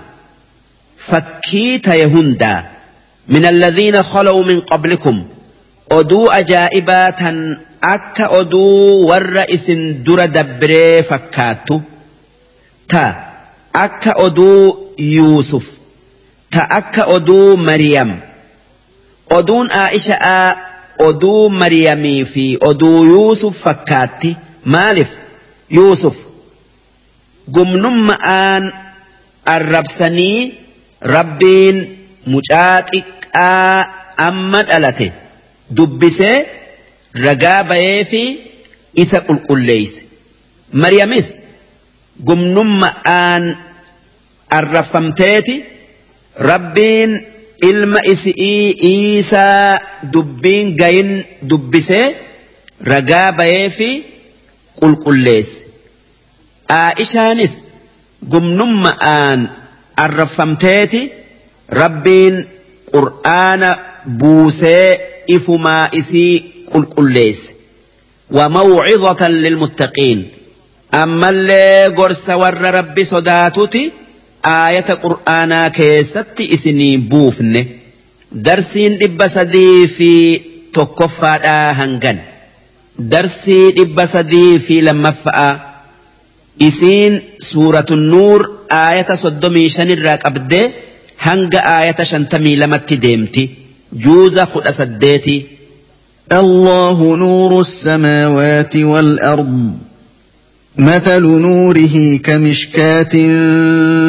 fakkii 1.09 1.78
taye 1.89 2.05
hundaa 2.15 2.57
min 3.36 3.44
alladhiina 3.51 4.03
khalaw 4.11 4.35
min 4.49 4.61
qablikum 4.70 5.19
oduu 5.99 6.24
ajaa'ibaa 6.39 7.07
tan 7.23 7.36
akka 7.94 8.24
oduu 8.40 9.07
warra 9.12 9.44
isin 9.59 9.81
dura 10.09 10.27
dabbiree 10.39 11.03
fakkaattu 11.12 11.77
ta 12.97 13.05
akka 13.85 14.12
oduu 14.24 14.59
yuusuf 15.15 15.66
ta 16.53 16.62
akka 16.82 17.03
oduu 17.16 17.47
mariyam 17.70 18.11
oduun 19.40 19.66
aa'isha'a 19.85 20.36
oduu 20.98 21.48
Maryamii 21.51 22.24
fi 22.24 22.59
oduu 22.60 23.05
Yuusuf 23.05 23.56
fakkaatti 23.62 24.36
maaliif 24.64 25.09
Yuusuf 25.70 26.16
gumnumma'aan 27.52 28.73
arrabsanii 29.44 30.59
rabbiin 31.01 31.78
mucaa 32.27 32.81
xiqqaa 32.90 33.89
amma 34.27 34.62
dhalate 34.69 35.12
dubbisee 35.77 36.36
ragaa 37.24 37.62
bayee 37.69 38.05
fi 38.10 38.23
isa 39.02 39.20
qulqulleeyse 39.27 40.02
Maryamis 40.73 41.28
gumnumma'aan 42.27 43.43
arraffamteeti 44.59 45.56
rabbiin 46.48 47.10
ilma 47.62 47.98
isi'ii 48.12 48.68
iisaa 48.93 49.78
dubbiin 50.12 50.74
gayin 50.80 51.12
dubbisee 51.51 52.06
ragaa 52.93 53.30
bayee 53.39 53.68
fi 53.78 53.89
qulqulleesse. 54.80 55.59
Aa'ishaanis 56.78 57.55
gumnumma'aan 58.32 59.40
arraffamteeti 60.05 61.02
rabbiin 61.80 62.36
qur'aana 62.94 63.70
buusee 64.22 64.86
ifumaa 65.36 65.84
isii 66.01 66.34
qulqulleesse. 66.70 67.48
وموعظة 68.34 69.28
للمتقين 69.28 70.28
أما 70.94 71.30
اللي 71.30 71.86
قرس 71.98 72.30
ور 72.30 72.55
ربي 72.78 73.05
صداتتي 73.05 73.90
aayata 74.51 74.97
qur'aanaa 75.05 75.66
keessatti 75.77 76.47
isinii 76.56 76.97
buufne 77.10 77.60
darsiin 78.48 78.94
dhibba 79.01 79.28
sadii 79.35 79.86
fi 79.97 80.09
tokkoffaadhaa 80.78 81.74
hangan 81.81 82.19
darsii 83.12 83.66
dhibba 83.77 84.06
sadii 84.14 84.59
fi 84.66 84.81
lammaffa'a 84.89 85.48
isiin 86.70 87.20
suuratun 87.51 88.02
nuur 88.14 88.40
aayata 88.81 89.16
soddomii 89.23 89.69
shanirraa 89.77 90.16
qabdee 90.24 90.64
hanga 91.28 91.60
aayata 91.77 92.05
shantamii 92.14 92.56
lamatti 92.62 92.97
deemti 93.06 93.44
juuza 94.06 94.47
kudha 94.55 94.73
saddeeti 94.82 95.39
الله 96.40 96.98
نور 97.23 97.52
السماوات 97.60 98.77
والأرض 98.77 99.52
مثل 100.78 101.23
نوره 101.23 102.16
كمشكاة 102.19 103.09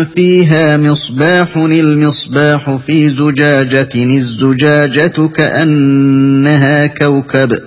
فيها 0.03 0.77
مصباح 0.77 1.57
المصباح 1.57 2.75
في 2.75 3.09
زجاجة 3.09 3.89
الزجاجة 3.95 5.27
كأنها 5.35 6.87
كوكب 6.87 7.59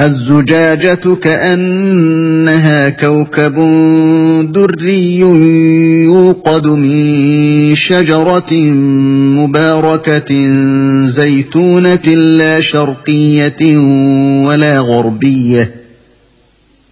الزجاجة 0.00 1.14
كأنها 1.22 2.88
كوكب 2.88 3.54
دري 4.52 5.18
يوقد 6.04 6.66
من 6.66 7.74
شجرة 7.74 8.52
مباركة 9.42 10.32
زيتونة 11.06 12.06
لا 12.38 12.60
شرقية 12.60 13.76
ولا 14.46 14.78
غربية 14.80 15.70
ۖ 15.76 15.79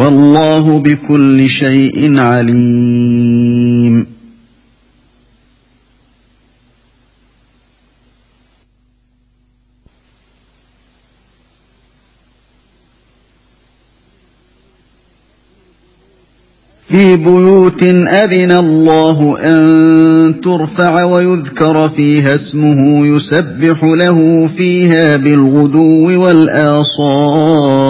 والله 0.00 0.78
بكل 0.78 1.48
شيء 1.48 2.18
عليم 2.18 4.06
في 16.86 17.16
بيوت 17.16 17.82
اذن 17.82 18.50
الله 18.52 19.38
ان 19.42 20.40
ترفع 20.40 21.04
ويذكر 21.04 21.88
فيها 21.88 22.34
اسمه 22.34 23.06
يسبح 23.06 23.84
له 23.98 24.46
فيها 24.46 25.16
بالغدو 25.16 26.22
والاصال 26.22 27.89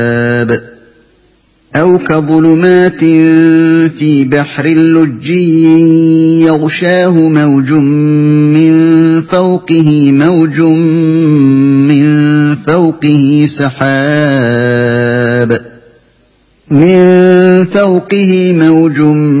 أو 1.75 1.97
كظلمات 1.97 2.99
في 3.95 4.23
بحر 4.31 4.65
لجي 4.67 6.41
يغشاه 6.41 7.09
موج 7.09 7.71
من 8.55 8.73
فوقه 9.21 10.11
موج 10.11 10.59
من 11.89 12.05
فوقه 12.55 13.45
سحاب 13.49 15.51
من 16.71 16.95
فوقه 17.63 18.53
موج 18.53 19.01
من 19.01 19.40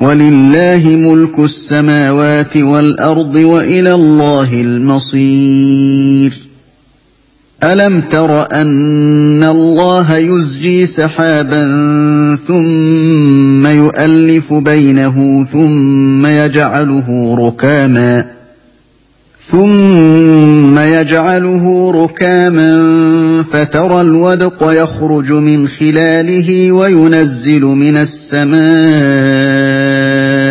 ولله 0.00 0.96
ملك 0.96 1.38
السماوات 1.38 2.56
والأرض 2.56 3.34
وإلى 3.34 3.94
الله 3.94 4.52
المصير 4.52 6.34
ألم 7.64 8.00
تر 8.00 8.50
أن 8.52 9.44
الله 9.44 10.16
يزجي 10.16 10.86
سحابا 10.86 11.62
ثم 12.46 13.66
يؤلف 13.66 14.52
بينه 14.52 15.44
ثم 15.44 16.26
يجعله 16.26 17.36
ركاما 17.40 18.24
ثم 19.46 20.78
يجعله 20.78 21.92
ركاما 22.04 22.92
فترى 23.42 24.00
الودق 24.00 24.64
يخرج 24.72 25.32
من 25.32 25.68
خلاله 25.68 26.72
وينزل 26.72 27.62
من 27.62 27.96
السماء 27.96 29.79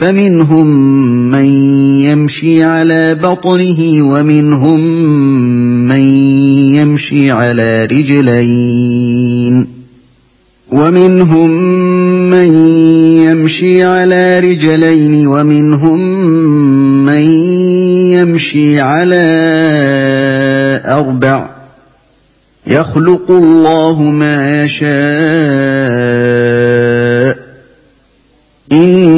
فمنهم 0.00 0.66
من 1.30 1.44
يمشي 2.00 2.62
على 2.64 3.14
بطنه 3.14 3.80
ومنهم 4.12 4.80
من 5.90 6.00
يمشي 6.78 7.30
على 7.30 7.84
رجلين 7.84 9.66
ومنهم 10.72 11.50
من 12.30 12.46
يمشي 13.22 13.84
على 13.84 14.40
رجلين 14.40 15.26
ومنهم 15.26 15.98
من 17.04 17.22
يمشي 18.14 18.80
على 18.80 19.26
أربع 20.84 21.48
يخلق 22.66 23.30
الله 23.30 24.02
ما 24.02 24.64
يشاء 24.64 27.38
إن 28.72 29.17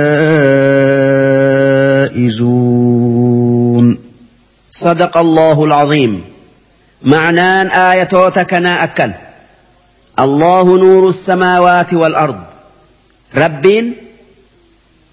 الفائزون 2.11 3.97
صدق 4.71 5.17
الله 5.17 5.63
العظيم 5.63 6.21
معنان 7.03 7.67
آية 7.67 8.29
تكنا 8.29 8.83
أكل 8.83 9.11
الله 10.19 10.77
نور 10.77 11.09
السماوات 11.09 11.93
والأرض 11.93 12.39
ربين 13.35 13.95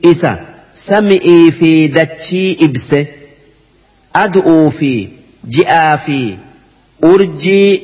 إسا 0.04 0.44
سمئي 0.74 1.50
في 1.50 1.88
دتشي 1.88 2.52
إبسه 2.64 3.06
أدؤوا 4.16 4.70
في 4.70 5.08
جئا 5.48 5.96
في 5.96 6.36
أرجي 7.04 7.82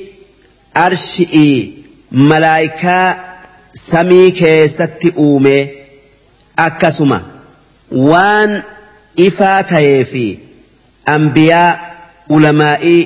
أرشئي 0.77 1.73
ملايكا 2.13 3.25
سمي 3.75 4.31
كيستي 4.31 5.13
أومي 5.17 5.69
أكسما 6.59 7.23
وان 7.93 8.63
ifaa 9.17 9.63
ta'ee 9.73 10.05
fi 10.13 10.25
ambiyaa 11.07 11.81
ulamaa'ii 12.39 13.03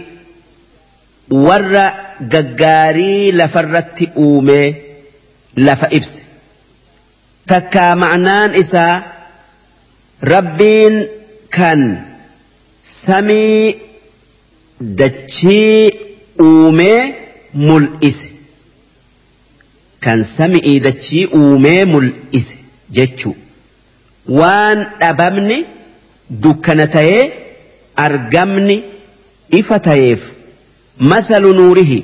warra 1.48 1.84
gaggaarii 2.34 3.32
lafarratti 3.40 4.08
uumee 4.26 4.66
lafa 5.68 5.88
ibse 5.98 6.22
takkaa 7.52 7.90
ma'naan 8.04 8.54
isaa 8.64 8.94
rabbiin 10.32 10.98
kan 11.58 11.84
samii 12.90 13.76
dachii 15.02 15.90
uumee 16.50 17.00
mul'ise 17.68 18.28
kan 20.00 20.22
samii 20.36 20.78
dachii 20.88 21.26
uumee 21.42 21.80
mul'ise 21.94 22.56
jechuu 22.98 23.36
waan 24.42 24.86
dhabamni. 25.00 25.66
dukkana 26.30 26.86
ta'ee 26.94 27.22
argamni 27.96 28.76
ifa 29.60 29.78
ta'eef 29.88 30.20
mathalu 31.12 31.52
nuurihi 31.60 32.00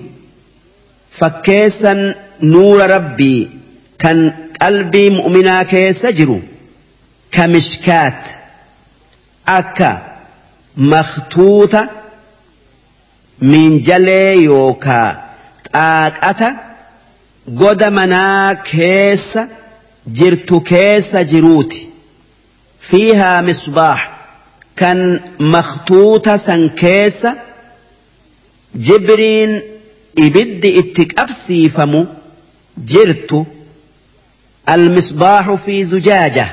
fakkeessan 1.18 2.02
nuura 2.54 2.86
rabbii 2.94 3.40
kan 4.04 4.22
qalbii 4.60 5.10
mu'minaa 5.18 5.64
keessa 5.72 6.10
jiru 6.20 6.36
kamishkaat 7.36 8.24
akka 9.56 9.90
makhtuuta 10.94 11.88
miinjalee 13.50 14.34
yookaa 14.44 15.10
xaaqata 15.72 16.48
goda 17.60 17.90
manaa 18.00 18.54
keessa 18.72 19.42
jirtu 20.20 20.60
keessa 20.72 21.22
jiruuti 21.34 21.86
fiihaa 22.90 23.38
misbaax 23.48 24.12
كان 24.76 25.20
مخطوطة 25.40 26.36
سنكيسة 26.36 27.34
جبرين 28.74 29.62
إبد 30.18 30.60
إتك 30.66 31.18
أبسي 31.20 31.68
فمو 31.68 32.06
جرت 32.78 33.44
المصباح 34.68 35.50
في 35.54 35.84
زجاجة 35.84 36.48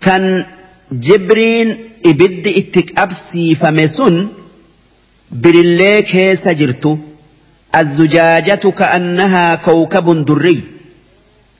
كان 0.00 0.44
جبرين 0.92 1.76
إبد 2.06 2.48
إتك 2.56 2.98
أبسي 2.98 3.54
فمسون 3.54 4.28
برلي 5.32 6.02
كيس 6.02 6.48
جرت 6.48 6.98
الزجاجة 7.76 8.54
كأنها 8.54 9.54
كوكب 9.54 10.24
دري 10.26 10.60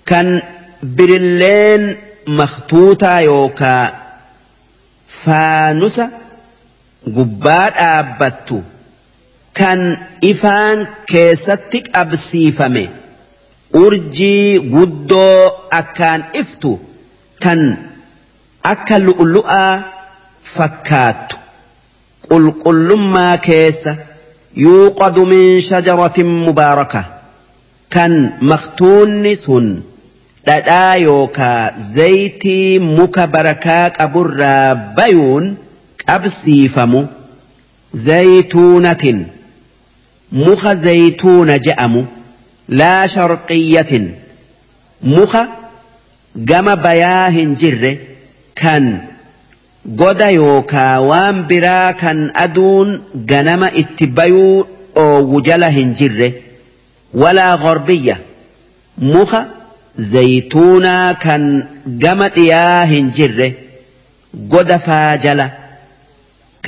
كان 0.07 0.43
برلين 0.83 1.97
مخطوطة 2.29 3.19
يوكا 3.21 4.06
faanusa 5.27 6.05
gubbaa 7.17 7.65
dhaabbattu 7.79 8.59
kan 9.61 9.81
ifaan 10.31 10.79
keessatti 11.13 11.79
qabsiifame 11.95 12.83
urjii 13.83 14.61
guddoo 14.75 15.39
akkaan 15.81 16.25
iftu 16.43 16.73
kan 17.47 17.61
akka 18.75 18.97
lu'lu'aa 19.07 19.73
fakkaattu 20.59 21.37
qulqullummaa 22.31 23.35
keessa 23.49 23.93
yuuqadu 24.65 25.23
min 25.33 25.49
shajaratin 25.73 26.31
mubaaraka 26.47 27.03
kan 27.97 28.13
maktuunni 28.53 29.35
sun. 29.45 29.67
dhadhaa 30.47 30.97
yookaa 31.11 31.63
zayitii 31.95 32.79
muka 32.97 33.23
barakaa 33.35 33.85
qaburraa 33.99 34.69
bayuun 34.99 35.45
qabsiifamu 36.09 37.01
zayituunatin 38.09 39.19
muka 40.45 40.73
zayituuna 40.85 41.57
je'amu 41.69 42.03
laa 42.83 43.07
sharqiyyatin 43.15 44.07
muka 45.17 45.43
gama 46.53 46.75
bayaa 46.87 47.27
hin 47.39 47.51
jirre 47.65 47.93
kan 48.63 48.87
goda 50.05 50.29
yookaa 50.39 50.95
waan 51.11 51.45
biraa 51.53 51.93
kan 52.05 52.19
aduun 52.47 52.89
ganama 53.35 53.69
itti 53.85 54.07
bayuu 54.23 54.57
dhoowwu 54.95 55.41
jala 55.51 55.69
hin 55.81 55.93
jirre 56.01 56.31
walaa 57.25 57.53
gorbiyya 57.67 58.17
muka 59.15 59.43
zayituunaa 59.99 61.15
kan 61.25 61.45
gama 62.03 62.29
dhiyaa 62.37 62.85
hin 62.93 63.13
jirre 63.19 63.47
godafaa 64.55 65.17
jala 65.23 65.47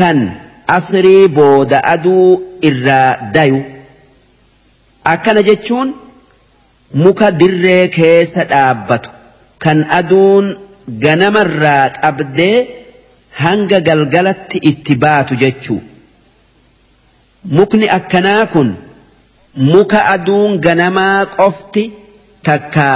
kan 0.00 0.22
asrii 0.76 1.28
booda 1.38 1.80
aduu 1.94 2.28
irraa 2.70 3.32
dayu 3.34 3.60
akkana 5.12 5.42
jechuun 5.50 5.92
muka 7.04 7.30
dirree 7.44 7.82
keessa 7.98 8.44
dhaabbatu 8.54 9.10
kan 9.66 9.84
aduun 10.00 10.50
ganamarraa 11.04 11.84
qabdee 12.02 12.56
hanga 13.44 13.80
galgalatti 13.90 14.58
itti 14.74 14.94
baatu 15.06 15.34
jechuu 15.44 15.80
mukni 17.60 17.86
akkanaa 18.00 18.42
kun 18.56 18.74
muka 19.72 19.98
aduun 20.18 20.60
ganamaa 20.64 21.24
qofti. 21.38 21.90
takka 22.48 22.88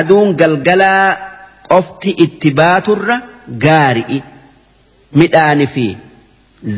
aduun 0.00 0.30
galgalaa 0.40 1.04
qofti 1.72 2.12
itti 2.24 2.50
baaturra 2.60 3.16
gaari'i 3.64 4.18
midhaani 5.20 5.66
fi 5.74 5.86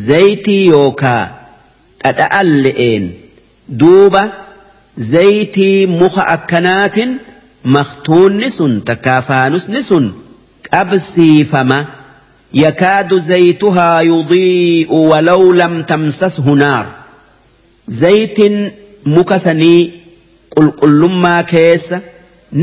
zayitii 0.08 0.62
yookaa 0.76 1.22
dhadha'an 2.04 2.48
le'een 2.64 3.04
duuba 3.80 4.22
zayitii 5.12 5.76
muka 6.00 6.22
akkanaatiin 6.36 7.12
maktuunni 7.76 8.48
sun 8.58 8.72
takkaa 8.90 9.20
faanusni 9.28 9.82
sun 9.90 10.06
qabsiifama 10.70 11.78
yakaadu 12.64 13.16
zayituhaa 13.30 13.96
yudii'u 14.10 14.98
walaw 15.12 15.42
lam 15.62 15.74
tamsashu 15.92 16.54
naar 16.64 16.86
zayitin 18.02 18.56
muka 19.16 19.36
sanii 19.46 19.82
qulqullummaa 20.58 21.42
keessa 21.52 21.98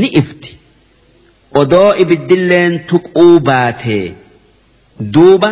ni 0.00 0.08
ifti 0.20 0.50
odoo 1.62 1.88
ibiddilleen 2.04 2.74
tuquu 2.92 3.26
baatee 3.50 4.04
duuba 5.16 5.50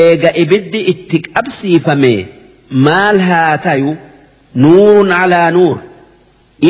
eega 0.00 0.30
ibiddi 0.44 0.80
itti 0.94 1.18
qabsiifame 1.32 2.12
maal 2.88 3.16
haa 3.30 3.52
tayu 3.68 3.90
nuurun 4.64 5.10
alaa 5.22 5.48
nuur 5.58 5.76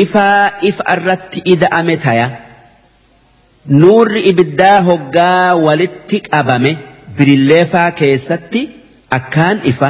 ifaa 0.03 0.41
ifa 0.69 0.83
irratti 0.95 1.39
ida'ame 1.55 1.95
taya 2.07 2.27
nuurri 3.83 4.21
ibiddaa 4.33 4.77
hoggaa 4.89 5.47
walitti 5.65 6.17
qabame 6.31 6.71
birilleefaa 7.17 7.89
keessatti 8.03 8.61
akkaan 9.17 9.57
ifa 9.73 9.89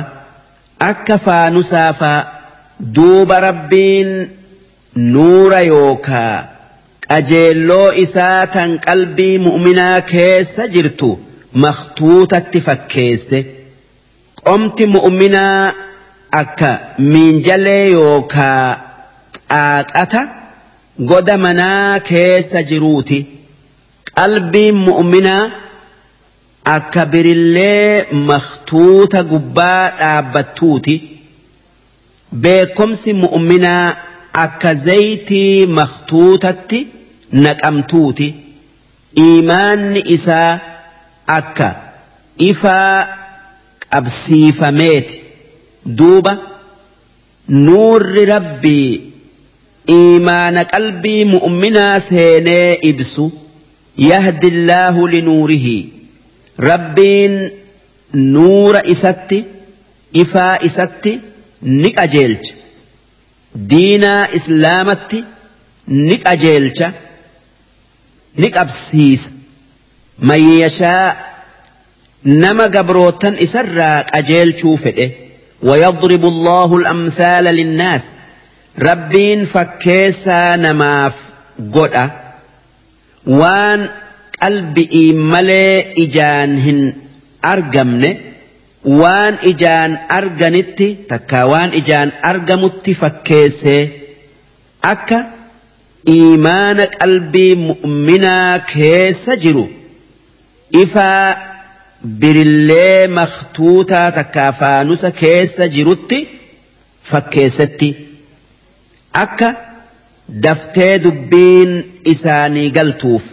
akka 0.90 1.16
faanusaafaa. 1.26 2.18
duuba 2.96 3.40
rabbiin 3.42 4.10
nuura 5.14 5.60
yookaa 5.72 6.40
qajeelloo 7.10 7.90
isaa 8.04 8.46
tan 8.56 8.72
qalbii 8.86 9.36
mu'minaa 9.46 9.98
keessa 10.14 10.68
jirtu 10.76 11.10
maktuutatti 11.66 12.62
fakkeesse 12.68 13.40
qomti 14.44 14.86
mu'minaa 14.96 15.60
akka 16.42 16.72
miinjalee 17.12 17.86
yookaa 17.94 18.66
xaaqata 19.50 20.22
goda 21.12 21.36
manaa 21.46 22.00
keessa 22.12 22.60
jiruuti 22.74 23.20
qalbiin 24.16 24.78
mu'minaa 24.90 25.44
akka 26.76 27.04
birillee 27.16 28.08
maktuuta 28.28 29.20
gubbaa 29.32 29.92
dhaabbattuuti. 30.04 30.96
beekomsi 32.42 33.14
mu'minaa 33.14 33.96
akka 34.44 34.74
zayitii 34.76 35.66
maktuutatti 35.80 36.80
naqamtuuti 37.46 38.28
iimaanni 39.26 40.02
isaa 40.16 40.52
akka 41.38 41.68
ifaa 42.50 42.96
qabsiifameeti 43.92 45.16
duuba 46.02 46.34
nuurri 47.66 48.26
rabbii 48.36 49.02
إيمان 49.90 50.58
قلبي 50.58 51.26
مؤمنا 51.26 52.00
سيني 52.00 52.90
إبسو 52.90 53.30
يهدي 53.98 54.48
الله 54.48 55.08
لنوره 55.10 55.84
ربين 56.60 57.52
نور 58.14 58.78
إستي 58.92 59.44
إفا 60.16 60.66
إستي 60.66 61.20
ni 61.64 61.92
qajeelcha 61.98 62.56
diinaa 63.70 64.28
islaamatti 64.40 65.24
ni 65.88 66.18
qajeelcha 66.24 66.92
ni 68.38 68.50
qabsiisa 68.58 69.32
mayyashaa 70.32 71.16
nama 72.42 72.68
gabrootan 72.70 73.38
isarraa 73.48 73.98
qajeelchuu 74.14 74.78
fedhe 74.78 75.12
ويضرب 75.64 76.26
الله 76.26 76.76
الأمثال 76.78 77.44
للناس 77.44 78.06
ربين 78.80 79.46
فكيسا 79.46 80.56
نماف 80.56 81.16
قرأ 81.74 82.12
وان 83.28 83.90
قلبي 84.42 85.14
ملي 85.14 85.82
إجان 85.98 86.94
أرقمني 87.46 88.18
waan 88.86 89.40
ijaan 89.42 90.00
arganitti 90.10 91.06
takka 91.08 91.46
waan 91.48 91.72
ijaan 91.74 92.12
argamutti 92.22 92.96
fakkeessee 93.02 93.84
akka 94.82 95.26
iimaana 96.16 96.88
qalbii 96.98 97.56
mu'minaa 97.68 98.60
keessa 98.74 99.36
jiru 99.44 99.66
ifaa 100.84 101.36
birillee 102.20 103.08
maktuutaa 103.08 104.12
takkaa 104.12 104.52
faanusa 104.54 105.12
keessa 105.12 105.68
jirutti 105.68 106.20
fakkeessetti 107.12 107.90
akka 109.14 109.54
daftee 110.44 111.00
dubbiin 111.04 111.72
isaanii 112.06 112.70
galtuuf. 112.72 113.24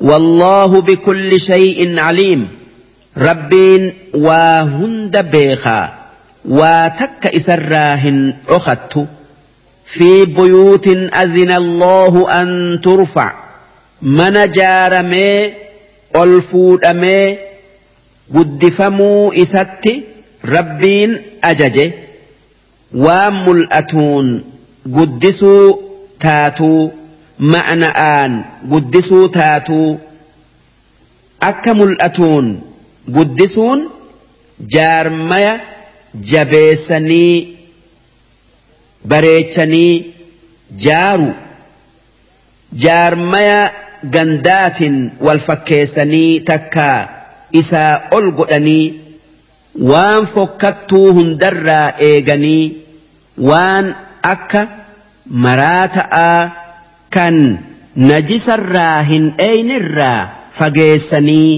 والله 0.00 0.80
بكل 0.80 1.40
شيء 1.40 1.98
عليم 2.00 2.48
rabbiin 3.16 3.94
waa 4.20 4.62
hunda 4.62 5.22
beekaa 5.22 5.92
waa 6.60 6.90
takka 7.00 7.32
isarraa 7.32 7.96
hin 8.04 8.20
dhokattu 8.48 9.06
fi 9.98 10.10
buyuutin 10.36 11.08
azina 11.22 11.56
allahu 11.56 12.26
an 12.40 12.50
turfac 12.82 13.34
mana 14.20 14.46
jaaramee 14.46 15.56
ol 16.14 16.40
fuudhamee 16.50 17.26
guddifamuu 18.36 19.32
isatti 19.44 19.96
rabbiin 20.54 21.18
ajaje 21.42 21.86
waan 23.04 23.34
mul'atuun 23.48 24.30
guddisuu 24.98 25.64
taatuu 26.18 26.92
ma'ana'aan 27.54 28.38
guddisuu 28.68 29.28
taatuu 29.28 30.00
akka 31.50 31.74
mul'atuun 31.74 32.46
guddisuun 33.16 33.84
jaarmaya 34.74 35.50
jabeessanii 36.30 37.34
bareechanii 39.12 40.14
jaaru 40.86 41.28
jaarmaya 42.84 43.60
gandaatiin 44.16 44.98
wal 45.28 45.40
fakkeessanii 45.46 46.40
takka 46.50 46.88
isaa 47.62 47.92
ol 48.18 48.26
godhanii 48.40 48.84
waan 49.92 50.26
fokkattuu 50.34 51.06
hundarraa 51.20 51.86
eeganii 52.10 52.62
waan 53.52 53.86
akka 54.34 54.62
maraa 55.46 55.86
ta'aa 55.96 56.44
kan 57.18 57.36
najisarraa 58.12 58.96
hin 59.14 59.32
eeynirraa 59.38 60.18
fageessanii 60.60 61.50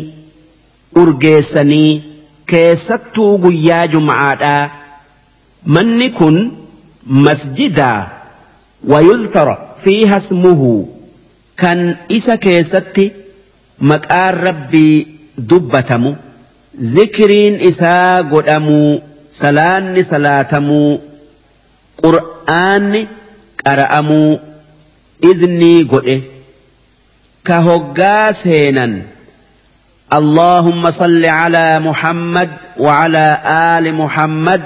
urgeessanii 0.97 2.03
keessattuu 2.47 3.39
guyyaa 3.39 3.85
jum'aadhaa 3.97 4.62
manni 5.75 6.11
kun 6.21 6.39
masjidaa 7.27 8.09
wayuzkara 8.93 9.59
fiiha 9.85 10.17
ismuhu 10.23 10.73
kan 11.62 11.85
isa 12.19 12.37
keessatti 12.47 13.12
maqaan 13.93 14.35
rabbii 14.35 15.21
dubbatamu 15.53 16.17
zikiriin 16.97 17.61
isaa 17.71 18.23
godhamuu 18.35 19.01
salaanni 19.43 20.05
salaatamuu 20.15 20.89
qur'aanni 22.05 23.03
qara'amuu 23.65 24.31
iznii 25.31 25.79
godhe 25.95 26.17
ka 27.47 27.57
hoggaa 27.71 28.33
seenan 28.43 28.93
اللهم 30.12 30.91
صل 30.91 31.24
على 31.24 31.78
محمد 31.78 32.51
وعلى 32.78 33.39
آل 33.47 33.95
محمد 33.95 34.62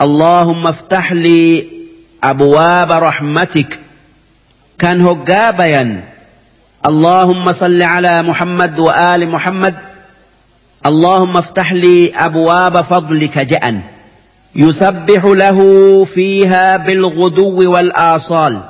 اللهم 0.00 0.66
افتح 0.66 1.12
لي 1.12 1.64
أبواب 2.24 2.92
رحمتك 2.92 3.78
كان 4.78 5.02
هجابيا 5.02 6.04
اللهم 6.86 7.52
صل 7.52 7.82
على 7.82 8.22
محمد 8.22 8.78
وآل 8.78 9.30
محمد 9.30 9.74
اللهم 10.86 11.36
افتح 11.36 11.72
لي 11.72 12.12
أبواب 12.16 12.80
فضلك 12.80 13.38
جأً 13.38 13.80
يسبح 14.56 15.24
له 15.24 15.58
فيها 16.04 16.76
بالغدو 16.76 17.72
والآصال 17.72 18.60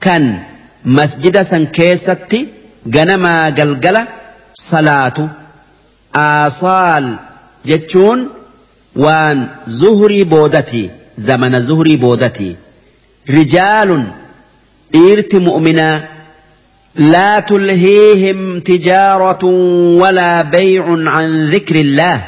كان 0.00 0.38
مسجد 0.84 1.42
سنكيستي 1.42 2.46
جنما 2.86 3.46
قلقلة 3.46 4.06
salaatu 4.62 5.22
aasaal 6.18 7.06
jechuun 7.70 8.20
waan 9.04 9.40
zuhurii 9.78 10.24
boodati 10.34 10.82
zamana 11.28 11.60
zuhurii 11.70 11.96
boodati 12.08 12.56
rijaalun 13.36 14.04
dhiirti 14.96 15.38
mu'minaa 15.50 15.96
لا 16.96 17.40
تلهيهم 17.40 18.60
تجارة 18.60 19.44
ولا 20.00 20.42
بيع 20.42 20.82
عن 21.10 21.50
ذكر 21.50 21.76
الله 21.76 22.24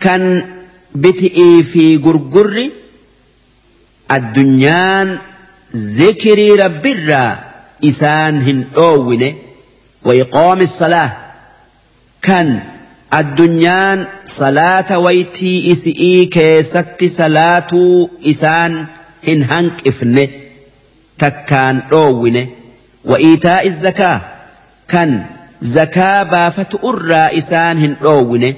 كان 0.00 0.46
بتئي 0.94 1.62
في 1.62 1.96
قرقر 2.04 2.70
الدنيان 4.12 5.18
ذكر 5.76 6.38
رب 6.64 6.86
الرّ 6.86 7.36
إسان 7.84 8.42
هن 8.42 8.64
أوّنه 8.76 9.34
وإقام 10.06 10.60
الصلاة 10.60 11.12
كان 12.22 12.60
الدنيان 13.14 14.06
صلاة 14.24 14.98
ويتي 14.98 15.72
إسئي 15.72 16.26
كيست 16.26 16.86
صلاة 17.06 17.66
إسان 18.26 18.86
إن 19.28 19.42
هنك 19.42 19.86
إفنه 19.88 20.28
تكان 21.18 21.82
روونه 21.92 22.46
وإيتاء 23.04 23.66
الزكاة 23.66 24.20
كان 24.88 25.24
زكاة 25.60 26.22
بافة 26.22 26.66
أرى 26.84 27.38
إسان 27.38 27.78
هن 27.78 27.96
روونه 28.02 28.54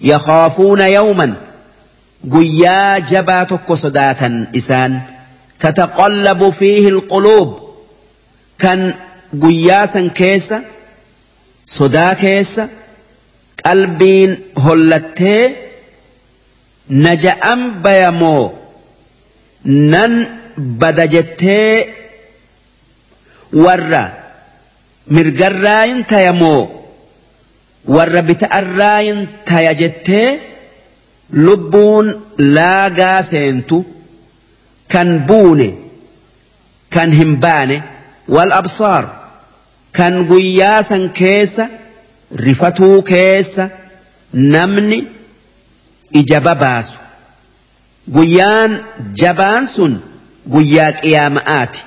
يخافون 0.00 0.80
يوما 0.80 1.34
قيا 2.32 2.98
جباتك 2.98 3.72
صداتا 3.72 4.46
إسان 4.56 5.00
تتقلب 5.60 6.50
فيه 6.50 6.88
القلوب 6.88 7.58
كان 8.58 8.94
قياسا 9.42 10.08
كيسا 10.08 10.62
sodaa 11.66 12.14
keessa 12.14 12.68
qalbiin 13.62 14.50
hollattee 14.64 15.44
naja'an 16.88 17.82
bayamoo 17.82 18.58
nan 19.64 20.40
bada 20.80 21.04
jettee 21.06 21.76
warra 23.64 24.04
mirgarraayin 25.14 26.04
tayamoo 26.04 26.62
warra 27.94 28.20
bita'arraayin 28.28 29.28
taya 29.44 29.72
jettee 29.74 30.28
lubbuun 31.44 32.06
laagaa 32.54 33.22
seentu 33.22 33.78
kan 34.92 35.24
buune 35.28 35.72
kan 36.94 37.10
hin 37.12 37.40
baane 37.42 37.82
wal 38.34 38.52
absaar. 38.52 39.23
kan 39.96 40.14
guyyaa 40.30 40.82
san 40.90 41.04
keessa 41.20 41.64
rifatuu 42.46 42.96
keessa 43.12 43.64
namni 44.54 44.98
ija 46.20 46.38
babaasu 46.46 46.98
guyyaan 48.16 48.72
jabaan 49.22 49.64
sun 49.74 49.92
guyyaa 50.54 50.92
qiyaama'aati 51.02 51.80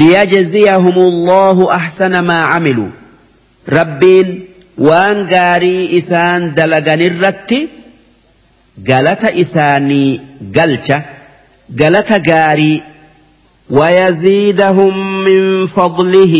liyajziyahum 0.00 0.96
allahu 1.08 1.64
ahsana 1.78 2.20
maa 2.32 2.42
camiluu 2.52 2.90
rabbiin 3.76 4.28
waan 4.88 5.18
gaarii 5.32 5.82
isaan 6.00 6.42
dalaganirratti 6.60 7.58
galata 8.90 9.28
isaanii 9.44 10.10
galcha 10.56 10.98
galata 11.82 12.18
gaarii 12.30 12.80
ويزيدهم 13.76 15.22
من 15.24 15.66
فضله 15.66 16.34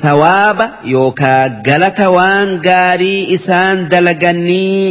sawaaba 0.00 0.64
yookaa 0.92 1.42
galata 1.66 2.06
waan 2.16 2.50
gaarii 2.64 3.20
isaan 3.36 3.84
dalaganii 3.94 4.88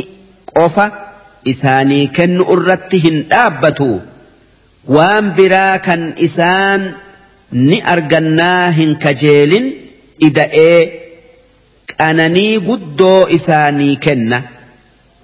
qofa 0.58 0.86
isaanii 1.52 2.06
kennu 2.20 2.48
irratti 2.54 3.02
hin 3.04 3.20
dhaabbatu 3.34 3.90
waan 4.96 5.28
biraa 5.42 5.76
kan 5.90 6.08
ni 7.68 7.78
argannaa 7.96 8.62
hin 8.80 8.96
kajeelin 9.06 9.68
ida'ee 10.30 10.80
qananii 11.96 12.50
guddoo 12.74 13.22
isaanii 13.40 13.96
kenna 14.10 14.42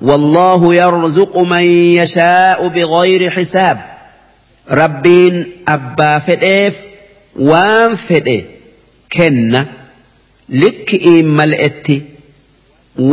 والله 0.10 0.62
يرزق 0.76 1.38
من 1.38 1.64
يشاء 1.96 2.68
بغير 2.68 3.30
حساب 3.32 3.82
ربين 4.72 5.46
أبا 5.68 6.20
فديف 6.20 6.76
وان 7.40 7.96
فديف 7.96 8.46
kenna 9.16 9.62
likki'iin 10.62 11.28
mal'etti 11.40 11.96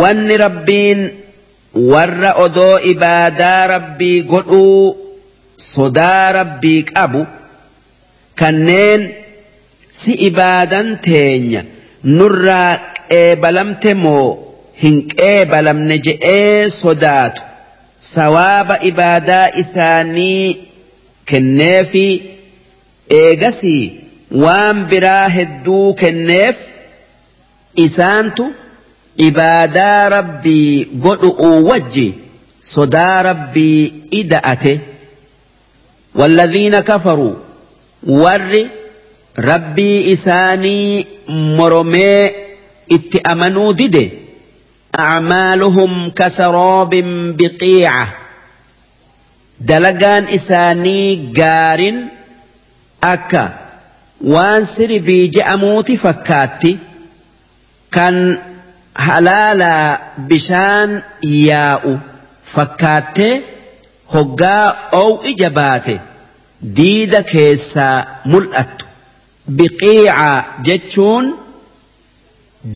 wanni 0.01 0.37
rabbiin 0.45 1.01
warra 1.93 2.31
odoo 2.47 2.75
ibaadaa 2.93 3.63
rabbii 3.75 4.19
godhuu 4.33 4.81
sodaa 5.67 6.25
rabbii 6.41 6.81
qabu 6.93 7.23
kanneen 8.43 9.03
si 10.01 10.13
ibaadan 10.31 10.89
teenya 11.09 11.63
nurraa 12.21 12.71
qeebalamte 13.09 13.93
moo 14.07 14.29
hin 14.83 14.97
qeebalamne 15.17 15.97
je'ee 16.09 16.71
sodaatu 16.81 17.43
sawaaba 18.15 18.77
ibaadaa 18.91 19.47
isaanii 19.63 20.43
kenneefi 21.33 22.05
eegasii. 23.23 23.87
waan 24.37 24.85
biraa 24.89 25.29
hedduu 25.29 25.95
kenneef 25.95 26.57
isaantu 27.77 28.47
ibaadaa 29.29 30.09
rabbii 30.11 30.85
godhu'uu 31.05 31.67
wajji 31.71 32.09
sodaa 32.75 33.23
rabbii 33.23 33.93
ida'ate 34.23 34.81
والذين 36.19 36.81
كفروا 36.81 37.35
ور 38.09 38.69
ربي 39.39 40.13
إساني 40.13 41.07
مرمي 41.29 42.31
اتأمنوا 42.93 43.73
دده 43.73 44.09
أعمالهم 44.99 46.11
كسراب 46.11 46.91
بقيعة 47.39 48.09
دلقان 49.61 50.25
إساني 50.25 51.33
قار 51.39 51.95
أكا 53.05 53.68
waan 54.27 54.67
sirbii 54.67 55.29
je'amuuti 55.37 55.97
fakkaatti 55.97 56.79
kan 57.91 58.17
halaalaa 58.95 59.99
bishaan 60.29 61.05
yaa'u 61.31 61.97
fakkaattee 62.55 63.35
hoggaa 64.15 64.77
oowi 64.93 65.35
jabaate 65.39 66.01
diida 66.77 67.23
keessaa 67.23 68.07
mul'attu 68.25 68.85
biqiicaa 69.61 70.45
jechuun 70.71 71.33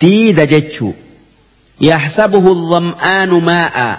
diida 0.04 0.46
jechuu 0.50 0.94
yaxsabuhu 1.90 2.52
dham'aanu 2.70 3.36
maa'a 3.50 3.90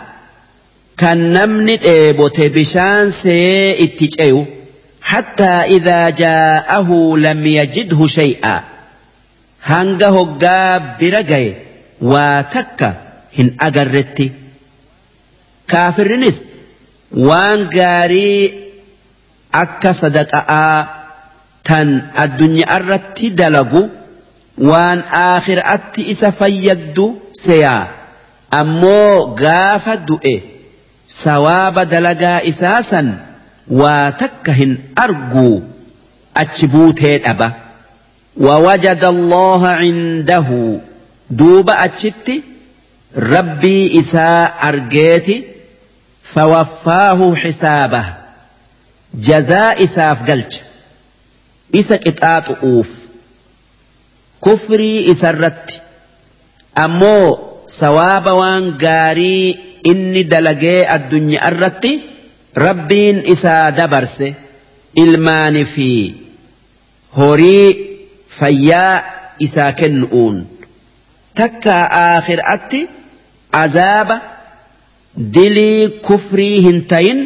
kan 1.04 1.20
namni 1.34 1.76
dheebote 1.84 2.50
bishaan 2.56 3.06
see 3.22 3.76
itti 3.88 4.08
ceyu. 4.18 4.42
حتى 5.04 5.44
إذا 5.46 6.10
جاءه 6.10 7.18
لم 7.18 7.46
يجده 7.46 8.08
شيئا 8.08 8.60
hanga 9.64 10.12
hoggaa 10.12 11.00
bira 11.00 11.24
gaye 11.24 11.56
waa 12.04 12.42
takka 12.52 12.88
hin 13.32 13.56
agarretti 13.60 14.26
kaafirrinis 15.72 16.42
waan 17.28 17.70
gaarii 17.72 18.52
akka 19.62 19.94
sadaqa'aa 20.02 20.80
tan 21.68 21.96
addunyaarratti 22.26 23.30
dalagu 23.40 23.84
waan 24.60 25.00
aakhiraatti 25.24 26.12
isa 26.12 26.32
fayyaddu 26.36 27.08
seyaa 27.46 27.88
ammoo 28.60 29.34
gaafa 29.44 29.96
du'e 30.12 30.36
sawaaba 31.24 31.86
dalagaa 31.96 32.40
isaa 32.52 32.80
san 32.92 33.08
waa 33.72 34.12
takka 34.12 34.54
hin 34.54 34.74
arguu 34.96 35.64
achi 36.42 36.68
buutee 36.68 37.18
dhaba 37.28 37.52
wawajada 38.48 39.08
allaha 39.08 39.76
cindahu 39.82 40.82
duuba 41.44 41.78
achitti 41.86 42.44
rabbii 43.36 43.88
isaa 44.02 44.58
argeeti 44.70 45.38
fawaffaahu 46.34 47.32
xisaabah 47.46 48.06
jazaa 49.30 49.74
isaaf 49.88 50.24
galcha 50.32 50.64
isa 51.84 51.98
qixaaxu'uuf 52.06 52.90
kufrii 54.44 55.10
isarratti 55.16 55.80
ammoo 56.76 57.40
sawaaba 57.80 58.34
waan 58.40 58.74
gaarii 58.88 59.56
inni 59.92 60.24
dalagee 60.34 60.82
addunyaa 60.98 61.50
irratti 61.54 61.94
rabbiin 62.58 63.22
isaa 63.28 63.72
dabarse 63.78 64.34
ilmaani 64.96 65.66
fi 65.66 66.16
horii 67.18 67.68
fayyaa 68.40 69.04
isaa 69.46 69.72
kennu'uun 69.82 70.46
takka 71.42 71.76
aakhiraatti 72.06 72.80
azaaba 73.64 74.18
dilii 75.34 75.90
kufrii 76.08 76.62
hin 76.66 76.82
tayin 76.94 77.22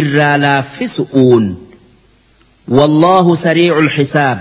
irraa 0.00 0.34
laaffisu'uun 0.42 1.46
wallaahu 2.78 3.32
sariicul 3.46 3.88
xisaab 3.96 4.38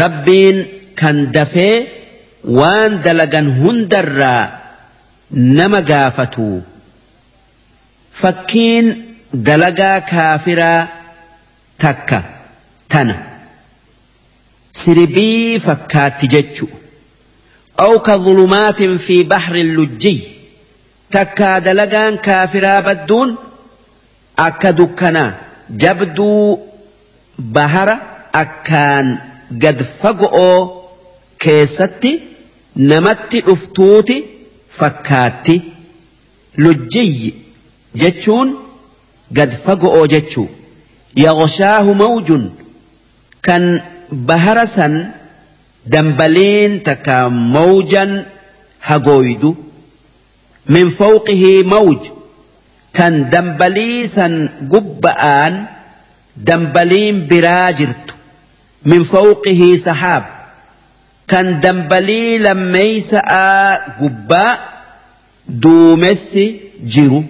rabbiin 0.00 0.58
kan 1.00 1.16
dafee 1.34 1.74
waan 2.58 2.92
dalagan 3.04 3.48
hundarraa 3.60 4.46
nama 5.58 5.80
gaafatu 5.90 6.46
fakkiin 8.22 8.86
Dalagaa 9.42 10.00
kaafiraa 10.10 10.88
takka 11.84 12.22
tana 12.88 13.14
sirbii 14.78 15.58
fakkaatti 15.66 16.28
jechu. 16.34 16.68
Oduu 17.86 18.00
ka 18.08 18.18
gulumaatiin 18.26 18.98
fi 19.06 19.16
bahriin 19.32 19.74
lujjii 19.76 20.18
takka 21.16 21.48
dalagaan 21.66 22.18
kaafiraa 22.28 22.80
badduun 22.88 23.34
akka 24.46 24.72
dukkana 24.80 25.24
jabduu 25.68 26.60
bahara 27.58 27.96
akkaan 28.42 29.10
gad 29.64 29.82
fagu'oo 30.02 30.58
keessatti 31.46 32.12
namatti 32.92 33.40
dhuftuuti 33.48 34.20
fakkaatti 34.78 35.60
lujjii 36.66 37.34
jechuun. 38.04 38.60
قد 39.36 39.50
فقو 39.64 40.06
جتشو 40.06 40.46
يغشاه 41.16 41.82
موج 41.92 42.32
كان 43.42 43.80
بهرسا 44.12 45.10
دمبلين 45.86 46.82
تكا 46.82 47.28
موجا 47.28 48.26
هقويدو 48.82 49.54
من 50.66 50.90
فوقه 50.90 51.62
موج 51.62 51.98
كان 52.94 53.30
دمبليسا 53.30 54.48
قبآن 54.70 55.64
دمبلين 56.36 57.26
براجرت 57.26 58.10
من 58.84 59.02
فوقه 59.02 59.78
سحاب 59.84 60.24
كان 61.28 61.60
دمبلي 61.60 62.38
لما 62.38 62.80
يسعى 62.80 63.78
قباء 64.00 64.82
دومس 65.48 66.38
جرو 66.84 67.22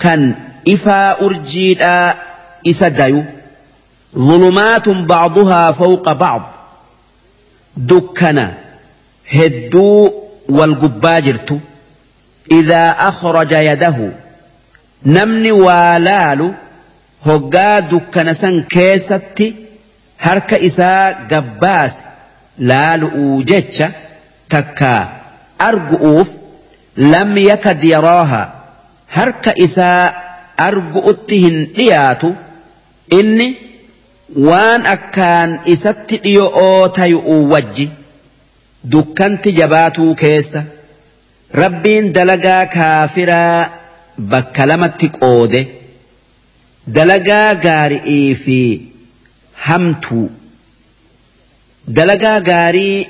كان 0.00 0.34
ifaa 0.64 1.16
urjiidhaa 1.20 2.14
isa 2.72 2.90
dayu 2.90 3.24
zulumaatun 4.26 5.06
bacduhaa 5.06 5.72
fawqa 5.80 6.14
bacd 6.24 6.44
dukkana 7.92 8.44
hedduu 9.34 10.12
wal 10.58 10.74
gubbaa 10.84 11.20
jirtu 11.28 11.60
idaa 12.58 12.90
akhraja 13.08 13.62
yadahu 13.68 14.10
namni 15.18 15.52
waa 15.66 15.98
laalu 15.98 16.54
hoggaa 17.28 17.80
dukkana 17.94 18.34
san 18.34 18.64
keessatti 18.74 19.52
harka 20.26 20.58
isaa 20.70 21.12
gabbaase 21.34 22.02
laalu'uu 22.72 23.42
jecha 23.52 23.90
takkaa 24.54 25.00
argu'uuf 25.68 26.28
lam 27.14 27.38
yakad 27.50 27.82
yaraaha 27.94 28.42
harka 29.18 29.52
isaa 29.68 30.21
argu'utti 30.56 31.38
hin 31.42 31.58
dhiyaatu 31.76 32.34
inni 33.18 33.46
waan 34.48 34.86
akkaan 34.96 35.58
isatti 35.74 36.16
dhiyo'oo 36.24 36.88
tayu'u 36.98 37.48
wajji 37.50 37.88
dukkanti 38.92 39.52
jabaatuu 39.58 40.14
keessa 40.24 40.62
rabbiin 41.62 42.12
dalagaa 42.14 42.66
kaafiraa 42.76 43.68
bakka 44.34 44.66
lamatti 44.68 45.08
qoode 45.18 45.64
dalagaa 46.94 47.54
gaari'ii 47.66 48.34
fi 48.44 48.58
hamtuu 49.66 50.28
dalagaa 51.96 52.40
gaarii 52.52 53.06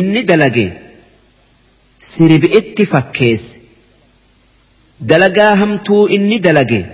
inni 0.00 0.22
dalage 0.26 0.66
sirbi'itti 2.10 2.86
fakkeesse. 2.86 3.57
dalagaa 5.06 5.54
hamtuu 5.56 6.06
inni 6.16 6.38
dalage 6.46 6.84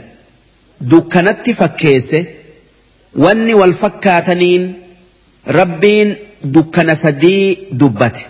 dukkanatti 0.91 1.55
fakkeesse 1.61 2.21
wanni 3.25 3.55
wal 3.61 3.73
fakkaataniin 3.83 4.65
rabbiin 5.59 6.17
dukkana 6.57 6.95
sadii 7.03 7.47
dubbate 7.81 8.27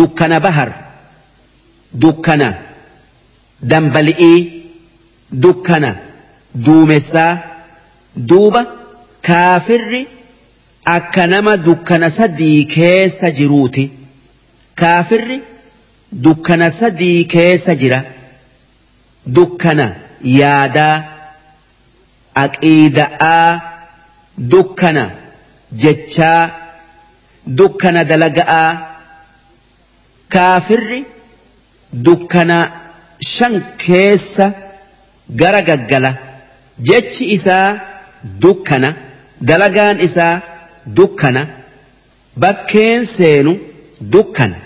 dukkana 0.00 0.40
bahar 0.46 0.72
dukkana 2.02 2.48
dambali'ii 3.72 4.40
dukkana 5.46 5.94
duumessaa 6.66 7.38
duuba 8.32 8.66
kaafirri 9.22 10.02
akka 10.96 11.26
nama 11.26 11.56
dukkana 11.68 12.10
sadii 12.18 12.64
keessa 12.76 13.30
jiruuti 13.40 13.84
kaafirri 14.82 15.38
dukkana 16.28 16.70
sadii 16.70 17.24
keessa 17.36 17.74
jira. 17.84 18.02
dukkana 19.32 19.86
yaadaa 20.32 21.04
aqiida'aa 22.44 23.48
dukkana 24.54 25.02
jechaa 25.84 26.40
dukkana 27.60 28.04
dalaga'aa 28.10 28.70
kaafirri 30.36 31.00
dukkana 32.08 32.56
shan 33.34 33.54
keessa 33.84 34.52
gara 35.42 35.60
gaggala 35.68 36.10
jechi 36.88 37.24
isaa 37.36 37.68
dukkana 38.42 38.94
dalagaan 39.50 40.00
isaa 40.08 40.34
dukkana 40.98 41.42
bakkeen 42.44 43.06
seenu 43.14 43.54
dukkana 44.16 44.56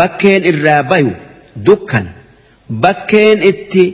bakkeen 0.00 0.44
irraa 0.52 0.82
bayu 0.94 1.12
dukkana. 1.68 2.19
bakkeen 2.70 3.42
itti 3.42 3.84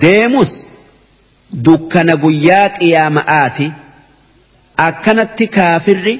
deemus 0.00 0.52
dukkana 1.64 2.14
guyyaa 2.16 2.68
qiyama 2.78 3.20
aati 3.40 3.72
akkanatti 4.86 5.46
kaafirri 5.56 6.14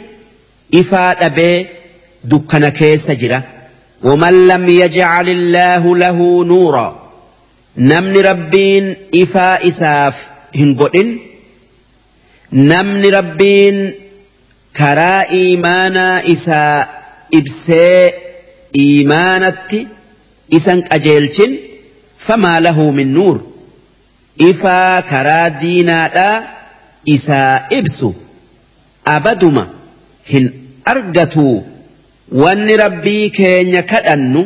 ifaa 0.80 1.10
dhabee 1.20 1.58
dukkana 2.30 2.70
keessa 2.78 3.14
jira. 3.22 3.42
waman 4.06 4.36
lam 4.48 4.64
jecel 4.66 5.28
illaa 5.36 5.78
hula 5.84 6.12
nuuraa 6.52 6.90
namni 7.90 8.22
rabbiin 8.22 8.96
ifaa 9.22 9.58
isaaf 9.70 10.16
hin 10.58 10.74
godhin 10.80 11.14
namni 12.72 13.10
rabbiin 13.16 13.78
karaa 14.78 15.22
iimaanaa 15.40 16.14
isaa 16.36 16.86
ibsee 17.40 18.02
iimaanatti. 18.84 19.86
isan 20.56 20.82
qajeelchin 20.88 21.52
famaa 22.26 22.58
lahu 22.66 22.84
min 22.98 23.08
nuur 23.18 23.36
ifaa 24.48 24.96
karaa 25.12 25.46
diinaadhaa 25.62 26.34
isaa 27.14 27.54
ibsu 27.78 28.10
abaduma 29.14 29.64
hin 30.32 30.44
argatuu 30.92 31.54
wanni 32.42 32.76
rabbii 32.84 33.24
keenya 33.38 33.82
kadhannu 33.94 34.42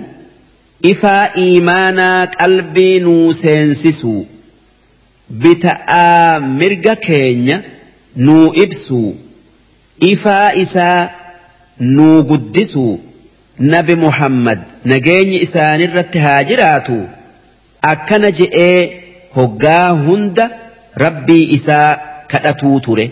ifaa 0.93 1.25
iimaanaa 1.45 2.21
qalbii 2.39 2.95
nuu 3.09 3.33
seensisu 3.43 4.15
bita'aa 5.45 6.41
mirga 6.63 6.95
keenya 7.09 7.57
nuu 8.29 8.47
ibsu 8.65 9.01
ifaa 10.13 10.47
isaa 10.65 11.01
nuu 11.97 12.15
guddisu 12.33 12.87
nabi 13.75 13.95
muhammad 14.05 14.59
nageenyi 14.91 15.37
isaanirratti 15.47 16.19
haa 16.27 16.39
jiraatu 16.51 16.97
akkana 17.93 18.31
je'ee 18.41 18.79
hoggaa 19.39 19.89
hunda 20.05 20.47
rabbii 21.05 21.43
isaa 21.57 21.89
kadhatuu 22.33 22.77
ture. 22.87 23.05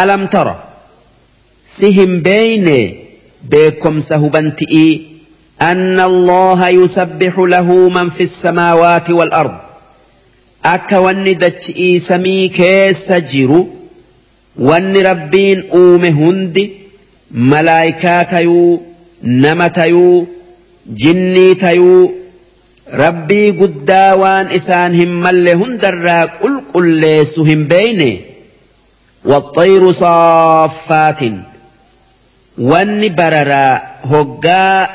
Alam 0.00 0.24
tara 0.34 0.54
si 1.74 1.90
hin 2.00 2.16
beeyne 2.20 2.76
beekomsa 3.54 4.16
hubanti'ii 4.24 4.90
أن 5.62 6.00
الله 6.00 6.68
يسبح 6.68 7.38
له 7.38 7.88
من 7.88 8.10
في 8.10 8.22
السماوات 8.24 9.10
والأرض 9.10 9.54
akka 10.64 11.00
wanni 11.00 11.34
dachi'ii 11.34 12.00
samii 12.00 12.48
keessa 12.54 13.20
jiru 13.20 13.58
wanni 14.68 15.02
rabbiin 15.02 15.64
uume 15.74 16.10
hundi 16.10 16.64
malaayikaa 17.46 18.24
tayuu 18.24 18.82
nama 19.22 19.70
tayuu 19.70 20.26
jinnii 20.96 21.54
tayuu 21.54 22.12
rabbii 23.00 23.52
guddaa 23.52 24.16
waan 24.20 24.50
isaan 24.58 24.94
hin 25.00 25.10
malle 25.24 25.52
hundarraa 25.62 26.22
qulqulleessu 26.44 27.44
hin 27.48 27.66
beeyne 27.72 28.08
waxxayru 29.32 29.90
saaffaatin 29.98 31.36
wanni 32.70 33.10
bararaa 33.20 33.80
hoggaa 34.14 34.88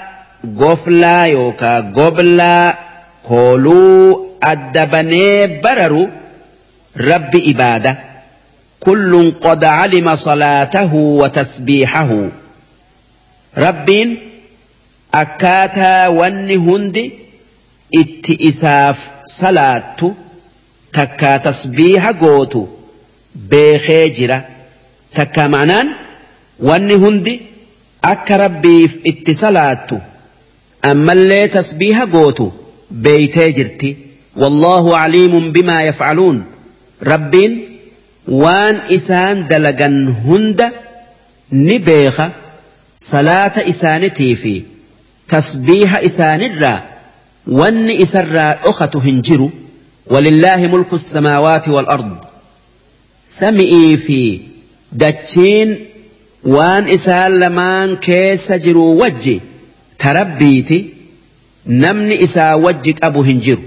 goflaa 0.64 1.28
yookaa 1.36 1.76
goblaa 2.00 2.74
kooluu 3.30 4.18
addabanee 4.54 5.62
bararu 5.68 6.04
rabbi 7.12 7.40
ibaada 7.56 7.92
kullun 8.90 9.32
qad 9.48 9.62
calima 9.70 10.18
salaatahu 10.28 11.08
wa 11.24 11.30
tasbiixahu 11.40 12.20
rabbiin 13.66 14.22
akkaataa 15.18 16.10
wanni 16.10 16.56
hundi 16.68 17.02
itti 18.00 18.34
isaaf 18.50 19.00
salaattu 19.38 20.08
takkaa 20.98 21.34
tasbiiha 21.48 22.12
gootu 22.22 22.62
beekee 23.52 24.04
jira 24.22 24.38
takka 25.20 25.46
ma'anaan 25.56 25.92
wanni 26.70 26.98
hundi 27.06 27.36
akka 28.14 28.40
rabbiif 28.44 28.98
itti 29.14 29.38
salaattu 29.44 29.98
ammallee 30.94 31.46
tasbiiha 31.60 32.08
gootu 32.18 32.48
beeytee 33.10 33.50
jirti 33.62 33.92
wallahu 34.44 34.96
aliimun 35.04 35.48
bimaa 35.60 35.80
yafcaluun 35.92 36.42
rabbiin 37.12 37.60
waan 38.42 38.82
isaan 39.00 39.46
dalagan 39.50 40.00
hunda 40.28 40.72
ni 41.66 41.80
beeka 41.90 42.28
salaata 43.12 43.64
isaanitii 43.78 44.36
fi 44.46 44.56
تسبيح 45.30 45.98
إسان 45.98 46.42
الرا 46.42 46.84
وأن 47.48 47.90
إسرا 48.02 48.60
أخت 48.64 48.96
هنجر 48.96 49.50
ولله 50.08 50.58
ملك 50.68 50.94
السماوات 50.94 51.68
والأرض 51.70 52.16
سمئي 53.28 53.98
في 53.98 54.40
دجين 54.92 55.80
وان 56.44 56.90
إسان 56.90 57.40
لمان 57.40 57.96
كيس 57.96 58.52
جرو 58.52 59.04
وجي 59.04 59.42
تربيتي 60.00 60.86
نمني 61.68 62.24
إسا 62.24 62.54
وجك 62.54 63.04
أبو 63.06 63.22
هنجر 63.24 63.58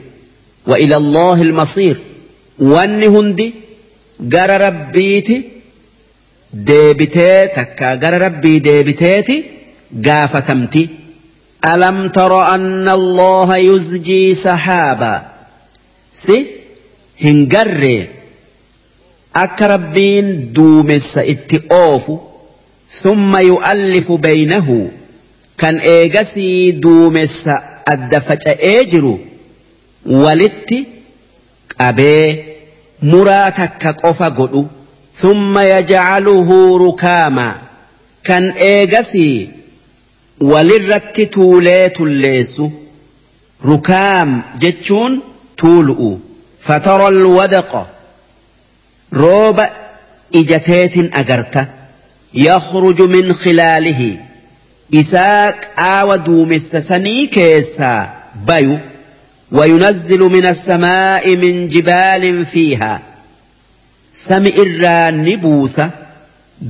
وإلى 0.67 0.97
الله 0.97 1.43
المصير 1.43 1.97
وأن 2.59 3.03
هندي 3.03 3.55
قر 4.33 4.61
ربيتي 4.61 5.43
ديبتي 6.55 7.47
تكا 7.47 7.95
قر 7.95 8.21
ربي 8.23 8.59
ديبتيتي 8.59 9.45
قافتمتي 10.07 10.89
ألم 11.73 12.07
تر 12.09 12.55
أن 12.55 12.89
الله 12.89 13.57
يزجي 13.57 14.35
سحابا 14.35 15.23
سي 16.13 16.47
هنجر 17.23 18.07
أكربين 19.37 19.85
ربين 19.85 20.53
دومس 20.53 21.19
اتئوف 21.19 22.11
ثم 22.91 23.37
يؤلف 23.37 24.13
بينه 24.13 24.91
كان 25.59 25.77
إيجسي 25.77 26.71
دومس 26.71 27.49
الدفج 27.93 28.49
إيجر 28.49 29.19
ولت 30.07 30.75
أبي 31.81 32.45
مراتك 33.03 33.87
قف 33.87 34.33
ثم 35.19 35.59
يجعله 35.59 36.79
ركاما 36.89 37.55
كان 38.25 38.51
إيجسي 38.51 39.49
walirratti 40.45 41.27
tuulee 41.27 41.91
tulleessu 41.91 42.73
rukaam 43.63 44.43
jechuun 44.61 45.23
tuulu'u 45.61 46.21
fatara 46.61 47.07
alwadaqa 47.07 47.87
rooba 49.13 49.69
ijateetin 50.35 51.11
agarta 51.21 51.67
yakhruju 52.45 53.07
min 53.09 53.35
khilaalihi 53.35 54.19
isaa 54.93 55.53
qaawa 55.53 56.17
duumessa 56.27 56.81
sanii 56.81 57.29
keessaa 57.29 58.07
bayu 58.47 58.79
وينزل 59.53 60.21
من 60.21 60.47
السماء 60.47 61.37
من 61.37 61.69
جبال 61.69 62.47
فيها 62.47 63.01
سمئ 64.15 64.63
الران 64.63 65.37
بوسه 65.37 65.91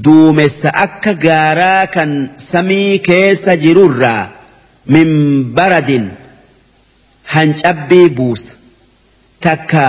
duumessa 0.05 0.69
akka 0.85 1.13
gaaraa 1.25 1.87
kan 1.97 2.15
samii 2.49 2.99
keessa 3.09 3.53
jirurraa 3.65 4.29
min 4.95 5.13
baradin 5.57 6.09
hancabbii 7.35 8.09
buusa 8.15 8.55
takka 9.47 9.85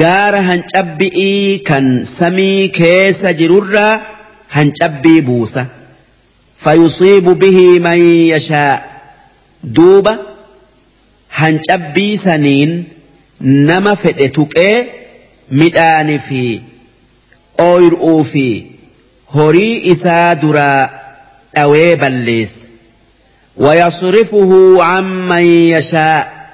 gaara 0.00 0.42
hancabbi'ii 0.50 1.58
kan 1.70 1.90
samii 2.12 2.68
keessa 2.80 3.32
jirurraa 3.40 3.92
hancabbii 4.58 5.20
buusa 5.32 5.66
fayusiibu 6.64 7.34
bihii 7.42 7.78
man 7.88 7.96
yashaa 8.28 8.80
duuba 9.76 10.18
hancabbii 11.42 12.16
saniin 12.28 12.80
nama 13.68 13.96
fedhe 14.02 14.28
tuqee 14.40 14.74
midhaanii 15.60 16.18
fi 16.32 16.48
horii 19.34 19.80
isaa 19.92 20.34
duraa 20.40 20.88
dhawee 21.54 21.92
balleessa 21.96 22.66
ويصرفه 23.58 24.78
عمن 24.84 25.42
يشاء 25.44 26.46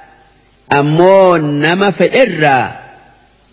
أمو 0.73 1.37
نما 1.37 1.91
فإرّا 1.91 2.73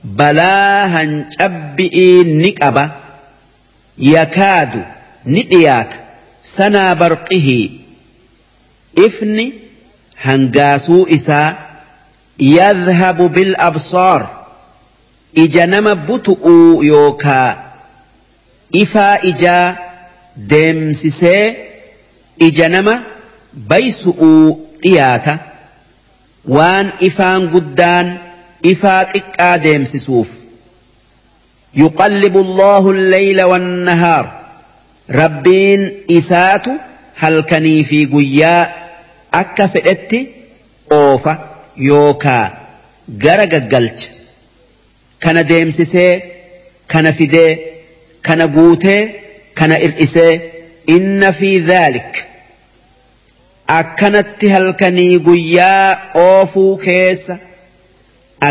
بلا 0.03 0.85
هنشبئي 0.85 2.23
نكأبا 2.23 2.91
يكاد 3.97 4.85
ندياك 5.27 5.89
سنا 6.43 6.93
برقه 6.93 7.69
إفني 8.97 9.53
هنقاسو 10.21 11.05
إسا 11.07 11.57
يذهب 12.39 13.21
بالأبصار 13.33 14.29
إجنم 15.37 15.93
بتؤ 15.93 16.47
يوكا 16.83 17.70
ifaa 18.79 19.17
ijaa 19.29 19.77
deemsisee 20.49 21.45
ija 22.45 22.67
nama 22.73 22.93
baysu'uu 23.71 24.67
dhiyaata 24.83 25.33
waan 26.57 26.91
ifaan 27.07 27.47
guddaan 27.55 28.13
ifaa 28.73 29.01
xiqqaa 29.15 29.55
deemsisuuf 29.65 30.29
يقلب 31.77 32.37
الله 32.37 32.89
الليل 32.89 33.41
والنهار 33.41 34.25
rabbiin 35.09 35.91
isaatu 36.09 36.69
halkanii 37.21 37.83
fi 37.83 38.05
guyyaa 38.07 38.71
akka 39.33 39.67
fedhetti 39.67 40.19
oofa 40.91 41.33
yookaa 41.89 42.45
gara 43.25 43.45
gaggalcha 43.53 44.09
kana 45.23 45.43
deemsisee 45.49 46.13
kana 46.93 47.11
fidee 47.19 47.70
kana 48.23 48.47
guutee 48.47 49.01
kana 49.53 49.77
ir'isee 49.87 50.33
inna 50.95 51.31
fi 51.33 51.51
zaalik 51.67 52.23
akkanatti 53.67 54.49
halkanii 54.49 55.17
guyyaa 55.29 55.99
oofuu 56.23 56.77
keessa 56.77 57.37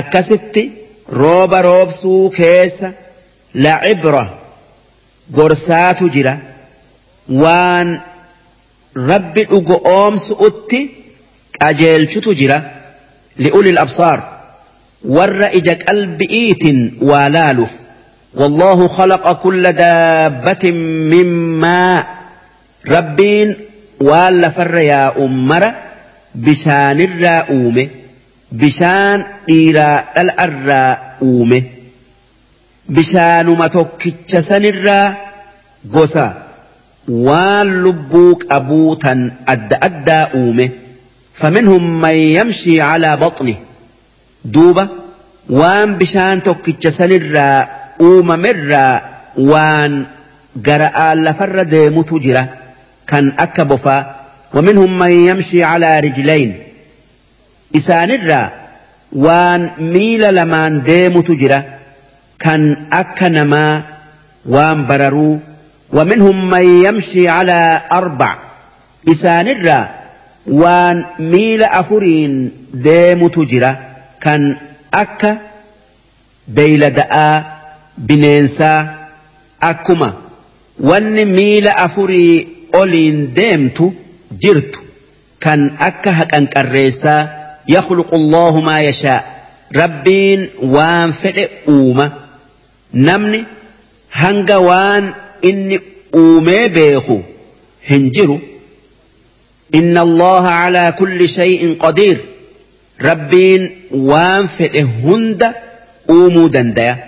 akkasitti 0.01 0.65
rooba 1.23 1.63
roobsuu 1.63 2.31
keessa 2.39 2.93
la 3.55 3.81
cibra 3.87 4.25
gorsaatu 5.39 6.11
jira 6.17 6.37
waan 7.43 8.01
rabbi 9.11 9.45
dhugo 9.51 9.77
oomsu'utti 9.97 10.81
qajeelchutu 11.61 12.31
jira 12.43 12.59
li'ulil 13.47 13.81
absaar 13.85 14.21
warra 15.17 15.49
ija 15.61 15.75
qalbi'iitiin 15.87 16.81
waa 17.11 17.27
laaluuf 17.37 17.80
والله 18.35 18.89
خلق 18.89 19.33
كل 19.43 19.73
دابة 19.73 20.71
مما 21.11 22.05
ربين 22.91 23.55
وَالَّ 24.03 24.51
فر 24.53 24.75
يا 24.75 25.19
أمرا 25.25 25.75
بشان 26.35 27.01
الرؤوم 27.01 27.89
بشان 28.53 29.25
إيراء 29.51 30.13
الأرؤوم 30.21 31.63
بشان 32.89 33.47
ما 33.47 33.65
متوكتش 33.65 34.37
سن 34.37 34.65
الراء 34.65 35.27
غسا 35.93 36.43
وان 37.09 37.83
لبوك 37.85 38.45
أبوتا 38.53 39.31
أد 39.49 39.79
أدى 39.83 40.13
أومي 40.35 40.71
فمنهم 41.35 42.01
من 42.01 42.15
يمشي 42.15 42.81
على 42.81 43.17
بطنه 43.17 43.55
دوبة 44.45 44.89
وان 45.51 45.99
بشان 45.99 46.43
توكتش 46.43 46.87
سن 46.89 47.13
الراء 47.13 47.80
uumamerraa 48.01 49.05
waan 49.37 50.07
gara'aan 50.67 51.23
lafarra 51.25 51.65
deemutu 51.71 52.19
jira 52.25 52.45
kan 53.07 53.33
akka 53.37 53.65
bofaa 53.65 54.17
ومنهم 54.55 54.97
من 54.99 55.11
يمشي 55.31 55.63
على 55.65 55.87
رجلين 56.07 56.59
إسان 57.77 58.11
الرّا 58.11 58.43
waan 59.15 59.71
miila 59.79 60.31
lamaan 60.35 60.83
deemutu 60.83 61.39
jira 61.39 61.79
kan 62.39 62.91
akka 62.91 63.29
namaa 63.31 63.83
waan 64.51 64.87
bararuu 64.91 65.39
ومنهم 65.95 66.49
من 66.51 66.67
يمشي 66.87 67.29
على 67.29 67.83
أربع 67.93 68.37
إسان 69.09 69.47
الرا 69.49 69.81
وان 70.47 70.97
ميل 71.19 71.65
أفرين 71.67 72.33
ديم 72.75 73.27
تجرى 73.29 73.73
كان 74.23 74.57
أكا 74.95 75.39
بيل 76.49 76.91
دآ 76.91 77.27
bineensaa 77.99 79.09
akkuma 79.61 80.13
wanni 80.91 81.25
miila 81.25 81.77
afurii 81.87 82.49
oliin 82.73 83.21
deemtu 83.37 83.93
jirtu 84.43 84.81
kan 85.45 85.65
akka 85.89 86.13
haqanqarreessaa 86.19 87.21
yakhluqu 87.75 88.17
Allahu 88.21 88.63
maa 88.69 88.81
yashaa 88.89 89.23
rabbiin 89.81 90.47
waan 90.77 91.13
fedhe 91.23 91.49
uuma 91.77 92.07
namni 93.09 93.43
hanga 94.21 94.59
waan 94.69 95.15
inni 95.53 95.79
uumee 96.25 96.65
beeku 96.79 97.21
hin 97.91 98.09
jiru 98.19 98.41
inna 99.83 100.01
allaha 100.09 100.57
calaa 100.65 100.89
kulli 101.03 101.29
shay'in 101.37 101.77
qadiir 101.85 102.19
rabbiin 103.09 103.71
waan 104.15 104.49
fedhe 104.59 104.83
hunda 105.05 105.55
uumuu 106.17 106.49
dandaya 106.59 106.99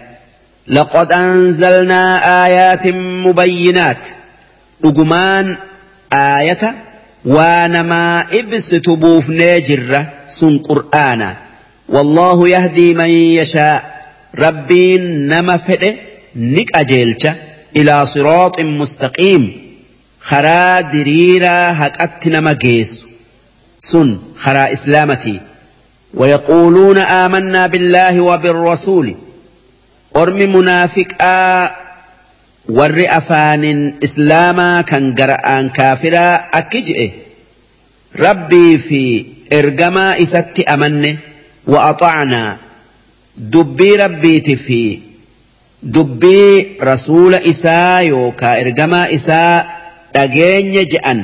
لقد 0.68 1.12
أنزلنا 1.12 2.44
آيات 2.46 2.86
مبينات 3.26 4.06
رجمان 4.84 5.56
آية 6.12 6.74
وانما 7.24 8.24
إبس 8.32 8.68
تبوف 8.70 9.30
ناجرة 9.30 10.12
سن 10.28 10.58
قرآنا 10.58 11.36
والله 11.88 12.48
يهدي 12.48 12.94
من 12.94 13.08
يشاء 13.10 14.04
ربين 14.38 15.26
نما 15.26 15.56
فئه 15.56 15.94
نك 16.36 16.76
أجيلش 16.76 17.26
إلى 17.76 18.06
صراط 18.06 18.60
مستقيم 18.60 19.52
خرا 20.20 20.80
دريرا 20.80 21.48
هك 21.70 22.00
أتنما 22.00 22.52
جيس 22.52 23.04
سن 23.78 24.18
خرا 24.38 24.72
إسلامتي 24.72 25.40
ويقولون 26.14 26.98
آمنا 26.98 27.66
بالله 27.66 28.20
وبالرسول 28.20 29.14
ormi 30.20 30.46
munaafiqaa 30.46 31.76
warri 32.78 33.06
afaanin 33.18 33.82
islaamaa 34.08 34.82
kan 34.90 35.06
aan 35.54 35.70
kaafiraa 35.78 36.32
akki 36.60 36.82
je'e 36.88 37.06
rabbii 38.24 38.74
fi 38.88 39.00
ergamaa 39.60 40.14
isatti 40.24 40.66
amanne 40.74 41.12
wa'axaacnaa 41.74 42.50
dubbii 43.54 43.94
rabbiiti 44.02 44.56
fi 44.66 44.80
dubbii 45.96 46.76
rasuula 46.90 47.40
isaa 47.52 48.00
yookaa 48.08 48.54
ergamaa 48.66 49.06
isaa 49.18 49.54
dhageenya 50.16 50.84
je'an 50.96 51.22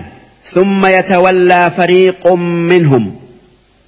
ثم 0.49 0.83
yatawallaa 0.87 1.69
فريق 1.77 2.25
minhum 2.41 3.13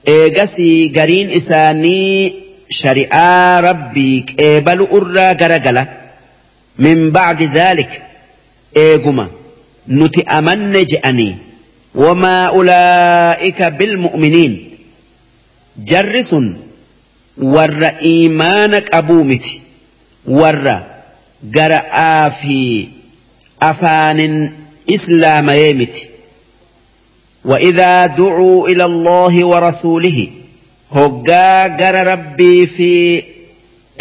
إيجسي 0.09 0.89
gariin 0.97 1.31
isaanii 1.41 2.33
شريعه 2.73 3.61
ربيك 3.61 4.41
ابل 4.41 4.83
ارى 4.87 5.33
غرغلا 5.45 5.89
من 6.79 7.11
بعد 7.11 7.43
ذلك 7.43 8.03
ايغما 8.77 9.29
نتأمن 9.89 10.85
جأني 10.87 11.37
وما 11.95 12.47
أولئك 12.47 13.63
بالمؤمنين 13.63 14.69
جرس 15.79 16.37
ور 17.43 17.85
إيمانك 17.85 18.95
أبو 18.95 19.23
مثي 19.23 19.61
ور 20.29 20.83
قرأ 21.55 22.29
في 22.29 22.89
أفان 23.63 24.51
إسلام 24.91 25.51
يمتي 25.51 26.07
وإذا 27.45 28.07
دعوا 28.07 28.69
إلى 28.69 28.85
الله 28.85 29.45
ورسوله 29.45 30.29
hoggaa 30.95 31.69
gara 31.81 32.03
rabbii 32.05 32.67
fi 32.77 32.89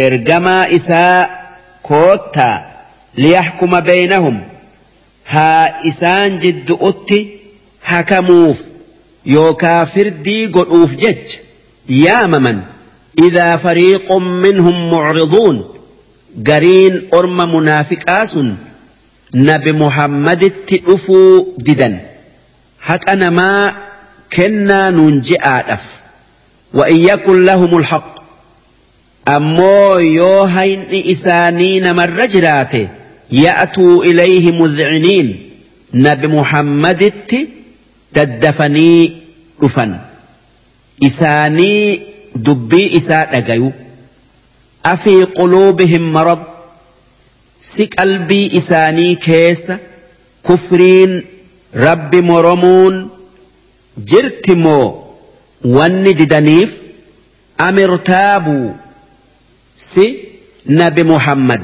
ergamaa 0.07 0.65
isaa 0.77 1.29
koottaa 1.89 2.55
liyaxkuma 3.23 3.81
beeynahum 3.89 4.39
haa 5.33 5.67
isaan 5.89 6.39
jiddu'utti 6.45 7.19
hakamuuf 7.89 8.61
yookaa 9.35 9.81
firdii 9.97 10.41
godhuuf 10.55 10.95
jecha 11.03 11.39
yaamaman 11.97 12.63
idaa 13.27 13.53
fariiqun 13.67 14.25
minhum 14.47 14.79
mucriduun 14.95 15.61
gariin 16.49 16.99
orma 17.19 17.47
munaafiqaa 17.55 18.25
sun 18.33 18.49
nabi 19.51 19.73
muhammaditti 19.83 20.77
dhufuu 20.89 21.37
didan 21.69 21.99
haqa 22.91 23.15
namaa 23.27 23.63
kennaa 24.35 24.85
nuun 24.99 25.21
dhaf 25.31 25.89
وإن 26.73 26.95
يكن 26.95 27.45
لهم 27.45 27.77
الحق 27.77 28.19
أمو 29.27 29.93
يوهين 29.97 30.81
إسانين 31.11 31.95
من 31.95 32.27
جراته 32.27 32.87
يأتوا 33.31 34.03
إليه 34.03 34.51
مذعنين 34.51 35.49
نبي 35.93 36.27
محمد 36.27 37.13
تدفني 38.13 39.13
رفن 39.63 39.97
إساني 41.05 42.01
دبي 42.35 42.97
إساء 42.97 43.37
أجيو 43.37 43.71
أفي 44.85 45.23
قلوبهم 45.23 46.13
مرض 46.13 46.39
سك 47.61 47.93
قلبي 47.95 48.57
إساني 48.57 49.15
كيس 49.15 49.71
كفرين 50.49 51.25
رب 51.75 52.15
مرمون 52.15 53.09
جرتمو 53.97 55.08
wanni 55.63 56.13
didaniif 56.13 56.71
amirtaabuu 57.57 58.73
si 59.75 60.05
nabi 60.67 61.03
muhammad 61.03 61.61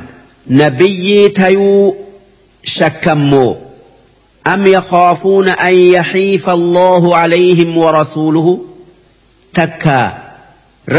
nabiyyii 0.61 1.29
tayuu 1.33 1.95
shakkammoo 2.71 3.55
am 4.43 4.67
yakhaafuuna 4.73 5.57
an 5.67 5.75
yaxiifa 5.77 6.51
allaahu 6.51 7.11
calayhim 7.13 7.77
wa 7.83 7.91
rasuuluhu 7.97 8.57
takkaa 9.61 10.17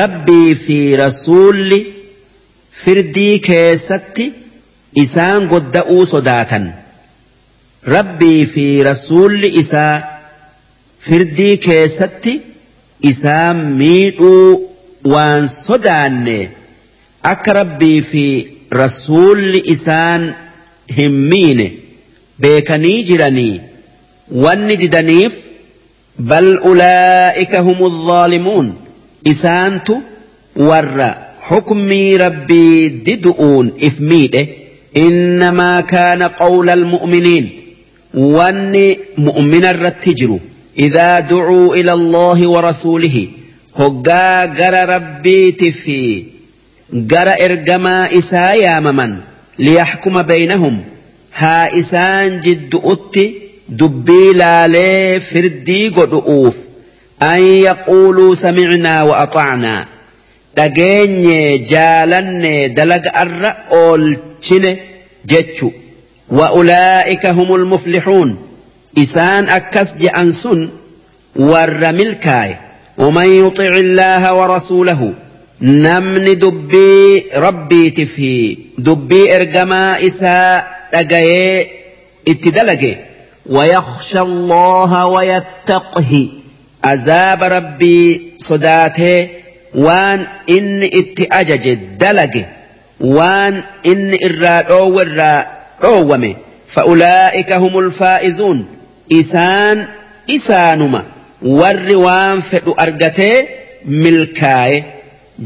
rabbii 0.01 0.55
fi 0.65 0.97
rasuulli 0.97 1.83
firdii 2.83 3.39
keessatti 3.51 4.33
isaan 5.07 5.49
godda'uu 5.55 6.07
sodaatan 6.17 6.73
rabbii 7.97 8.47
fi 8.57 8.69
rasuulli 8.91 9.49
isaa 9.65 10.03
firdii 11.11 11.57
keessatti 11.71 12.41
isaan 13.03 13.59
miidhuu 13.77 14.69
waan 15.13 15.49
sodaanne 15.49 16.51
akka 17.23 17.53
rabbii 17.53 18.01
fi 18.03 18.27
rasuulli 18.73 19.61
isaan 19.75 20.35
hin 20.97 21.13
miine 21.33 21.73
beekanii 22.41 23.03
jiranii 23.11 23.61
wanni 24.45 24.77
didaniif 24.83 25.35
bal 26.33 26.47
ulaa'ika 26.73 27.61
humu 27.63 27.91
zaalimuun 28.07 28.75
isaantu 29.25 30.03
warra 30.71 31.15
حكمي 31.47 32.17
ربي 32.17 32.87
if 33.79 34.01
miidhe 34.01 34.49
إنما 34.97 35.81
كان 35.81 36.23
قول 36.23 36.71
المؤمنين 36.71 37.61
wanni 38.17 38.99
مؤمنا 39.19 39.95
jiru. 40.15 40.41
إذا 40.79 41.21
دعوا 41.21 41.75
إلى 41.77 41.93
الله 41.93 42.49
ورسوله 42.51 43.27
هقا 43.77 44.43
قر 44.47 44.89
ربيت 44.95 45.65
في 45.65 46.23
قر 47.11 47.29
إرقما 47.45 48.19
إسا 48.19 48.53
يامما 48.53 49.21
ليحكم 49.59 50.23
بينهم 50.23 50.81
ها 51.35 51.79
إسان 51.81 52.41
جد 52.41 52.81
أتي 52.85 53.35
دبي 53.69 54.33
لالي 54.33 55.21
فردي 55.21 55.89
قدؤوف 55.89 56.57
أن 57.23 57.41
يقولوا 57.45 58.35
سمعنا 58.35 59.03
وأطعنا 59.03 59.87
dhageenye 60.59 61.59
jaalanne 61.73 62.69
dalaga'arra 62.73 63.69
الرأول 63.71 64.19
jechu 65.29 65.69
wa 66.33 66.49
ulaa'ika 66.53 67.33
humul 67.37 67.67
muflixuun 67.69 68.46
إسان 68.99 69.49
أكس 69.49 69.95
جأن 69.95 70.35
ور 71.37 71.93
ملكاي 71.93 72.57
ومن 72.99 73.47
يطع 73.47 73.65
الله 73.69 74.35
ورسوله 74.35 75.15
نمن 75.63 76.39
دبي 76.39 77.25
ربي 77.37 77.91
تفهي 77.91 78.57
دبي 78.79 79.37
إرجما 79.37 80.07
إساء 80.07 80.87
أجاي 80.95 81.67
اتدلجي 82.29 82.97
ويخشى 83.47 84.21
الله 84.21 85.07
ويتقه 85.07 86.29
عذاب 86.85 87.43
ربي 87.43 88.33
صداته 88.39 89.29
وان 89.75 90.27
إن 90.51 90.83
اتأجج 90.93 91.73
دلج 91.75 92.43
وان 93.01 93.63
إن 93.87 94.19
إرى 94.25 94.47
أو 94.77 95.01
إرى 95.01 95.47
فأولئك 96.69 97.53
هم 97.53 97.79
الفائزون 97.79 98.67
isaan 99.09 99.87
isaanuma 100.27 101.05
warri 101.41 101.95
waan 101.95 102.43
fedhu 102.43 102.75
argatee 102.85 103.47
milkaaye 103.85 104.85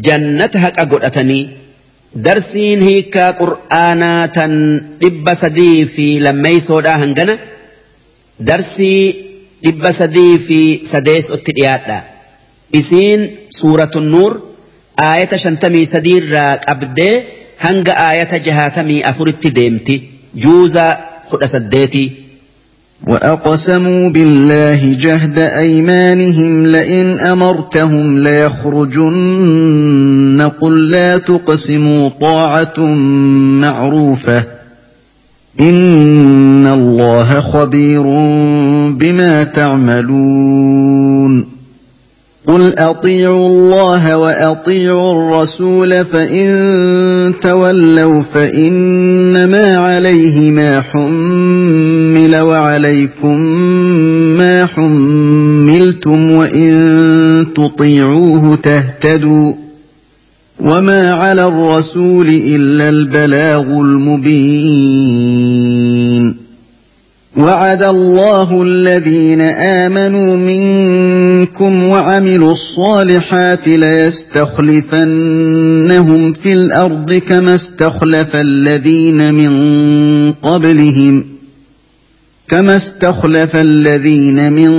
jannata 0.05 0.59
haqa 0.65 0.85
godhatanii 0.93 1.45
darsiin 2.24 2.81
hiikaa 2.89 3.32
qur'aanaa 3.41 4.23
tan 4.37 4.53
dhibba 5.01 5.35
sadii 5.35 5.85
fi 5.95 6.07
lammeeysoodhaa 6.27 6.99
hangana 7.03 7.35
darsii 8.47 9.03
dhibba 9.65 9.93
sadii 10.01 10.39
fi 10.47 10.61
sadeesotti 10.93 11.53
dhiyaadha 11.59 11.99
isiin 12.81 13.20
suuratu 13.59 14.01
nuur 14.12 14.32
ayata 15.12 15.37
shantamii 15.45 15.87
sadiirraa 15.95 16.53
qabdee 16.66 17.15
hanga 17.66 17.93
ayata 18.09 18.39
jahaatamii 18.47 19.01
afuritti 19.11 19.49
deemti 19.59 19.97
juuza 20.43 20.87
kudha 21.31 21.49
saddeetii 21.55 22.09
وأقسموا 23.06 24.09
بالله 24.10 24.97
جهد 25.01 25.39
أيمانهم 25.39 26.66
لئن 26.66 27.18
أمرتهم 27.20 28.18
ليخرجن 28.18 30.51
قل 30.60 30.90
لا 30.90 31.18
تقسموا 31.18 32.10
طاعة 32.20 32.85
معروفة 33.60 34.44
إن 35.60 36.66
الله 36.66 37.24
خبير 37.40 38.02
بما 38.97 39.44
تعملون 39.55 41.60
قل 42.47 42.74
اطيعوا 42.78 43.48
الله 43.48 44.16
واطيعوا 44.18 45.12
الرسول 45.12 46.05
فان 46.05 46.51
تولوا 47.40 48.22
فانما 48.22 49.77
عليه 49.77 50.51
ما 50.52 50.81
حمل 50.81 51.60
الليل 52.35 52.48
وعليكم 52.48 53.39
ما 54.39 54.66
حملتم 54.66 56.31
وإن 56.31 56.74
تطيعوه 57.57 58.57
تهتدوا 58.57 59.52
وما 60.61 61.12
على 61.12 61.44
الرسول 61.47 62.28
إلا 62.28 62.89
البلاغ 62.89 63.62
المبين 63.62 66.36
وعد 67.36 67.82
الله 67.82 68.62
الذين 68.62 69.40
آمنوا 69.51 70.36
منكم 70.36 71.82
وعملوا 71.82 72.52
الصالحات 72.52 73.69
ليستخلفنهم 73.69 76.32
في 76.32 76.52
الأرض 76.52 77.12
كما 77.15 77.55
استخلف 77.55 78.36
الذين 78.36 79.35
من 79.35 79.52
قبلهم 80.32 81.20
ۖ 81.23 81.24
كما 82.51 82.77
استخلف 82.77 83.56
الذين 83.56 84.52
من 84.52 84.70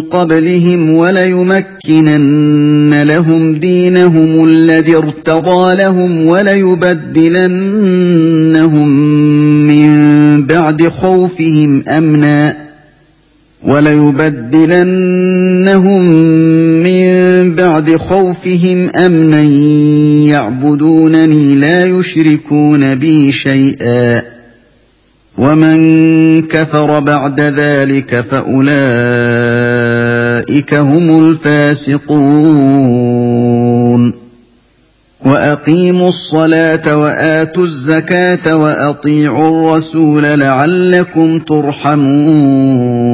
قبلهم 0.00 0.90
وليمكنن 0.90 3.02
لهم 3.02 3.54
دينهم 3.54 4.44
الذي 4.48 4.96
ارتضى 4.96 5.74
لهم 5.76 6.26
وليبدلنهم 6.26 8.88
من 9.66 9.90
بعد 10.46 10.88
خوفهم 10.88 11.84
امنا 11.88 12.56
وليبدلنهم 13.62 16.00
من 16.82 17.04
بعد 17.54 17.96
خوفهم 17.96 18.88
امنا 18.96 19.42
يعبدونني 20.34 21.54
لا 21.54 21.86
يشركون 21.86 22.94
بي 22.94 23.32
شيئا 23.32 24.22
ومن 25.38 26.42
كفر 26.42 26.98
بعد 27.00 27.40
ذلك 27.40 28.20
فاولئك 28.20 30.74
هم 30.74 31.28
الفاسقون 31.28 34.12
واقيموا 35.24 36.08
الصلاه 36.08 36.98
واتوا 36.98 37.64
الزكاه 37.64 38.56
واطيعوا 38.56 39.48
الرسول 39.72 40.22
لعلكم 40.40 41.38
ترحمون 41.38 43.13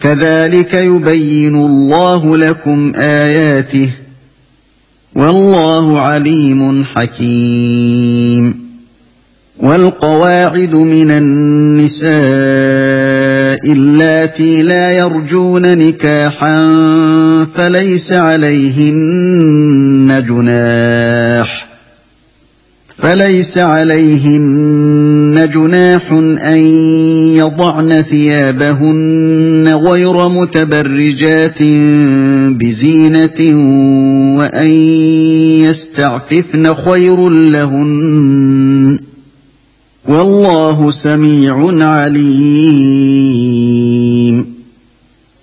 كذلك 0.00 0.74
يبين 0.74 1.54
الله 1.56 2.36
لكم 2.36 2.92
اياته 2.96 3.90
والله 5.14 6.00
عليم 6.00 6.84
حكيم 6.84 8.70
والقواعد 9.58 10.74
من 10.74 11.10
النساء 11.10 12.10
اللاتي 13.72 14.62
لا 14.62 14.90
يرجون 14.90 15.62
نكاحا 15.78 16.58
فليس 17.54 18.12
عليهن 18.12 20.24
جناح 20.28 21.66
فليس 22.96 23.58
عليهن 23.58 25.19
جناح 25.46 26.12
أن 26.42 26.56
يضعن 27.36 28.02
ثيابهن 28.02 29.68
غير 29.68 30.28
متبرجات 30.28 31.62
بزينة 32.58 33.40
وأن 34.38 34.70
يستعففن 35.70 36.74
خير 36.74 37.28
لهن 37.28 38.98
والله 40.08 40.90
سميع 40.90 41.84
عليم 41.86 43.89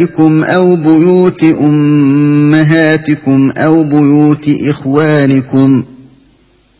نسائكم 0.00 0.44
أو 0.44 0.76
بيوت 0.76 1.44
أمهاتكم 1.44 3.50
أو 3.56 3.84
بيوت 3.84 4.50
إخوانكم 4.68 5.84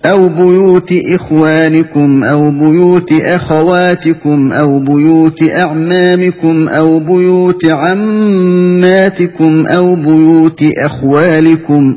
أو 0.04 0.28
بيوت 0.28 0.92
إخوانكم 1.12 2.24
أو 2.24 2.50
بيوت 2.50 3.12
أخواتكم 3.12 4.52
أو 4.52 4.78
بيوت 4.78 5.42
أعمامكم 5.42 6.68
أو 6.68 6.98
بيوت 7.00 7.64
عماتكم 7.64 9.66
أو 9.66 9.94
بيوت 9.94 10.64
أخوالكم 10.76 11.92
ۖ 11.94 11.96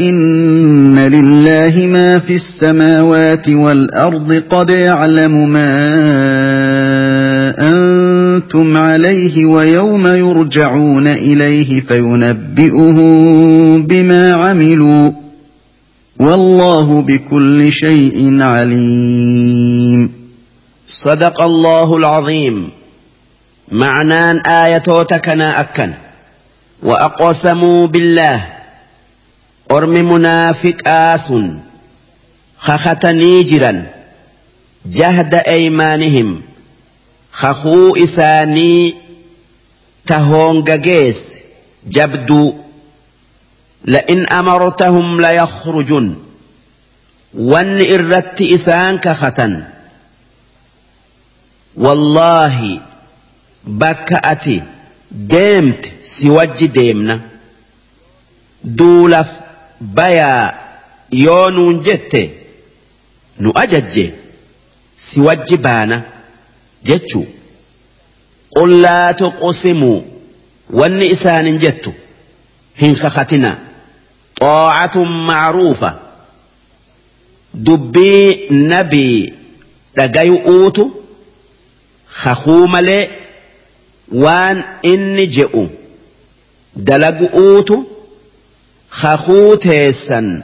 إن 0.00 0.98
لله 0.98 1.86
ما 1.86 2.18
في 2.18 2.34
السماوات 2.34 3.48
والأرض 3.48 4.42
قد 4.50 4.70
يعلم 4.70 5.48
ما 5.48 5.74
أنتم 7.58 8.76
عليه 8.76 9.46
ويوم 9.46 10.06
يرجعون 10.06 11.06
إليه 11.06 11.80
فينبئهم 11.80 12.94
بما 13.82 14.32
عملوا 14.34 15.12
والله 16.20 17.02
بكل 17.02 17.72
شيء 17.72 18.42
عليم 18.42 20.12
صدق 20.86 21.40
الله 21.42 21.96
العظيم 21.96 22.68
معنان 23.72 24.36
آية 24.36 25.02
تكنا 25.02 25.60
أكن 25.60 25.92
وأقسموا 26.82 27.86
بالله 27.86 28.46
ormi 29.68 30.02
munaafiqaa 30.02 31.16
sun 31.20 31.48
kakatanii 32.66 33.44
jiran 33.50 33.78
jahda 34.98 35.40
eymaanihim 35.54 36.28
kakuu 37.40 37.96
isaanii 38.04 38.94
tahongageesse 40.10 41.38
jabduu 41.96 42.46
la'in 43.94 44.24
amartahum 44.38 45.08
layakrujun 45.24 46.06
wanni 47.52 47.84
irratti 47.96 48.44
isaan 48.56 48.94
kakatan 49.08 49.54
wallaahi 51.86 52.74
bakka 53.82 54.16
ati 54.32 54.56
deemte 55.34 55.92
si 56.12 56.30
wajji 56.36 56.68
deemna 56.78 57.20
duulaf 58.80 59.38
bayaa 59.80 60.52
yoo 61.10 61.50
nuun 61.50 61.80
jette 61.82 62.30
nu 63.40 63.50
ajajje 63.54 64.12
si 64.96 65.20
wajji 65.20 65.56
baana 65.56 66.02
jechuu 66.82 67.26
qul 68.52 68.70
laa 68.80 69.12
tuqsimuu 69.12 70.02
wanni 70.70 71.06
isaanin 71.06 71.58
jettu 71.58 71.92
hin 72.74 72.96
kakatina 72.96 73.58
طاعة 74.40 75.04
معروفة 75.04 75.98
دبي 77.54 78.48
نبي 78.50 79.34
dhagayu 79.96 80.36
uutu 80.50 81.00
hakuu 82.06 82.68
malee 82.68 83.08
waan 84.12 84.64
inni 84.82 85.26
je'u 85.26 85.68
dalagu 86.76 87.24
uutu 87.34 87.86
kakuu 88.90 89.56
teessan 89.56 90.42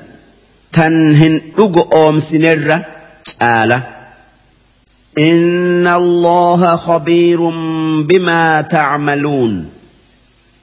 tan 0.73 0.95
hin 1.19 1.53
dhugu 1.57 1.85
oomsinerra 1.91 3.85
إن 5.19 5.87
الله 5.87 6.77
خبير 6.77 7.39
بما 8.11 8.61
تعملون 8.61 9.71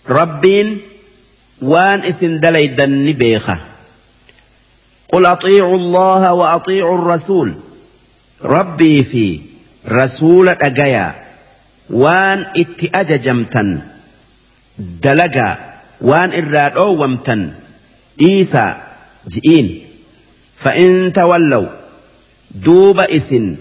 ربين 0.10 0.68
وان 1.62 2.00
اسن 2.04 2.40
دليدن 2.44 3.12
بيخة 3.12 3.62
قل 5.14 5.24
أطيعوا 5.26 5.76
الله 5.78 6.34
وأطيعوا 6.34 6.98
الرسول 6.98 7.54
ربي 8.44 9.04
في 9.04 9.40
رسول 9.88 10.50
أجايا 10.50 11.16
وان 11.90 12.46
اتأججمتن 12.58 13.80
دلجا 14.80 15.50
وان 16.02 16.30
إراد 16.34 16.78
أومتن 16.78 17.52
Isa 18.22 18.78
ji'iin 19.26 19.70
fa'inta 20.58 21.26
wallawu 21.26 21.70
duuba 22.66 23.08
isin 23.10 23.58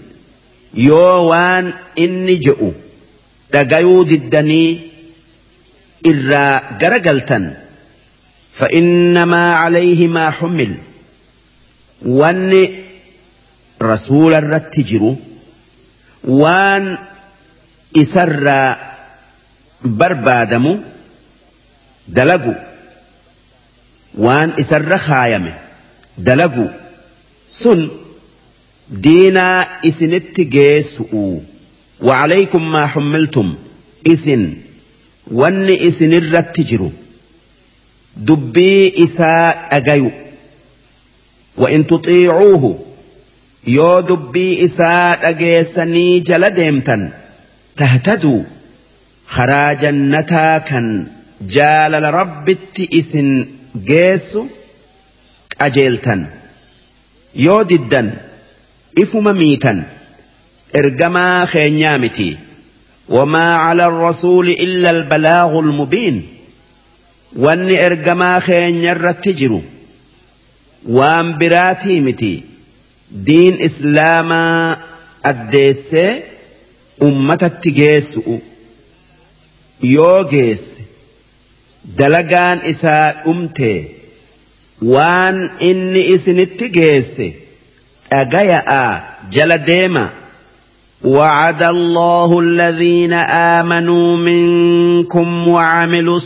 yoo 0.85 1.25
waan 1.29 1.73
inni 1.95 2.35
je'u 2.45 2.69
dhagayuu 3.53 4.05
diddanii 4.11 4.69
irraa 6.11 6.77
garagaltan 6.79 7.45
fa'in 8.61 8.87
namaa 9.17 9.51
alayhi 9.65 10.07
maa 10.17 10.29
hummin 10.41 10.73
waan 12.21 12.41
rasuula 13.91 14.37
irratti 14.45 14.81
jiru 14.93 15.11
waan 16.41 16.83
isarraa 18.05 18.77
barbaadamu 19.99 20.73
dalagu. 22.15 22.53
waan 24.17 24.53
isarra 24.63 24.97
kaayame 25.07 25.51
dalagu 26.27 26.65
sun 27.61 27.89
diinaa 29.07 29.65
isinitti 29.89 30.45
geessu'u 30.57 31.39
وعليكم 32.01 32.71
ما 32.71 32.87
حملتم 32.87 33.55
إسن 34.07 34.53
ون 35.31 35.69
إسن 35.69 36.13
الرتجر 36.13 36.89
دبي 38.17 39.03
إساء 39.03 39.67
أجيو 39.71 40.11
وإن 41.57 41.87
تطيعوه 41.87 42.79
يو 43.67 43.99
دبي 43.99 44.65
إساء 44.65 45.29
أجيسني 45.29 46.19
جلديمتا 46.19 47.11
تهتدوا 47.77 48.43
خراجا 49.27 49.91
جنتا 49.91 50.57
كان 50.57 51.07
جال 51.41 51.91
لربت 51.91 52.87
إسن 52.93 53.45
geessu 53.77 54.47
qajeeltan 55.57 56.27
yoo 57.35 57.63
diddan 57.69 58.11
ifuma 59.01 59.33
miitan 59.33 59.83
ergamaa 60.79 61.47
keenyaa 61.53 61.97
miti 62.03 62.37
wamaa 63.15 63.53
cala 63.67 63.85
arrasuuli 63.85 64.53
illa 64.65 64.89
albalaagu 64.89 65.59
almubiin 65.65 66.17
wanni 67.45 67.75
ergamaa 67.87 68.39
keenya 68.47 68.91
irratti 68.95 69.33
jiru 69.43 69.61
waan 70.97 71.33
biraatii 71.39 71.99
miti 72.07 72.33
diin 73.25 73.55
islaamaa 73.69 74.77
addeessee 75.31 76.11
ummatatti 77.07 77.71
geessu'u 77.81 78.41
yoo 79.95 80.17
geesse 80.35 80.90
Dalagaan 81.97 82.61
isaa 82.71 83.13
dhumtee 83.23 83.77
waan 84.87 85.39
inni 85.69 86.01
isinitti 86.15 86.69
geesse 86.77 87.27
dhagaya'aa 88.09 89.01
jala 89.37 89.57
deema. 89.69 90.09
Wacada 91.17 91.71
loohu 91.97 92.41
ladhi 92.41 93.07
na 93.07 93.19
amanu 93.59 94.17
min 94.17 94.43
kumwacamilu 95.13 96.17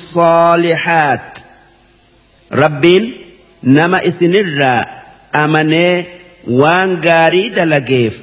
Rabbiin 2.51 3.05
nama 3.63 4.01
isinirra 4.09 4.87
amane 5.33 6.07
waan 6.61 6.99
gaarii 7.05 7.49
dalageef 7.55 8.17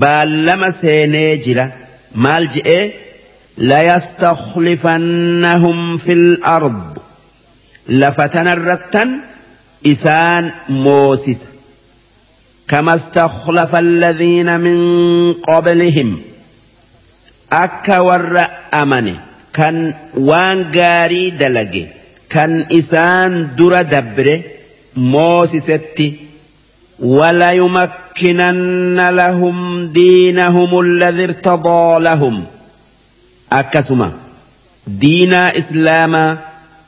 baallama 0.00 0.70
seenee 0.70 1.36
jira 1.36 1.72
maal 2.14 2.48
ji'ee. 2.54 3.05
ليستخلفنهم 3.58 5.96
في 5.96 6.12
الأرض 6.12 6.98
لفتن 7.88 8.46
الرتن 8.48 9.10
إسان 9.86 10.50
موسس 10.68 11.48
كما 12.68 12.94
استخلف 12.94 13.74
الذين 13.74 14.60
من 14.60 14.76
قبلهم 15.32 16.20
أكا 17.52 17.98
ور 17.98 18.46
أمني 18.74 19.14
كان 19.52 19.94
وان 20.16 20.64
قاري 20.78 21.30
دلقي 21.30 21.84
كان 22.30 22.66
إسان 22.72 23.48
در 23.58 23.82
دبره 23.82 24.40
موسستي 24.96 26.16
وليمكنن 27.00 29.08
لهم 29.16 29.86
دينهم 29.92 30.80
الذي 30.80 31.24
ارتضى 31.24 32.00
لهم 32.02 32.44
akkasuma 33.50 34.12
diinaa 35.00 35.50
islaamaa 35.60 36.28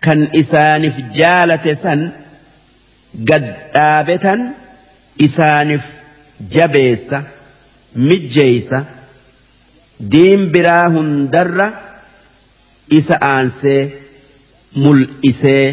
kan 0.06 0.22
isaaniif 0.42 0.94
jaalate 1.18 1.74
san 1.84 2.02
gad 3.30 3.44
dhaabetan 3.74 4.46
isaaniif 5.26 5.84
jabeessa 6.56 7.22
mijjeeysa 8.08 8.84
diin 10.12 10.46
biraa 10.56 10.88
hundarra 10.96 11.66
isa 12.98 13.18
aansee 13.28 13.82
mul'isee 14.86 15.66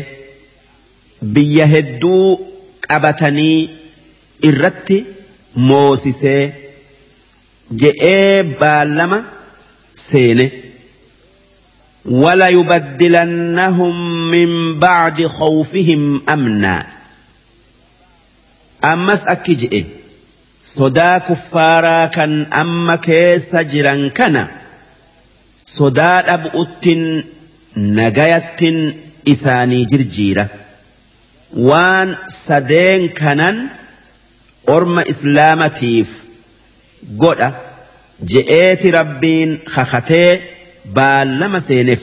biyya 1.38 1.66
hedduu 1.74 2.30
qabatanii 2.88 3.70
irratti 4.49 4.99
moosisee 5.72 6.44
je'ee 7.82 8.44
baallama 8.60 9.20
seene. 10.10 10.52
ولا 12.06 12.48
يبدلنهم 12.49 14.22
من 14.32 14.80
بعد 14.80 15.27
خوفهم 15.27 16.30
أمنا 16.30 16.88
أمس 18.84 19.26
أكجئ 19.26 19.72
إيه؟ 19.72 19.86
صدا 20.64 21.18
كفارا 21.18 22.06
كان 22.06 22.41
أما 22.53 22.95
كيس 22.95 23.56
جرا 23.56 24.07
كان 24.07 24.48
صدا 25.64 26.34
أبؤت 26.34 26.88
نجاية 27.77 28.94
إساني 29.27 29.86
جرجيرة 29.86 30.48
وان 31.57 32.15
سدين 32.27 33.10
كانن 33.10 33.65
أرم 34.69 34.99
إسلامتيف 34.99 36.23
قد 37.22 37.53
جئت 38.26 38.86
ربين 38.86 39.60
خختي 39.68 40.40
baallama 40.94 41.60
seeneef 41.62 41.99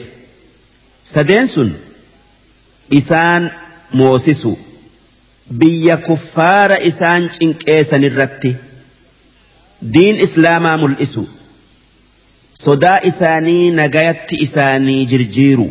sadeen 1.13 1.45
sun 1.47 1.71
isaan 3.01 3.51
moosisu 4.01 4.57
biyya 5.57 5.97
kuffaara 6.07 6.77
isaan 6.91 7.29
cinqeessan 7.39 8.03
irratti 8.07 8.55
diin 9.93 10.19
islaamaa 10.27 10.77
mul'isu 10.77 11.27
sodaa 12.63 12.99
isaanii 13.11 13.71
nagayatti 13.81 14.35
isaanii 14.47 15.05
jirjiiru 15.13 15.69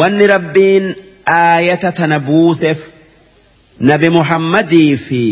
wanni 0.00 0.26
rabbiin 0.34 0.94
aayata 1.36 1.92
tana 2.02 2.18
buuseef 2.28 2.80
nabi 3.92 4.08
muhammadii 4.18 4.96
fi 5.06 5.24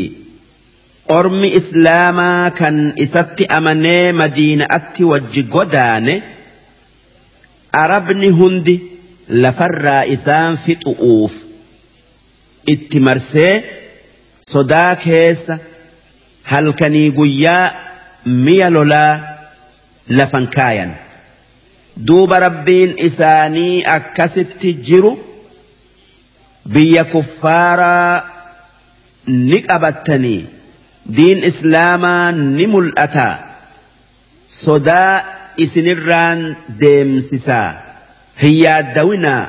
ormi 1.19 1.49
islaamaa 1.61 2.51
kan 2.63 2.83
isatti 2.97 3.47
amanee 3.59 4.13
madiinaatti 4.13 5.05
wajji 5.13 5.43
godaane. 5.43 6.23
arabni 7.73 8.29
hundi 8.29 8.81
lafarraa 9.29 10.03
isaan 10.05 10.59
fixu'uuf 10.67 11.33
itti 12.67 13.01
marsee 13.01 13.53
sodaa 14.51 14.97
keessa 14.97 15.59
halkanii 16.43 17.11
guyyaa 17.11 17.71
mi'a 18.27 18.71
lolaa 18.71 19.21
lafan 20.09 20.49
kaayan. 20.57 20.95
duuba 22.07 22.41
rabbiin 22.41 22.95
isaanii 23.09 23.83
akkasitti 23.97 24.75
jiru 24.87 25.13
biyya 26.75 27.05
kuffaaraa 27.05 28.31
ni 29.27 29.59
qabattanii 29.63 30.47
diin 31.17 31.43
islaamaa 31.53 32.33
ni 32.33 32.67
mul'ata 32.67 33.33
sodaa 34.61 35.38
isinirraan 35.67 36.41
deemsisaa 36.81 37.75
Hiyyaa 38.43 38.83
Dawinaa. 38.97 39.45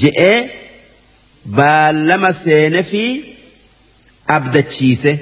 je'ee 0.00 0.36
baallama 1.58 2.30
seene 2.38 2.80
fi 2.92 3.02
abdachiise 4.36 5.12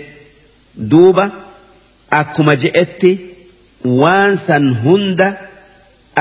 duuba 0.93 1.25
akkuma 2.21 2.55
je'etti 2.63 3.11
waan 4.03 4.33
san 4.47 4.65
hunda 4.85 5.27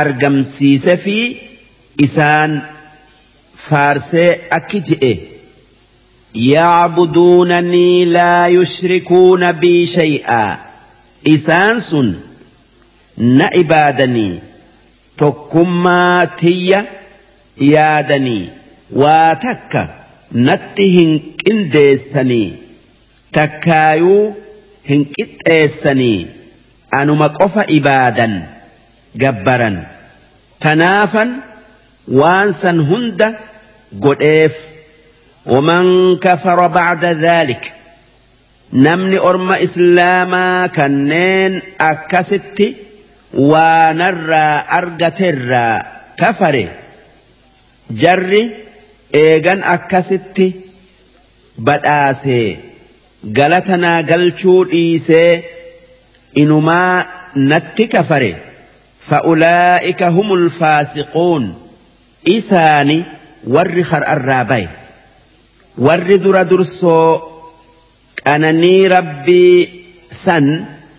argamsiise 0.02 0.96
fi 1.04 1.16
isaan 2.08 2.58
faarsee 3.68 4.32
akki 4.60 4.80
je'e 4.90 5.14
يعبدونني 6.54 7.90
laa 8.06 8.46
yushrikuuna 8.56 9.50
bii 9.62 9.86
شيئا 9.86 10.46
Isaan 11.34 11.80
sun. 11.82 12.08
na 13.18 13.54
ibaadanii 13.54 14.40
tokkummaa 15.18 16.26
tiyya 16.26 16.86
yaadanii 17.62 18.50
waa 18.96 19.36
takka 19.46 19.88
natti 20.48 20.88
hin 20.94 21.12
qindeessanii 21.44 22.54
takkaayuu 23.38 24.36
hin 24.90 25.06
qixxeessanii 25.18 26.28
anuma 27.02 27.30
qofa 27.40 27.64
ibaadan 27.78 28.36
gabbaran 29.24 29.78
tanaafan 30.66 31.36
waan 32.22 32.54
san 32.54 32.80
hunda 32.90 33.34
godheef 34.08 34.54
waman 35.56 36.18
kafara 36.28 36.70
bacda 36.80 37.14
dhaalika 37.22 37.70
namni 38.88 39.18
orma 39.32 39.58
islaamaa 39.68 40.68
kanneen 40.78 41.62
akkasitti 41.90 42.70
waanarraa 43.38 44.66
argaterraa 44.80 45.86
kafare 46.20 46.64
jarri 48.04 48.44
eegan 49.22 49.64
akkasitti 49.76 50.48
badhaasee 51.70 52.48
galatanaa 53.40 54.02
galchuu 54.12 54.62
dhiisee 54.70 55.32
inumaa 56.44 57.06
natti 57.36 57.88
kafare 57.98 58.32
fa'ulaa'ika 59.10 60.12
humul 60.18 60.48
faasiquun 60.60 61.52
isaani 62.38 63.04
warri 63.58 63.84
har'arraa 63.94 64.44
baye 64.54 64.70
warri 65.88 66.18
dura 66.26 66.46
dursoo 66.50 67.08
qananii 68.24 68.82
rabbii 68.88 69.84
san 70.24 70.46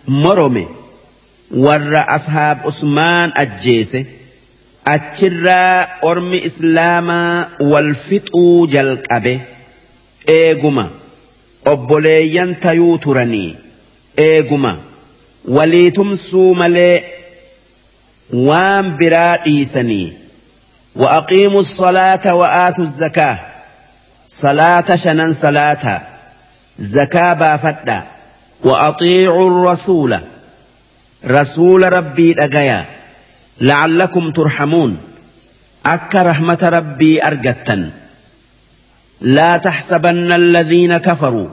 morome. 0.07 0.69
warra 1.63 2.01
ashaab 2.17 2.65
usmaan 2.71 3.31
ajjeese 3.43 4.07
achirraa 4.93 5.89
ormi 6.11 6.39
islaamaa 6.49 7.49
wal 7.73 7.95
fixuu 8.07 8.67
jalqabe 8.73 9.35
eeguma 10.39 10.89
obboleeyyan 11.75 12.57
tayuu 12.67 12.99
turanii 13.07 13.57
eeguma 14.25 14.75
walii 15.59 15.91
tumsuu 16.01 16.55
malee 16.65 16.99
waan 18.51 18.91
biraa 19.03 19.33
dhiisanii 19.47 20.13
وأقيموا 20.97 21.61
الصلاة 21.61 22.35
وآتوا 22.35 22.85
الزكاة 22.85 23.39
صلاة 24.29 24.95
شنن 24.95 25.33
صلاة 25.33 26.03
زكاة 26.79 27.33
بافتة 27.33 28.03
وأطيعوا 28.65 29.51
الرسول 29.51 30.19
رسول 31.27 31.83
ربي 31.95 32.33
دغيا 32.33 32.85
لعلكم 33.61 34.31
ترحمون 34.31 34.97
أك 35.87 36.17
رحمة 36.17 36.59
ربي 36.63 37.27
أرجتن 37.27 37.91
لا 39.21 39.57
تحسبن 39.57 40.33
الذين 40.33 40.97
كفروا 40.99 41.49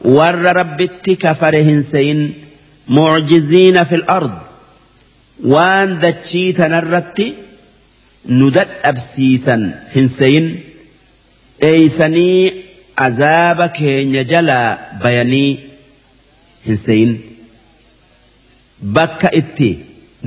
ور 0.00 0.34
ربي 0.56 0.84
اتكفرهن 0.84 1.82
سين 1.82 2.34
معجزين 2.88 3.84
في 3.84 3.94
الأرض 3.94 4.38
وان 5.44 5.98
ذاتشيت 5.98 6.60
نرتي 6.60 7.34
ندت 8.26 8.68
أبسيسا 8.84 9.82
هنسين 9.96 10.60
أيسني 11.62 12.54
عذابك 12.98 13.82
نجلا 13.82 14.78
بياني 15.02 15.58
هنسين 16.66 17.20
bakka 18.82 19.30
itti 19.34 19.78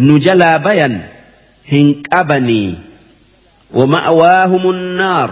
nu 0.03 0.19
jalaa 0.19 0.57
bayan 0.59 0.99
hin 1.65 2.03
qabanii 2.11 2.75
wama'awaahumu 3.75 4.71
naar 4.99 5.29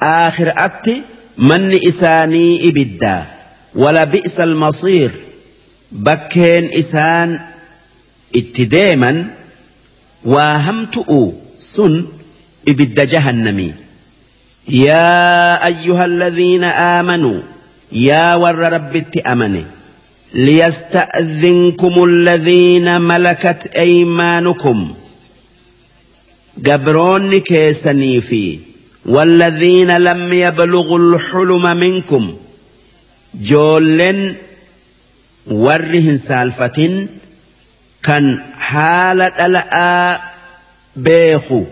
aakhiraatti 0.00 1.02
manni 1.50 1.78
isaanii 1.90 2.60
ibidda 2.70 3.14
wala 3.82 4.06
bi'sa 4.12 4.42
almasiir 4.46 5.12
bakkeen 5.90 6.70
isaan 6.82 7.34
itti 8.40 8.70
deeman 8.70 9.26
waa 10.34 10.54
hamtu'u 10.70 11.20
sun 11.58 12.06
ibidda 12.72 13.04
jahannamii 13.16 13.74
yaa 14.86 15.58
ayyuha 15.72 16.04
alladhiina 16.06 16.70
aamanuu 16.86 17.42
yaa 18.06 18.36
warra 18.38 18.70
rabbitti 18.78 19.20
amane 19.34 19.64
ليستأذنكم 20.34 22.04
الذين 22.04 23.00
ملكت 23.00 23.66
أيمانكم 23.80 24.94
قبرون 26.66 27.40
كيسني 27.40 28.20
في 28.20 28.58
والذين 29.06 29.96
لم 29.96 30.32
يبلغوا 30.32 30.98
الحلم 30.98 31.76
منكم 31.76 32.36
جولن 33.34 34.34
ورهن 35.46 36.16
سالفة 36.18 37.06
كان 38.02 38.38
حالة 38.58 39.26
ألأ 39.46 40.20
بيخو 40.96 41.64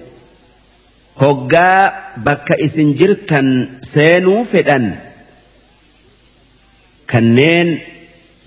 هقا 1.18 1.90
bakka 2.22 2.54
isin 2.58 2.94
سينو 2.94 4.44
seenuu 4.44 4.46
fedhan 4.46 4.94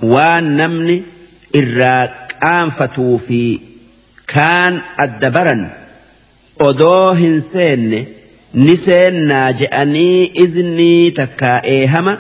waan 0.10 0.48
namni 0.60 0.94
irraa 1.60 2.02
qaanfatuu 2.40 3.16
fi 3.28 3.42
kaan 4.34 4.78
adda 5.06 5.30
baran 5.36 5.64
odoo 6.70 7.14
hin 7.20 7.38
seenne 7.48 8.00
ni 8.66 8.76
seennaa 8.84 9.48
je'anii 9.60 10.32
iznii 10.44 11.12
takkaa'ee 11.20 11.84
hama 11.96 12.16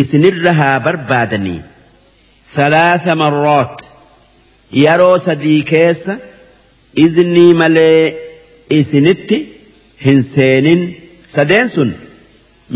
isinirra 0.00 0.54
haa 0.60 0.78
barbaadanii 0.86 1.60
salaasa 2.56 3.14
marroot 3.22 3.86
yeroo 4.84 5.18
sadii 5.26 5.60
keessa 5.70 6.16
iznii 7.06 7.52
malee 7.60 8.02
isinitti 8.80 9.38
hin 10.06 10.22
seenin 10.32 10.82
sadeen 11.36 11.68
sun 11.76 11.94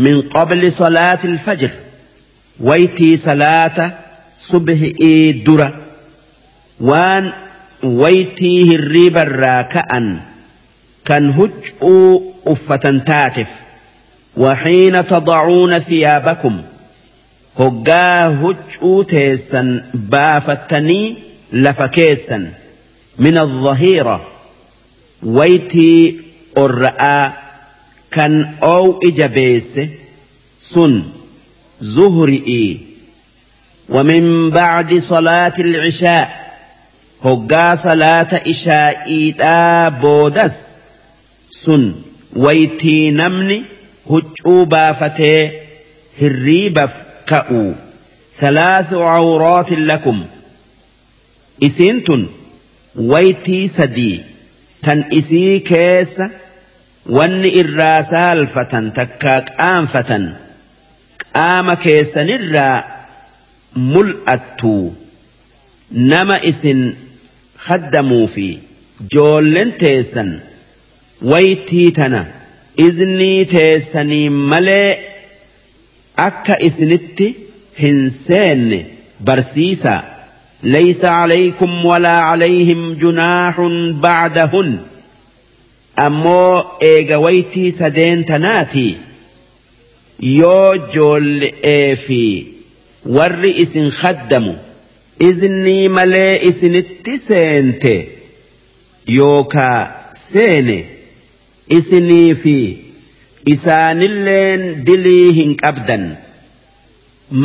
min 0.07 0.23
qabli 0.37 0.71
salaati 0.81 1.27
alfajr 1.33 1.75
waytii 2.69 3.13
salaata 3.27 3.91
صبح 4.35 4.81
اي 5.01 5.29
إدرا 5.29 5.73
وان 6.81 7.31
ويتي 7.83 8.75
الريب 8.75 9.17
الراكا 9.17 9.81
كان 11.05 11.29
هج 11.29 11.51
أفة 12.47 12.97
تاتف 13.05 13.47
وحين 14.37 15.05
تضعون 15.07 15.79
ثيابكم 15.79 16.61
هجا 17.59 18.27
هج 18.27 19.05
تيسا 19.07 19.89
بافتني 19.93 21.15
لفكيسا 21.53 22.51
من 23.19 23.37
الظهيرة 23.37 24.27
ويتي 25.23 26.19
الرأى 26.57 27.31
كان 28.11 28.51
أو 28.63 28.99
إجابيس 29.03 29.79
سن 30.59 31.03
اي 32.27 32.92
ومن 33.89 34.49
بعد 34.49 34.93
صلاة 34.97 35.53
العشاء 35.59 36.43
هقا 37.25 37.75
صلاة 37.75 38.27
إشاء 38.47 39.03
إيدا 39.07 39.89
بودس 39.89 40.77
سن 41.49 41.95
ويتي 42.35 43.11
نمني 43.11 43.65
هجو 44.09 44.65
بافتي 44.65 45.51
هريبف 46.21 46.93
كأو 47.27 47.73
ثلاث 48.35 48.93
عورات 48.93 49.71
لكم 49.71 50.25
إسنتن 51.63 52.25
ويتي 52.95 53.67
سدي 53.67 54.21
تن 54.83 55.03
إسي 55.13 55.59
كيس 55.59 56.21
ون 57.09 57.45
إِرَّا 57.59 58.01
فتن 58.45 58.93
تكاك 58.93 59.61
آنفتن 59.61 60.33
آم 61.35 61.73
كيسن 61.73 62.29
الرّا 62.29 62.83
mul'attu 63.75 64.95
nama 66.11 66.39
isin 66.49 66.81
haddamuu 67.67 68.27
fi 68.27 68.47
joollen 69.15 69.71
teessan 69.83 70.29
waytii 71.31 71.91
tana 71.91 72.25
iznii 72.77 73.45
teessanii 73.55 74.29
malee 74.53 75.09
akka 76.27 76.57
isinitti 76.59 77.33
hin 77.83 78.09
seenne 78.09 78.85
barsiisaa 79.23 80.03
ليس 80.65 81.05
عليكم 81.05 81.85
ولا 81.85 82.09
عليهم 82.11 82.93
جناح 82.93 83.59
بعدهن 83.99 84.77
أمو 85.99 86.59
إيغويتي 86.81 87.71
سدين 87.71 88.25
تناتي 88.25 88.95
يو 90.19 90.75
جول 90.93 91.49
إيفي 91.65 92.43
warri 93.05 93.51
isin 93.51 93.89
khaddamu 93.91 94.55
iznii 95.19 95.89
malee 95.89 96.39
isinitti 96.49 97.17
seente 97.17 97.95
yookaa 99.15 99.91
seene 100.25 100.77
isinii 101.69 102.35
fi 102.43 102.53
isaanilleen 103.55 104.63
dilii 104.87 105.33
hin 105.39 105.53
qabdan 105.63 106.05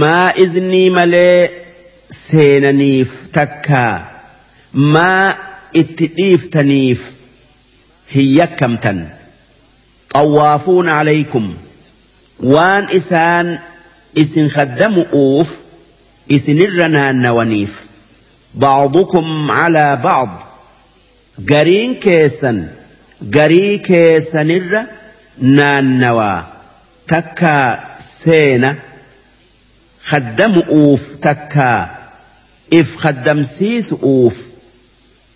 maa 0.02 0.32
iznii 0.44 0.90
malee 1.00 1.50
seenaniif 2.20 3.16
takkaa 3.32 4.10
maa 4.94 5.34
itti 5.82 6.06
dhiiftaniif 6.20 7.00
hin 8.14 8.30
yakkamtan 8.36 9.02
xawwaafuun 10.14 10.86
alaykum 10.98 11.50
waan 12.54 12.88
isaan 13.00 13.58
اسن 14.18 14.48
خدم 14.48 15.04
اوف 15.12 15.54
isin 16.30 16.58
irra 16.66 16.86
naannawaniif 16.94 17.72
بعضكم 18.54 19.50
على 19.50 19.96
بعض 20.04 20.28
قرين 21.50 21.94
كيسن 21.94 22.66
قري 23.34 23.78
كيسن 23.78 24.50
الر 24.50 24.80
نانوا 25.40 26.40
تكا 27.08 27.80
سينا 27.98 28.76
خدم 30.04 30.62
اوف 30.68 31.16
تكا 31.16 31.90
اف 32.72 32.96
خدم 32.96 33.42
سيس 33.42 33.92
اوف 33.92 34.40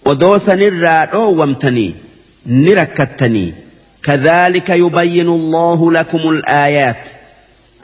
ودوس 0.07 0.49
نرى 0.51 0.89
او 0.89 1.55
نركتني 2.47 3.55
كذلك 4.05 4.69
يبين 4.71 5.29
الله 5.29 5.93
لكم 5.93 6.19
الايات 6.19 7.09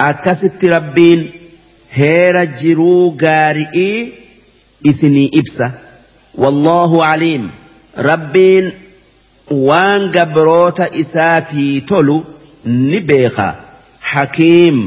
akkasitti 0.07 0.69
rabbiin 0.71 1.23
heera 1.99 2.43
jiruu 2.61 3.11
gaari'ii 3.23 4.03
isinii 4.91 5.29
ibsa 5.41 5.71
wallaahu 6.45 7.03
aliim 7.05 7.49
rabbiin 8.11 8.71
waan 9.71 10.07
gabroota 10.17 10.87
isaatii 11.03 11.81
tolu 11.89 12.17
ni 12.91 13.01
beeka 13.11 13.49
hakiim 14.13 14.79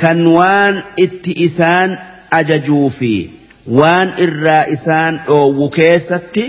kan 0.00 0.26
waan 0.38 0.74
itti 1.06 1.32
isaan 1.48 1.90
ajajuu 2.40 2.88
fi 2.98 3.12
waan 3.80 4.14
irraa 4.28 4.62
isaan 4.76 5.20
dhoowwu 5.26 5.68
keessatti 5.80 6.44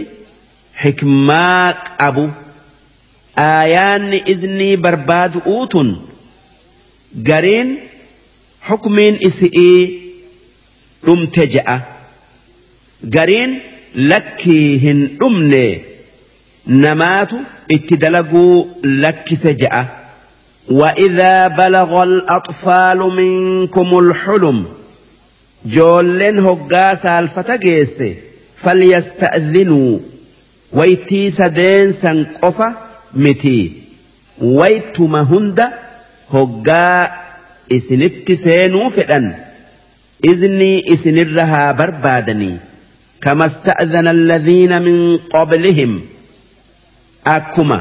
hikmaa 0.86 1.74
qabu 2.00 2.26
aayaanni 3.50 4.20
iznii 4.34 4.76
barbaadu'uutun 4.88 5.90
tun 5.94 6.17
gareen 7.26 7.70
hukmiin 8.70 9.18
isi'ee 9.30 9.78
dhumte 11.06 11.46
ja'a 11.54 11.78
gareen 13.14 13.54
lakkii 14.10 14.80
hin 14.82 15.00
dhumne 15.20 15.62
namaatu 16.84 17.40
itti 17.78 18.02
dalaguu 18.02 18.68
lakkise 19.04 19.56
ja'a 19.64 19.86
وإذا 20.72 21.48
بلغ 21.48 22.04
الأطفال 22.04 22.98
منكم 22.98 24.00
الحلم 24.00 24.66
جولن 25.66 26.40
هقا 26.40 26.96
سالفة 26.96 27.56
جيس 27.56 28.04
فليستأذنوا 28.58 30.00
ويتي 30.74 31.32
سدين 31.32 31.92
سنقف 31.92 32.64
متي 33.14 33.72
ويتم 34.42 35.16
هند 35.16 35.60
hoggaa 36.34 37.24
isinitti 37.78 38.36
seenuu 38.44 38.90
fedhan 38.96 39.28
iznii 40.32 40.76
isinirra 40.94 41.46
haa 41.52 41.74
barbaadanii 41.82 42.56
kama 43.26 43.48
sta'dana 43.56 44.10
alladhiina 44.18 44.80
min 44.88 44.98
qablihim 45.36 45.94
akkuma 47.36 47.78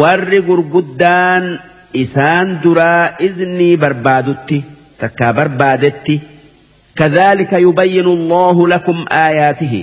warri 0.00 0.40
gurguddaan 0.48 1.48
isaan 2.02 2.54
duraa 2.66 3.04
iznii 3.28 3.72
barbaadutti 3.82 4.58
takkaa 5.02 5.32
barbaadetti 5.40 6.14
kadhaalika 7.00 7.58
yubayyinu 7.64 8.12
allahu 8.20 8.68
lakum 8.74 9.02
aayaatihi 9.18 9.82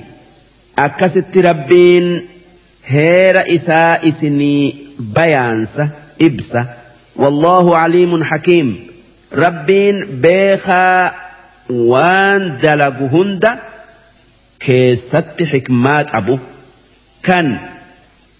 akkasitti 0.85 1.41
rabbiin 1.47 2.09
heera 2.93 3.43
isaa 3.57 3.91
isinii 4.11 4.63
bayaansa 5.19 5.87
ibsa 6.29 6.61
والله 7.15 7.77
عليم 7.77 8.23
حكيم 8.23 8.87
ربين 9.33 10.05
بيخا 10.05 11.13
وان 11.69 12.57
دلقهند 12.63 13.49
كيست 14.59 15.25
حكمات 15.53 16.15
أبو 16.15 16.39
كان 17.23 17.57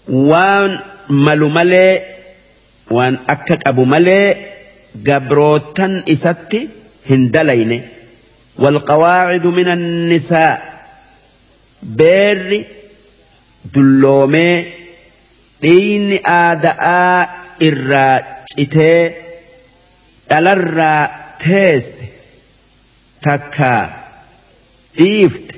وان 0.08 0.78
ملو 1.10 1.48
ملي 1.48 2.02
وان 2.90 3.16
أكك 3.28 3.68
أبو 3.68 3.84
ملي 3.84 4.36
قبروتن 5.06 6.02
إستي 6.08 6.68
هندلين 7.10 7.82
والقواعد 8.58 9.46
من 9.46 9.68
النساء 9.68 10.82
بير 11.82 12.64
دلومي 13.74 14.66
دين 15.62 16.26
آداء 16.26 17.30
إراد 17.62 18.35
citee 18.54 19.16
dhalarraa 20.30 21.08
teesse 21.44 22.08
takka 23.24 23.68
dhiifte 24.98 25.54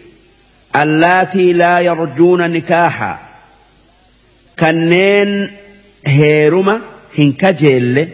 allaatii 0.83 1.51
laa 1.63 1.81
yarjuuna 1.89 2.49
nikaaha 2.55 3.11
kanneen 4.61 5.35
heeruma 6.17 6.77
hin 7.19 7.37
kajeelle 7.45 8.09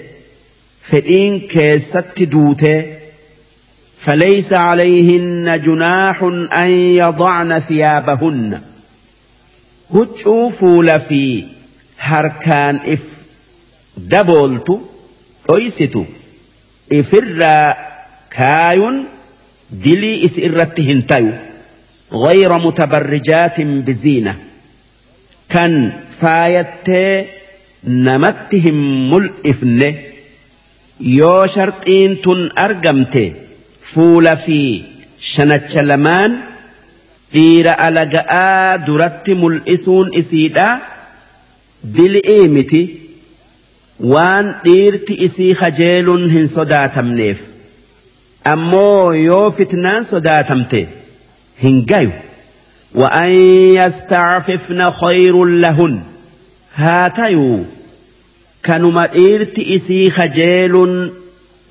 fedhiin 0.90 1.40
keessatti 1.54 2.30
duutee 2.36 2.98
فليس 4.06 4.52
عليهن 4.52 5.60
جناح 5.62 6.22
أن 6.52 6.70
يضعن 6.70 7.58
ثيابهن 7.60 8.60
هجو 9.94 10.48
فول 10.50 10.90
هركان 12.00 12.76
إف 12.86 13.13
dabooltu 14.14 14.74
dhoysitu 15.48 16.06
ifirraa 17.00 17.74
kaayun 18.36 18.96
dilii 19.84 20.16
isi 20.28 20.40
irratti 20.50 20.82
hin 20.92 21.02
tayu 21.14 21.32
غير 22.22 22.58
متبرجات 22.58 23.60
بزينة 23.60 24.36
كان 25.48 25.92
فايت 26.10 27.20
نمتهم 27.84 29.10
ملئفن 29.10 29.94
يو 31.00 31.46
شرطين 31.46 32.20
تن 32.20 32.50
argamte 32.58 33.30
فول 33.82 34.36
في 34.36 34.82
شنتش 35.20 35.76
لمان 35.78 36.40
dhiira 37.34 37.72
alaga'aa 37.86 38.86
duratti 38.86 39.34
mul'isuun 39.34 40.12
isiidha 40.14 40.66
dil'ii 41.82 42.46
miti 42.54 42.82
waan 44.02 44.54
dhiirti 44.64 45.14
isii 45.26 45.54
kajeeluun 45.54 46.28
hin 46.30 46.48
sodaatamneef 46.48 47.40
ammoo 48.52 49.12
yoo 49.16 49.50
fitnaan 49.50 50.04
sodaatamte 50.04 50.88
hin 51.62 51.84
gayu 51.88 52.10
وأن 52.94 53.30
يستعففن 53.74 54.90
خير 54.90 55.44
لهن 55.44 56.02
هاتيو 56.74 57.64
كانوا 58.62 59.06
إيرتي 59.14 59.76
إسي 59.76 60.10
خجيل 60.10 60.74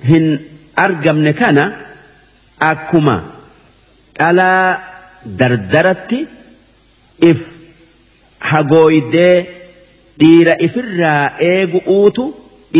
هن 0.08 0.38
أرقم 0.78 1.30
كان 1.30 1.72
أكما 2.62 3.22
ألا 4.20 4.78
دردرت 5.26 6.14
إف 7.22 7.46
حقويدي 8.40 9.44
dhiira 10.20 10.52
ifirraa 10.66 11.22
eegu'uutu 11.52 12.24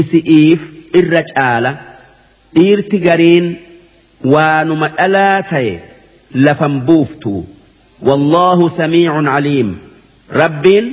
isi'iif 0.00 0.62
irra 0.98 1.22
caala 1.34 1.70
dhiirti 2.58 2.98
gariin 3.06 3.48
waanuma 4.32 4.88
dhalaa 4.98 5.38
ta'e 5.52 5.72
lafan 6.48 6.76
buuftu 6.90 7.32
wallaahu 8.08 8.66
samiicun 8.78 9.26
caliim 9.32 9.70
rabbiin 10.42 10.86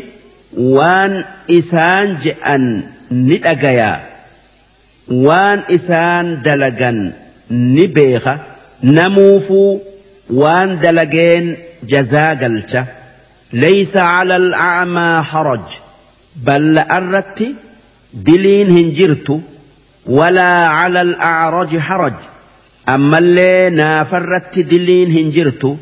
waan 0.77 1.13
isaan 1.59 2.07
je'an 2.25 2.63
ni 3.27 3.35
dhagayaa 3.45 3.99
waan 5.27 5.59
isaan 5.77 6.27
dalagan 6.49 6.99
ni 7.73 7.85
beeka 7.99 8.35
namuufuu 8.97 9.69
waan 10.41 10.75
dalageen 10.85 11.47
jazaa 11.93 12.29
galcha 12.43 12.81
laysa 13.67 14.01
cala 14.15 14.35
al'aamaa 14.45 15.15
haraj 15.33 15.69
bal'aarratti 16.39 17.55
diliin 18.25 18.69
hin 18.77 18.93
jirtu 18.97 19.41
walaa 20.07 20.81
cala 20.81 20.99
al'aaraji 21.01 21.77
haraj 21.77 22.13
ammallee 22.95 23.69
naafarratti 23.69 24.63
diliin 24.69 25.11
hin 25.17 25.31
jirtu 25.35 25.77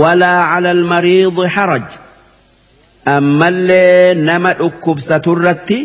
walaa 0.00 0.40
cala 0.54 0.70
almariidi 0.70 1.48
haraj 1.56 1.86
ammallee 3.16 4.14
nama 4.14 4.52
dhukkubsaturratti 4.58 5.78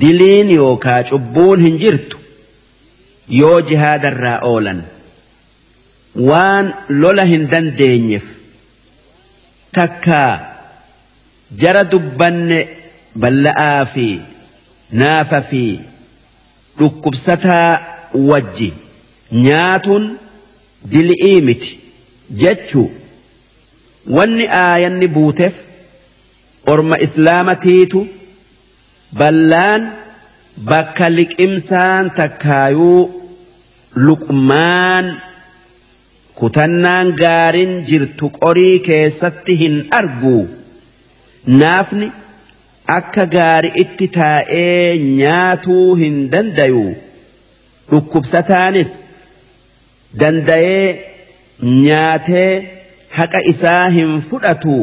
diliin 0.00 0.50
yookaa 0.56 1.02
cubbuun 1.10 1.60
hin 1.60 1.78
jirtu 1.80 2.18
yoo 3.40 3.60
jihaadarraa 3.60 4.38
oolan 4.42 4.82
waan 6.30 6.74
lola 6.88 7.22
hin 7.34 7.50
dandeenyeef 7.50 8.24
takkaa. 9.74 10.53
jara 11.62 11.84
dubbanne 11.92 12.58
balla'aa 13.20 13.84
fi 13.94 14.06
naafa 15.00 15.40
fi 15.50 15.62
dhukkubsataa 16.78 17.70
wajji 18.30 18.68
nyaatuun 19.46 20.06
dil'ii 20.94 21.40
miti 21.48 21.76
jechuu 22.44 22.86
wanni 24.16 24.46
aayanni 24.62 25.08
buuteef 25.18 25.54
orma 26.74 26.98
islaamatiitu 27.06 28.02
ballaan 29.22 29.82
bakka 30.72 31.08
liqimsaan 31.18 32.10
takkaayuu 32.18 33.04
luqmaan 34.08 35.06
kutannaan 36.42 37.08
gaariin 37.22 37.74
jirtu 37.90 38.26
qorii 38.42 38.76
keessatti 38.90 39.52
hin 39.64 39.76
arguu. 40.02 40.42
naafni 41.46 42.12
akka 42.86 43.26
itti 43.82 44.08
taa'ee 44.12 44.98
nyaatuu 44.98 45.94
hin 45.94 46.14
dandayu 46.34 46.84
dhukkubsataanis 47.90 48.90
danda'ee 50.22 50.86
nyaatee 51.64 52.70
haqa 53.16 53.40
isaa 53.52 53.88
hin 53.96 54.14
fudhatu 54.28 54.76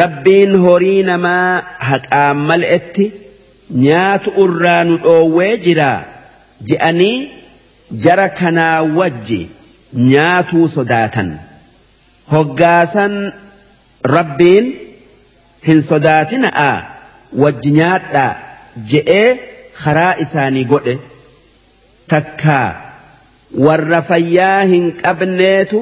rabbiin 0.00 0.56
horii 0.66 1.02
namaa 1.10 1.62
haqaan 1.88 2.46
nyaatu 3.70 4.30
irraa 4.44 4.84
nu 4.84 4.96
dhoowwee 5.08 5.56
jira 5.66 5.90
je'anii 6.70 7.18
jara 8.06 8.28
kanaa 8.28 8.82
wajji 9.00 9.42
nyaatuu 10.06 10.68
sodaatan 10.78 11.36
hoggaasan 12.30 13.20
rabbiin. 14.14 14.72
hin 15.66 15.82
sodaatina'a 15.88 16.68
wajji 17.44 17.70
nyaadhaa 17.78 18.30
je'ee 18.92 19.26
karaa 19.82 20.14
isaanii 20.24 20.64
godhe 20.72 20.94
takkaa 22.14 22.66
warra 23.66 24.00
fayyaa 24.08 24.62
hin 24.72 24.86
qabneetu 25.02 25.80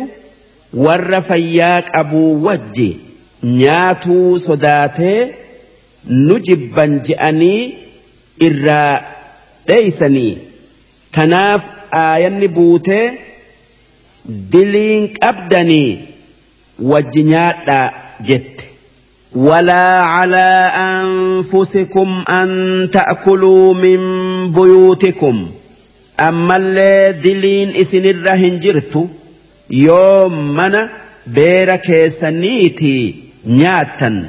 warra 0.89 1.21
fayyaa 1.31 1.79
qabuu 1.93 2.43
wajji 2.49 2.91
nyaatuu 3.55 4.39
sodaatee 4.49 5.19
nu 6.27 6.39
jibban 6.51 7.01
je'anii 7.11 7.59
irraa 8.51 8.95
dheeysanii 9.73 10.33
tanaaf 11.19 11.65
aayanni 12.07 12.49
buutee 12.61 13.05
diliin 14.57 15.09
qabdanii 15.21 15.99
wajji 16.95 17.23
nyaadhaa 17.35 17.87
jette. 18.31 18.60
walaacalaa 19.35 20.73
anfusikum 20.85 22.09
an 22.27 22.51
min 23.83 24.01
buyuutikum 24.53 25.49
ammallee 26.19 27.13
diliin 27.23 27.75
isinirra 27.83 28.35
hin 28.37 28.59
jirtu 28.65 29.11
yoo 29.83 30.29
mana 30.29 30.89
beera 31.39 31.79
keessaniiti 31.79 33.17
nyaatan 33.47 34.21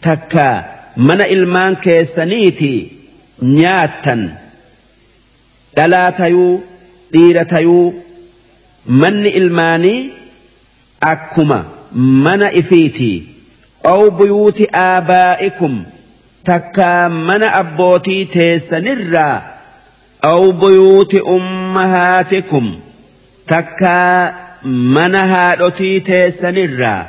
takka 0.00 0.62
mana 0.96 1.24
ilmaan 1.26 1.76
keessaniiti 1.84 2.72
nyaatan 3.42 4.30
tayuu 6.16 6.60
dhiira 7.12 7.44
tayuu 7.44 7.94
manni 8.86 9.28
ilmaanii 9.28 10.10
akkuma 11.00 11.64
mana 12.24 12.50
ifiiti. 12.52 13.10
أو 13.86 14.10
بيوت 14.10 14.62
آبائكم 14.74 15.84
تكا 16.44 17.08
من 17.08 17.42
أبوتي 17.42 18.24
تيسنرا 18.24 19.42
أو 20.24 20.52
بيوت 20.52 21.14
أمهاتكم 21.14 22.78
تكا 23.46 24.34
من 24.64 25.14
هادوتي 25.14 26.00
تيسنرا 26.00 27.06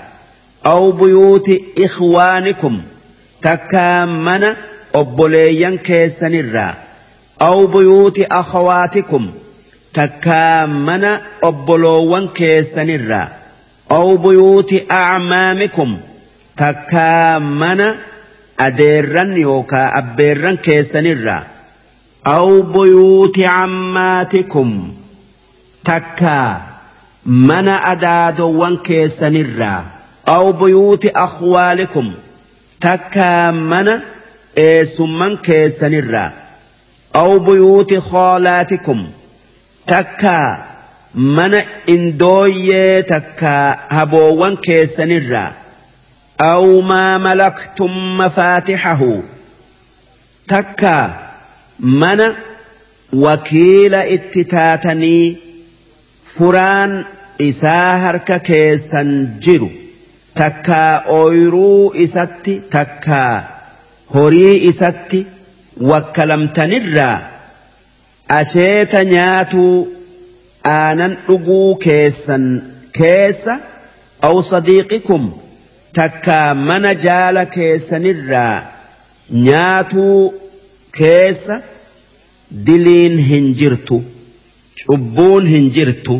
أو 0.67 0.91
بيوت 0.91 1.49
إخوانكم 1.85 2.81
تكا 3.41 4.05
من 4.05 4.47
أبوليا 4.95 5.77
كيسنرا 5.83 6.73
أو 7.41 7.67
بيوت 7.67 8.19
أخواتكم 8.19 9.29
takkaa 9.97 10.67
mana 10.67 11.19
obboloowwan 11.41 12.27
keessanirraa 12.37 13.27
أو 13.91 14.17
buyuuti 14.17 14.75
أعمامكم 14.91 15.97
takkaa 16.61 17.39
mana 17.61 17.85
adeerran 18.65 19.31
yookaa 19.45 19.85
abbeerran 19.99 20.57
keessanirraa 20.65 21.43
aw 22.35 22.47
buyuuti 22.73 23.43
cammaatikum 23.47 24.69
takkaa 25.89 26.45
mana 27.47 27.75
adaadowwan 27.91 28.75
keessanirraa 28.89 29.77
aw 30.35 30.43
buyuuti 30.59 31.09
akhwaalikum 31.25 32.07
takkaa 32.87 33.41
mana 33.71 33.93
eessumman 34.65 35.33
keessanirraa 35.47 36.29
aw 37.23 37.31
buyuuti 37.47 37.97
khoolaatikum 38.09 38.99
takkaa 39.93 40.45
mana 41.39 41.59
indooyyee 41.95 42.93
takkaa 43.13 43.65
haboowwan 43.95 44.55
keessanirraa 44.69 45.49
أو 46.43 46.81
ما 46.81 47.17
ملكتم 47.17 48.17
مفاتحه 48.17 49.19
تكا 50.47 51.29
من 51.79 52.19
وكيل 53.13 53.93
اتتاتني 53.95 55.35
فران 56.25 57.03
إساهر 57.41 58.17
كيسا 58.17 59.29
جرو 59.41 59.69
تكا 60.35 60.95
أويرو 60.95 61.91
إساتي 61.95 62.61
تكا 62.71 63.47
هري 64.15 64.69
إساتي 64.69 65.25
وكلمتنرا 65.81 67.27
أشيت 68.31 68.95
ناتو 68.95 69.85
آنن 70.65 71.17
رقو 71.29 71.75
كيسا 71.75 72.61
كيسا 72.93 73.59
أو 74.23 74.41
صديقكم 74.41 75.31
takkaa 75.97 76.53
mana 76.55 76.91
jaala 77.03 77.45
keessanirraa 77.55 78.71
nyaatuu 79.45 80.19
keessa 80.97 81.57
diliin 82.69 83.17
hin 83.31 83.49
jirtu 83.61 83.97
cubbuun 84.83 85.47
hin 85.53 85.67
jirtu 85.77 86.15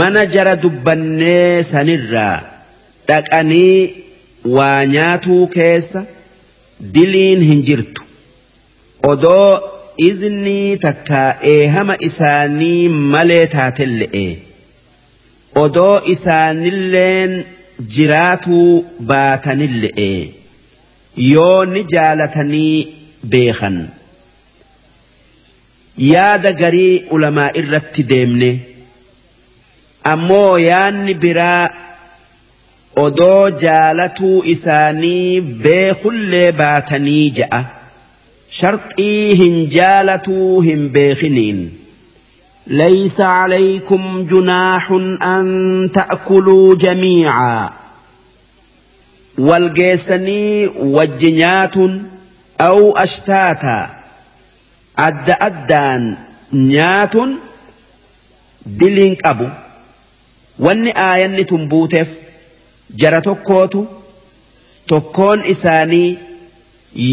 mana 0.00 0.24
jara 0.34 0.54
dubbannee 0.64 1.62
sanirraa 1.70 2.34
dhaqanii 3.12 4.02
waa 4.56 4.84
nyaatuu 4.96 5.46
keessa 5.56 6.04
diliin 6.98 7.42
hin 7.52 7.62
jirtu 7.70 8.02
odoo 9.14 9.48
iznii 10.10 10.78
takkaa 10.86 11.24
eehama 11.54 11.94
isaanii 12.10 12.88
malee 13.16 13.46
taatelle'e 13.56 14.28
odoo 15.64 16.00
isaanilleen 16.16 17.32
jiraatuu 17.88 18.84
le'e 19.82 20.32
yoo 21.32 21.64
ni 21.64 21.82
jaalatanii 21.92 22.86
beekan 23.34 23.88
yaada 26.10 26.52
garii 26.52 27.02
ulamaa 27.10 27.50
irratti 27.56 28.02
deemne 28.08 28.50
ammoo 30.12 30.58
yaanni 30.58 31.14
biraa 31.26 31.68
odoo 33.06 33.50
jaalatuu 33.50 34.42
isaanii 34.56 35.40
beekullee 35.40 36.52
baatanii 36.52 37.30
ja'a 37.36 37.62
sharxii 38.60 39.34
hin 39.38 39.66
jaalatuu 39.70 40.60
hin 40.62 40.88
beekiniin. 40.90 41.62
Laysaa 42.70 43.44
Aleekum 43.44 44.24
Junaaxun 44.28 45.16
Anta 45.20 46.16
Kuluu 46.26 46.76
Jamiicaa. 46.76 47.72
Walgeessanii 49.38 50.66
wajji 50.96 51.30
nyaatun 51.38 51.96
awwuu 52.58 52.92
ashtaa 52.96 53.90
adda 55.06 55.36
addaan 55.46 56.06
nyaatun 56.52 57.32
diliin 58.82 59.16
qabu 59.22 59.48
wanni 60.66 60.92
aayanni 61.06 61.44
tun 61.52 61.66
buuteef 61.72 62.08
jara 63.04 63.20
tokkootu 63.28 63.82
tokkoon 64.94 65.42
isaanii 65.54 66.18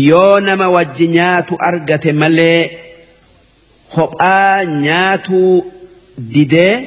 yoo 0.07 0.39
nama 0.41 0.69
wajji 0.77 1.07
nyaatu 1.07 1.55
argate 1.69 2.13
malee. 2.13 2.85
Hophaa 3.95 4.57
nyaatuu 4.65 5.71
didee 6.33 6.77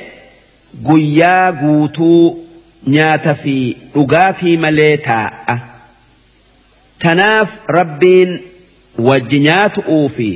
guyyaa 0.86 1.52
guutuu 1.62 2.44
nyaata 2.94 3.34
fi 3.42 3.54
dhugaatii 3.94 4.56
malee 4.66 4.96
taa'a. 5.06 5.56
Tanaaf 7.02 7.50
rabbiin 7.78 8.32
wajji 9.08 9.38
nyaatu'uu 9.48 10.08
fi 10.18 10.28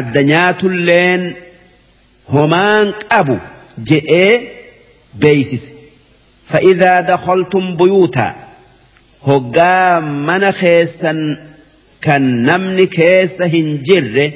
adda 0.00 0.20
nyaatulleen 0.32 1.22
homaan 2.34 2.86
qabu 3.06 3.36
jedhee 3.92 4.34
beeysise. 5.20 5.70
فإذا 6.48 7.00
دخلتم 7.00 7.76
بيوتا 7.76 8.34
هقا 9.26 10.00
من 10.00 10.52
خيسا 10.52 11.36
كان 12.02 12.42
نمن 12.42 12.86
كيس 12.86 13.42
هنجر 13.42 14.30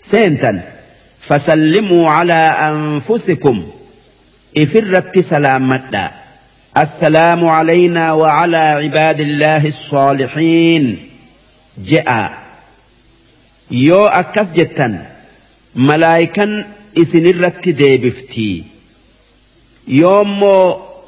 سينتا 0.00 0.77
فسلموا 1.28 2.10
على 2.10 2.56
أنفسكم 2.60 3.62
إفرت 4.58 5.18
سلام 5.18 5.72
السلام 6.76 7.44
علينا 7.44 8.12
وعلى 8.12 8.56
عباد 8.56 9.20
الله 9.20 9.66
الصالحين 9.66 10.98
جاء 11.84 12.38
يو 13.70 14.06
أكس 14.06 14.52
جتا 14.52 15.06
ملايكا 15.74 16.64
إسن 16.98 17.52
دي 17.66 17.96
بفتي 17.96 18.64
يوم 19.88 20.42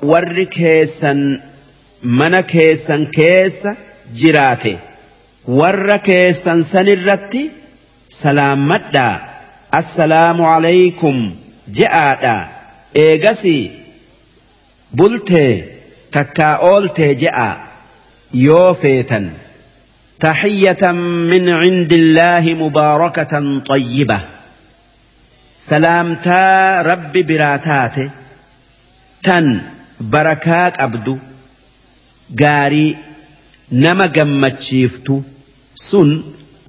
ور 0.03 0.43
كيسا 0.45 1.41
من 2.03 2.41
كيسا 2.41 3.09
كيسا 3.15 3.77
جراتي 4.17 4.79
ور 5.49 5.97
كيسا 5.97 6.63
سن 6.63 6.89
الرت 6.89 7.37
سلام 8.09 8.69
مدّا 8.69 9.30
السلام 9.75 10.43
عليكم 10.43 11.31
je'aadha 11.79 12.47
eegasi 13.03 13.71
bultee 14.97 15.51
takkaa 16.17 16.59
ooltee 16.59 17.15
je'a 17.23 17.51
yoo 18.33 18.77
تحية 20.21 20.93
من 21.33 21.49
عند 21.49 21.93
الله 21.93 22.55
مباركة 22.55 23.33
طيبة 23.67 24.21
سلامتا 25.59 26.83
رب 26.83 27.13
براتات 27.13 28.11
تن 29.23 29.61
بركات 30.01 30.81
أبدو 30.83 31.19
قاري 32.41 32.97
نما 33.73 34.07
قمت 34.07 34.61
شيفتو 34.61 35.21
سن 35.75 36.23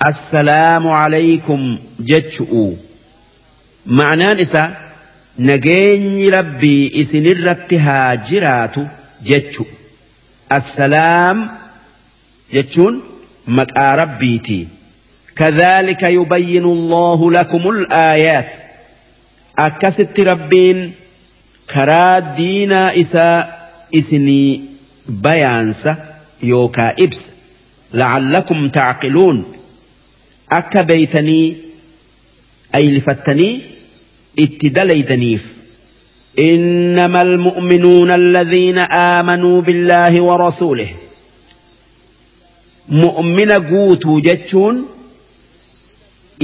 السلام 0.07 0.87
عليكم 0.87 1.77
جتشؤو 1.99 2.73
Ma'anaan 3.85 4.39
isaa 4.39 4.69
nageenyi 5.37 6.29
rabbii 6.31 6.91
اسن 7.01 7.79
haa 7.83 8.15
jiraatu 8.15 8.87
jechu. 9.25 9.65
Assalaam 10.49 11.47
jechuun 12.53 13.01
maqaa 13.47 13.95
rabbiiti. 13.95 14.67
كذلك 15.35 16.03
يبين 16.03 16.63
الله 16.63 17.31
لكم 17.31 17.69
الآيات 17.69 18.55
أكست 19.57 20.19
ربين 20.19 20.93
كرا 21.73 22.19
دينا 22.19 22.99
إساء 22.99 23.71
إسني 23.95 24.61
بيانسة 25.09 25.95
يوكا 26.43 26.95
إبس 26.99 27.25
لعلكم 27.93 28.67
تعقلون 28.69 29.45
أك 30.51 30.77
بيتني 30.77 31.55
أي 32.75 32.91
لفتني 32.91 33.61
itti 34.37 34.69
دنيف 34.71 35.55
إنما 36.39 37.21
المؤمنون 37.21 38.11
الذين 38.11 38.77
آمنوا 38.77 39.61
بالله 39.61 40.21
ورسوله 40.23 40.87
مؤمن 42.89 43.51
قوت 43.51 44.07
جتشون 44.07 44.85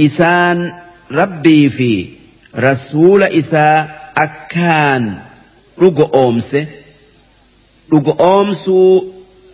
إسان 0.00 0.72
ربي 1.12 1.70
في 1.70 2.06
رسول 2.56 3.22
إساء 3.22 4.12
أكان 4.16 5.18
رقو 5.78 6.28
أمسه 6.30 6.66
رقو 7.94 8.40
أمسو 8.42 9.04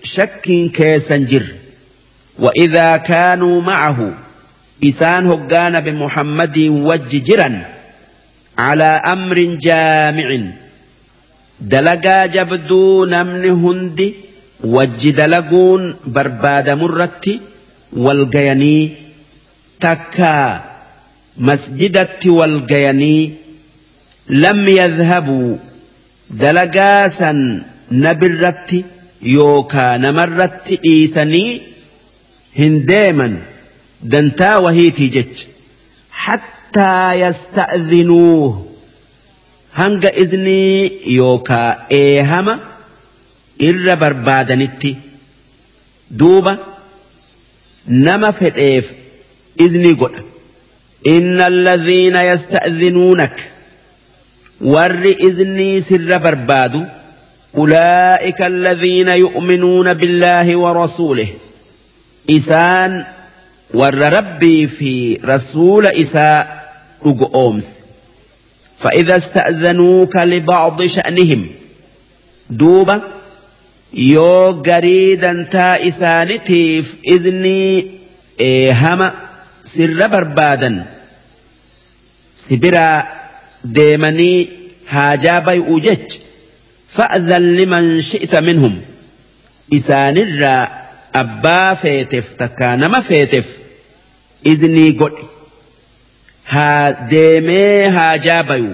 شك 0.02 0.70
كيسنجر 0.74 1.46
وإذا 2.38 2.96
كانوا 2.96 3.62
معه 3.62 4.14
إسان 4.84 5.26
هقان 5.26 5.80
بمحمد 5.80 6.58
وججرا 6.58 7.73
calaa 8.56 9.00
amrin 9.14 9.52
jaamicin 9.66 10.44
dalagaa 11.72 12.24
jabduu 12.34 12.88
namni 13.14 13.50
hundi 13.62 14.06
wajji 14.76 15.10
dalaguun 15.20 15.82
barbaadamurratti 16.18 17.34
wal 18.04 18.22
gayanii 18.36 18.82
takka 19.86 20.30
masjidatti 21.50 22.30
wal 22.38 22.56
gayanii 22.70 23.22
lam 24.46 24.60
yadhabuu 24.78 25.50
dalagaa 26.44 27.02
san 27.18 27.40
nabirratti 28.06 28.80
yookaa 29.36 29.92
namarratti 30.06 30.74
dhiisanii 30.88 31.48
hin 32.62 32.76
deeman 32.92 33.34
dantaa 34.14 34.56
wahiitii 34.68 35.10
jecha 35.18 36.42
حتى 36.76 37.12
يستأذنوه 37.14 38.64
هنگ 39.74 40.06
إذني 40.06 40.90
يوكا 41.14 41.86
إيهما 41.90 42.60
إر 43.62 43.94
بربادنتي 43.94 44.96
دوبا 46.10 46.58
نما 47.88 48.30
فتئف 48.30 48.90
إذني 49.60 49.92
قل 49.92 50.24
إن 51.06 51.40
الذين 51.40 52.16
يستأذنونك 52.16 53.50
ور 54.60 54.90
إذني 55.04 55.80
سر 55.80 56.18
بربادو 56.18 56.84
أولئك 57.56 58.42
الذين 58.42 59.08
يؤمنون 59.08 59.94
بالله 59.94 60.56
ورسوله 60.58 61.26
إسان 62.30 63.04
ور 63.74 63.94
ربي 63.94 64.66
في 64.66 65.16
رسول 65.24 65.86
إساء 65.86 66.63
dhugo 67.04 67.58
فإذا 68.80 69.16
استأذنوك 69.16 70.16
لبعض 70.16 70.82
شأنهم 70.82 71.46
دوبا 72.50 73.00
يو 73.94 74.50
قريدا 74.50 75.48
تا 75.52 75.88
إسانتي 75.88 76.82
في 76.82 76.94
إذني 77.08 77.86
هما 78.72 79.12
سر 79.62 80.06
بربادا 80.06 80.86
سبرا 82.36 83.08
ديمني 83.64 84.48
هاجا 84.88 85.38
بيء 85.38 85.78
جج 85.78 86.14
فأذن 86.88 87.56
لمن 87.56 88.00
شئت 88.02 88.34
منهم 88.36 88.80
إسان 89.74 90.18
الرا 90.18 90.68
أبا 91.14 91.74
فيتف 91.74 92.34
تكان 92.34 92.86
ما 92.86 93.00
فيتف 93.00 93.44
إذني 94.46 94.90
قل 94.90 95.12
ها 96.48 96.90
ديمي 96.90 97.84
ها 97.86 98.16
جابيو 98.16 98.72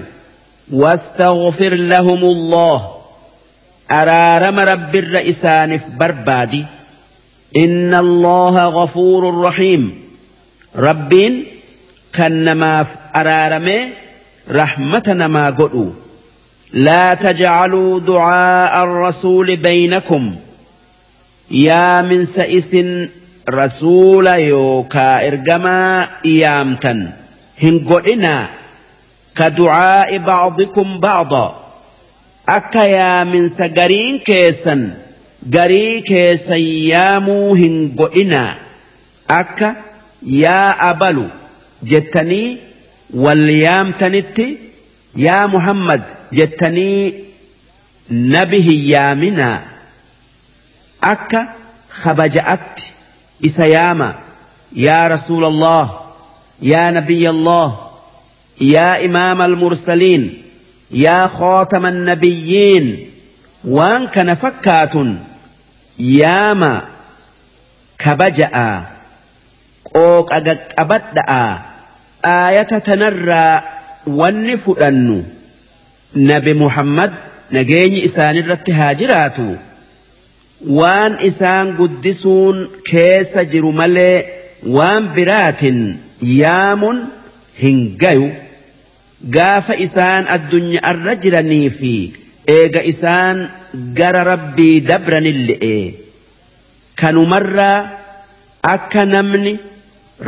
واستغفر 0.73 1.73
لهم 1.73 2.23
الله 2.23 2.95
أرارم 3.91 4.59
رب 4.59 4.95
الرئسانف 4.95 5.89
بربادي 5.89 6.65
إن 7.57 7.93
الله 7.93 8.59
غفور 8.83 9.41
رحيم 9.41 9.95
ربين 10.75 11.45
كنما 12.15 12.85
أرارم 13.15 13.91
رحمتنا 14.51 15.27
ما 15.27 15.49
قلوا 15.49 15.91
لا 16.73 17.13
تجعلوا 17.13 17.99
دعاء 17.99 18.83
الرسول 18.83 19.55
بينكم 19.55 20.35
يا 21.51 22.01
من 22.01 22.25
سئس 22.25 22.77
رسول 23.49 24.27
يوكا 24.27 25.27
إرجما 25.27 26.07
إيامتن 26.25 27.07
قعنا 27.63 28.49
كدعاء 29.37 30.17
بعضكم 30.17 30.99
بعضا 30.99 31.67
أكا 32.49 32.79
يا 32.79 33.23
من 33.23 33.47
سقرين 33.47 34.19
كيسا 34.19 34.97
قري 35.53 36.01
كيسا 36.01 36.55
يامو 36.55 37.55
قعنا 37.99 38.55
أكا 39.29 39.75
يا 40.23 40.89
أبلو 40.91 41.27
جتني 41.83 42.57
واليام 43.13 43.91
تنتي 43.91 44.57
يا 45.15 45.45
محمد 45.45 46.01
جتني 46.33 47.13
نبه 48.11 48.69
يامنا 48.85 49.61
أكا 51.03 51.47
خبجأت 51.89 52.81
إسياما 53.45 54.15
يا 54.75 55.07
رسول 55.07 55.45
الله 55.45 55.99
يا 56.61 56.91
نبي 56.91 57.29
الله 57.29 57.89
يا 58.61 59.05
إمام 59.05 59.41
المرسلين 59.41 60.41
يا 60.91 61.27
خاتم 61.27 61.85
النبيين 61.85 63.07
وان 63.65 64.07
كان 64.07 64.33
فكات 64.35 64.93
يا 65.99 66.53
ما 66.53 66.81
كبجأ 67.99 68.85
اوك 69.95 70.33
أبدأ 70.79 71.21
آية 72.25 72.61
تنرى 72.61 73.61
ونفؤن 74.07 75.23
نبي 76.15 76.53
محمد 76.53 77.13
نجيني 77.51 78.05
إسان 78.05 78.37
الرتهاجراتو 78.37 79.55
وان 80.67 81.13
إسان 81.13 81.77
قدسون 81.77 82.67
keessa 82.91 83.43
jiru 83.43 83.75
وان 83.75 84.21
waan 84.63 86.10
yaamuun 86.29 86.99
hin 87.61 87.79
gayu 88.01 88.27
gaafa 89.37 89.75
isaan 89.85 90.25
addunyaarra 90.35 91.15
jiranii 91.25 91.69
fi 91.77 91.93
eega 92.55 92.81
isaan 92.93 93.41
gara 93.99 94.23
rabbii 94.29 94.75
dabranille'e 94.89 95.75
kanumarraa 97.03 97.77
akka 98.73 99.05
namni 99.15 99.55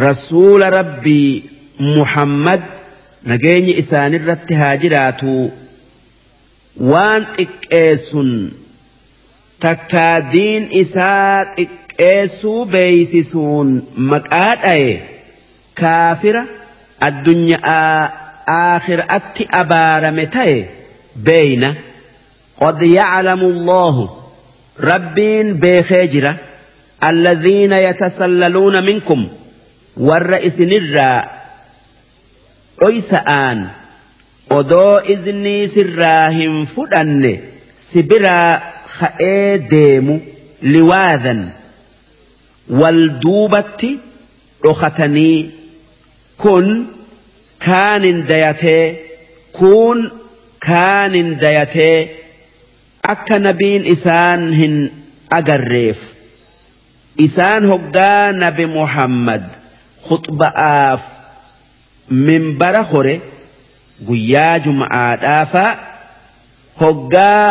rasuula 0.05 0.71
rabbii 0.71 1.49
muhammad 1.99 2.61
nageenyi 3.31 3.73
isaanirratti 3.85 4.53
haa 4.63 4.73
jiraatu 4.87 5.37
waan 6.91 7.27
xiqqeessun 7.37 8.35
takkaa 9.67 10.17
diin 10.33 10.67
isaa 10.83 11.53
xiqqeessuu 11.55 12.59
beeysisuun 12.77 13.69
maqaa 14.11 14.47
dha'e. 14.67 14.85
كافر 15.75 16.45
الدنيا 17.03 17.57
آخر 18.47 19.05
أتي 19.09 19.47
أبار 19.51 20.11
متي 20.11 20.65
بين 21.15 21.75
قد 22.61 22.81
يعلم 22.81 23.39
الله 23.41 24.17
ربين 24.79 25.53
بخجرة 25.61 26.37
الذين 27.03 27.73
يتسللون 27.73 28.85
منكم 28.85 29.27
والرئيس 29.97 30.61
نرى 30.61 31.25
أيس 32.87 33.13
آن 33.13 33.67
odoo 34.53 34.99
iznii 35.13 35.65
sirraa 35.71 36.29
hin 36.35 36.65
fudhanne 36.69 37.31
si 37.83 38.03
biraa 38.03 38.83
ka'ee 38.97 39.57
deemu 39.71 40.19
kun 46.37 46.87
kaanin 47.65 48.27
dayatee 48.27 49.11
kun 49.51 50.11
kaanin 50.67 51.41
dayatee 51.41 52.15
akka 53.07 53.39
nabiin 53.39 53.85
isaan 53.85 54.53
hin 54.53 54.75
agarreef 55.29 55.97
isaan 57.25 57.63
hoggaa 57.69 58.31
nabi 58.41 58.65
muhammad 58.75 59.43
khuxba'aaf 60.09 60.99
minbara 62.25 62.81
hore 62.91 63.15
guyyaa 64.07 64.55
juma'aadhaafa 64.63 65.65
hoggaa 66.81 67.49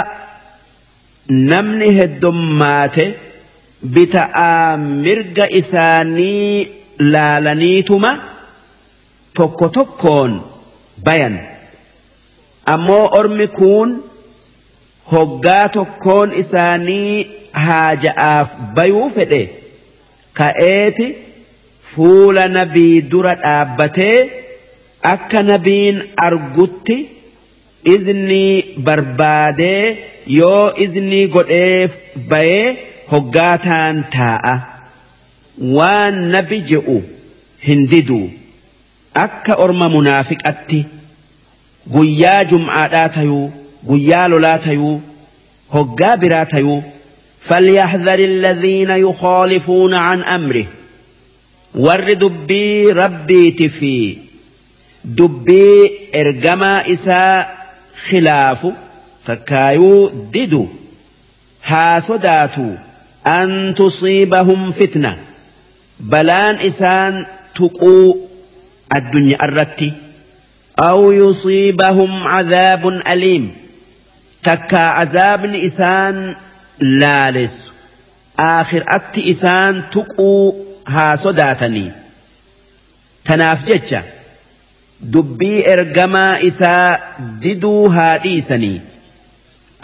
namni 1.51 1.89
heddummaate 1.99 3.07
bita'aa 3.95 4.63
mirga 5.03 5.45
isaanii 5.61 6.67
laalaniituma. 7.13 8.11
tokko 9.39 9.69
tokkoon 9.77 10.33
bayan 11.05 11.37
ammoo 12.73 13.05
ormi 13.19 13.47
kun 13.59 13.93
hoggaa 15.13 15.69
tokkoon 15.77 16.35
isaanii 16.41 17.27
haaja'aaf 17.67 18.53
bayuu 18.79 19.09
fedhe 19.15 19.39
ka'eeti 20.41 21.07
fuula 21.93 22.45
nabii 22.57 22.99
dura 23.15 23.33
dhaabbatee 23.47 24.19
akka 25.13 25.43
nabiin 25.53 26.03
argutti 26.27 26.97
iznii 27.95 28.55
barbaadee 28.91 29.87
yoo 30.41 30.73
iznii 30.89 31.23
godheef 31.39 31.97
bayee 32.35 32.69
hoggaataan 33.17 34.05
taa'a 34.19 34.55
waan 35.81 36.15
nabi 36.39 36.59
je'u 36.75 37.01
hin 37.67 37.85
diduu. 37.97 38.25
akka 39.15 39.55
orma 39.65 39.89
munaafiqatti 39.93 40.79
guyyaa 41.95 42.43
jum'aadhaa 42.53 43.09
tayuu 43.17 43.51
guyyaa 43.89 44.29
lolaa 44.33 44.59
tayuu 44.59 44.97
hoggaa 45.75 46.17
biraa 46.17 46.45
tayuu 46.47 46.83
فليحذر 47.43 48.19
الذين 48.19 48.91
يخالفون 48.91 49.95
عن 49.95 50.21
أمره 50.23 50.67
warri 51.75 52.15
dubbii 52.17 52.93
rabbiiti 52.93 53.69
fi 53.69 54.19
dubbii 55.05 55.91
ergamaa 56.15 56.85
isaa 56.87 57.47
khilaafu 58.09 58.73
takkaayuu 59.27 60.11
didu 60.33 60.69
haa 61.61 62.01
sodaatu 62.01 62.79
an 63.25 63.75
tusiibahum 63.75 64.73
fitna 64.73 65.17
balaan 66.01 66.61
isaan 66.61 67.27
tuquu 67.55 68.17
الدنيا 68.97 69.37
الرتي 69.45 69.93
أو 70.81 71.13
يصيبهم 71.13 72.27
عذاب 72.29 72.89
أليم 72.89 73.55
تكا 74.43 74.77
عذاب 74.79 75.45
إسان 75.45 76.37
لا 76.81 77.31
لالس 77.31 77.73
آخر 78.39 78.85
أكت 78.89 79.19
إسان 79.19 79.83
تقو 79.93 80.55
ها 80.89 81.17
صداتني 81.17 81.93
تناف 83.25 83.81
دبي 85.01 85.73
إرقما 85.73 86.47
إسا 86.47 86.99
ددو 87.21 87.87
هاريسني 87.87 88.81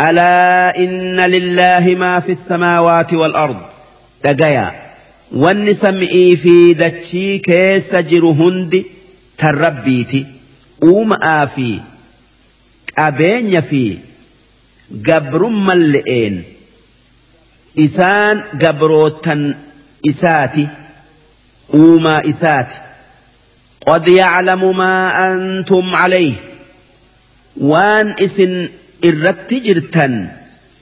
ألا 0.01 0.79
إن 0.79 1.21
لله 1.21 1.95
ما 1.95 2.21
في 2.21 2.33
السماوات 2.33 3.13
والأرض 3.15 3.57
تقيا 4.23 4.73
واني 5.35 5.75
سمعي 5.75 6.37
في 6.37 6.75
دتشي 6.75 7.39
كيس 7.39 7.95
جرهندي 7.95 8.43
هندي 8.87 8.87
tan 9.43 9.55
rabbiiti 9.67 10.27
uuma'aa 10.91 11.47
fi 11.57 11.69
qabeenya 12.99 13.61
fi 13.71 13.83
gabrumman 15.09 15.83
le'een 15.93 16.37
isaan 17.87 18.37
gabrootan 18.65 19.43
isaati 20.13 20.65
uumaa 21.85 22.21
isaati 22.33 22.77
قد 23.87 24.09
يعلم 24.09 24.77
ما 24.77 25.09
أنتم 25.35 25.95
عليه 25.97 26.35
وان 27.61 28.15
إسن 28.21 28.69
إرت 29.05 29.55
جرتن 29.55 30.29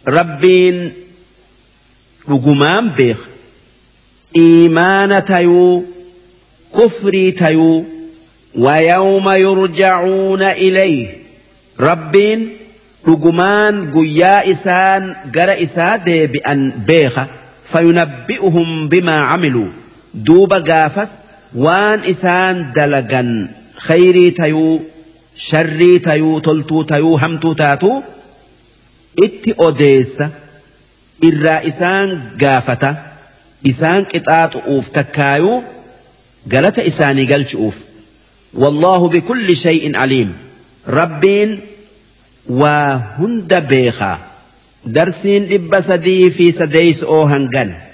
ربين 0.09 0.93
رقمان 2.29 2.89
بيخ 2.91 3.29
إيمان 4.37 5.25
تيو 5.25 5.85
كفري 6.75 7.31
تيو 7.31 7.85
ويوم 8.59 9.29
يرجعون 9.31 10.43
إليه 10.43 11.07
ربين 11.81 12.49
رجمان 13.09 13.91
جيا 13.91 14.51
إسان 14.53 15.17
جرى 15.33 15.63
إساد 15.63 16.33
بأن 16.33 16.71
بيخة 16.71 17.27
فينبئهم 17.65 18.89
بما 18.89 19.21
عملوا 19.21 19.69
دوب 20.15 20.53
قافس 20.53 21.13
وان 21.57 22.01
إسان 22.05 22.67
دلقا 22.75 23.49
خيري 23.77 24.31
تيو 24.31 24.83
شري 25.37 25.99
تيو 25.99 26.39
تلتو 26.39 26.83
تيو 26.83 27.17
همتو 27.19 27.53
تاتو 27.53 28.03
itti 29.27 29.51
odeessa 29.69 30.27
irraa 31.29 31.63
isaan 31.71 32.11
gaafata 32.43 32.91
isaan 33.71 34.03
qixaaxu'uuf 34.11 34.87
takkaayuu 34.97 35.55
إساني 36.53 36.83
isaanii 37.25 37.55
أوف 37.57 37.77
والله 38.57 39.09
بكل 39.09 39.57
شيء 39.57 39.97
عليم 39.97 40.33
ربين 40.89 41.61
وهند 42.51 43.55
بيخا 43.55 44.19
درسين 44.87 45.43
لبسدي 45.45 46.31
في 46.31 46.53
سديس 46.53 47.05
أوهن 47.05 47.86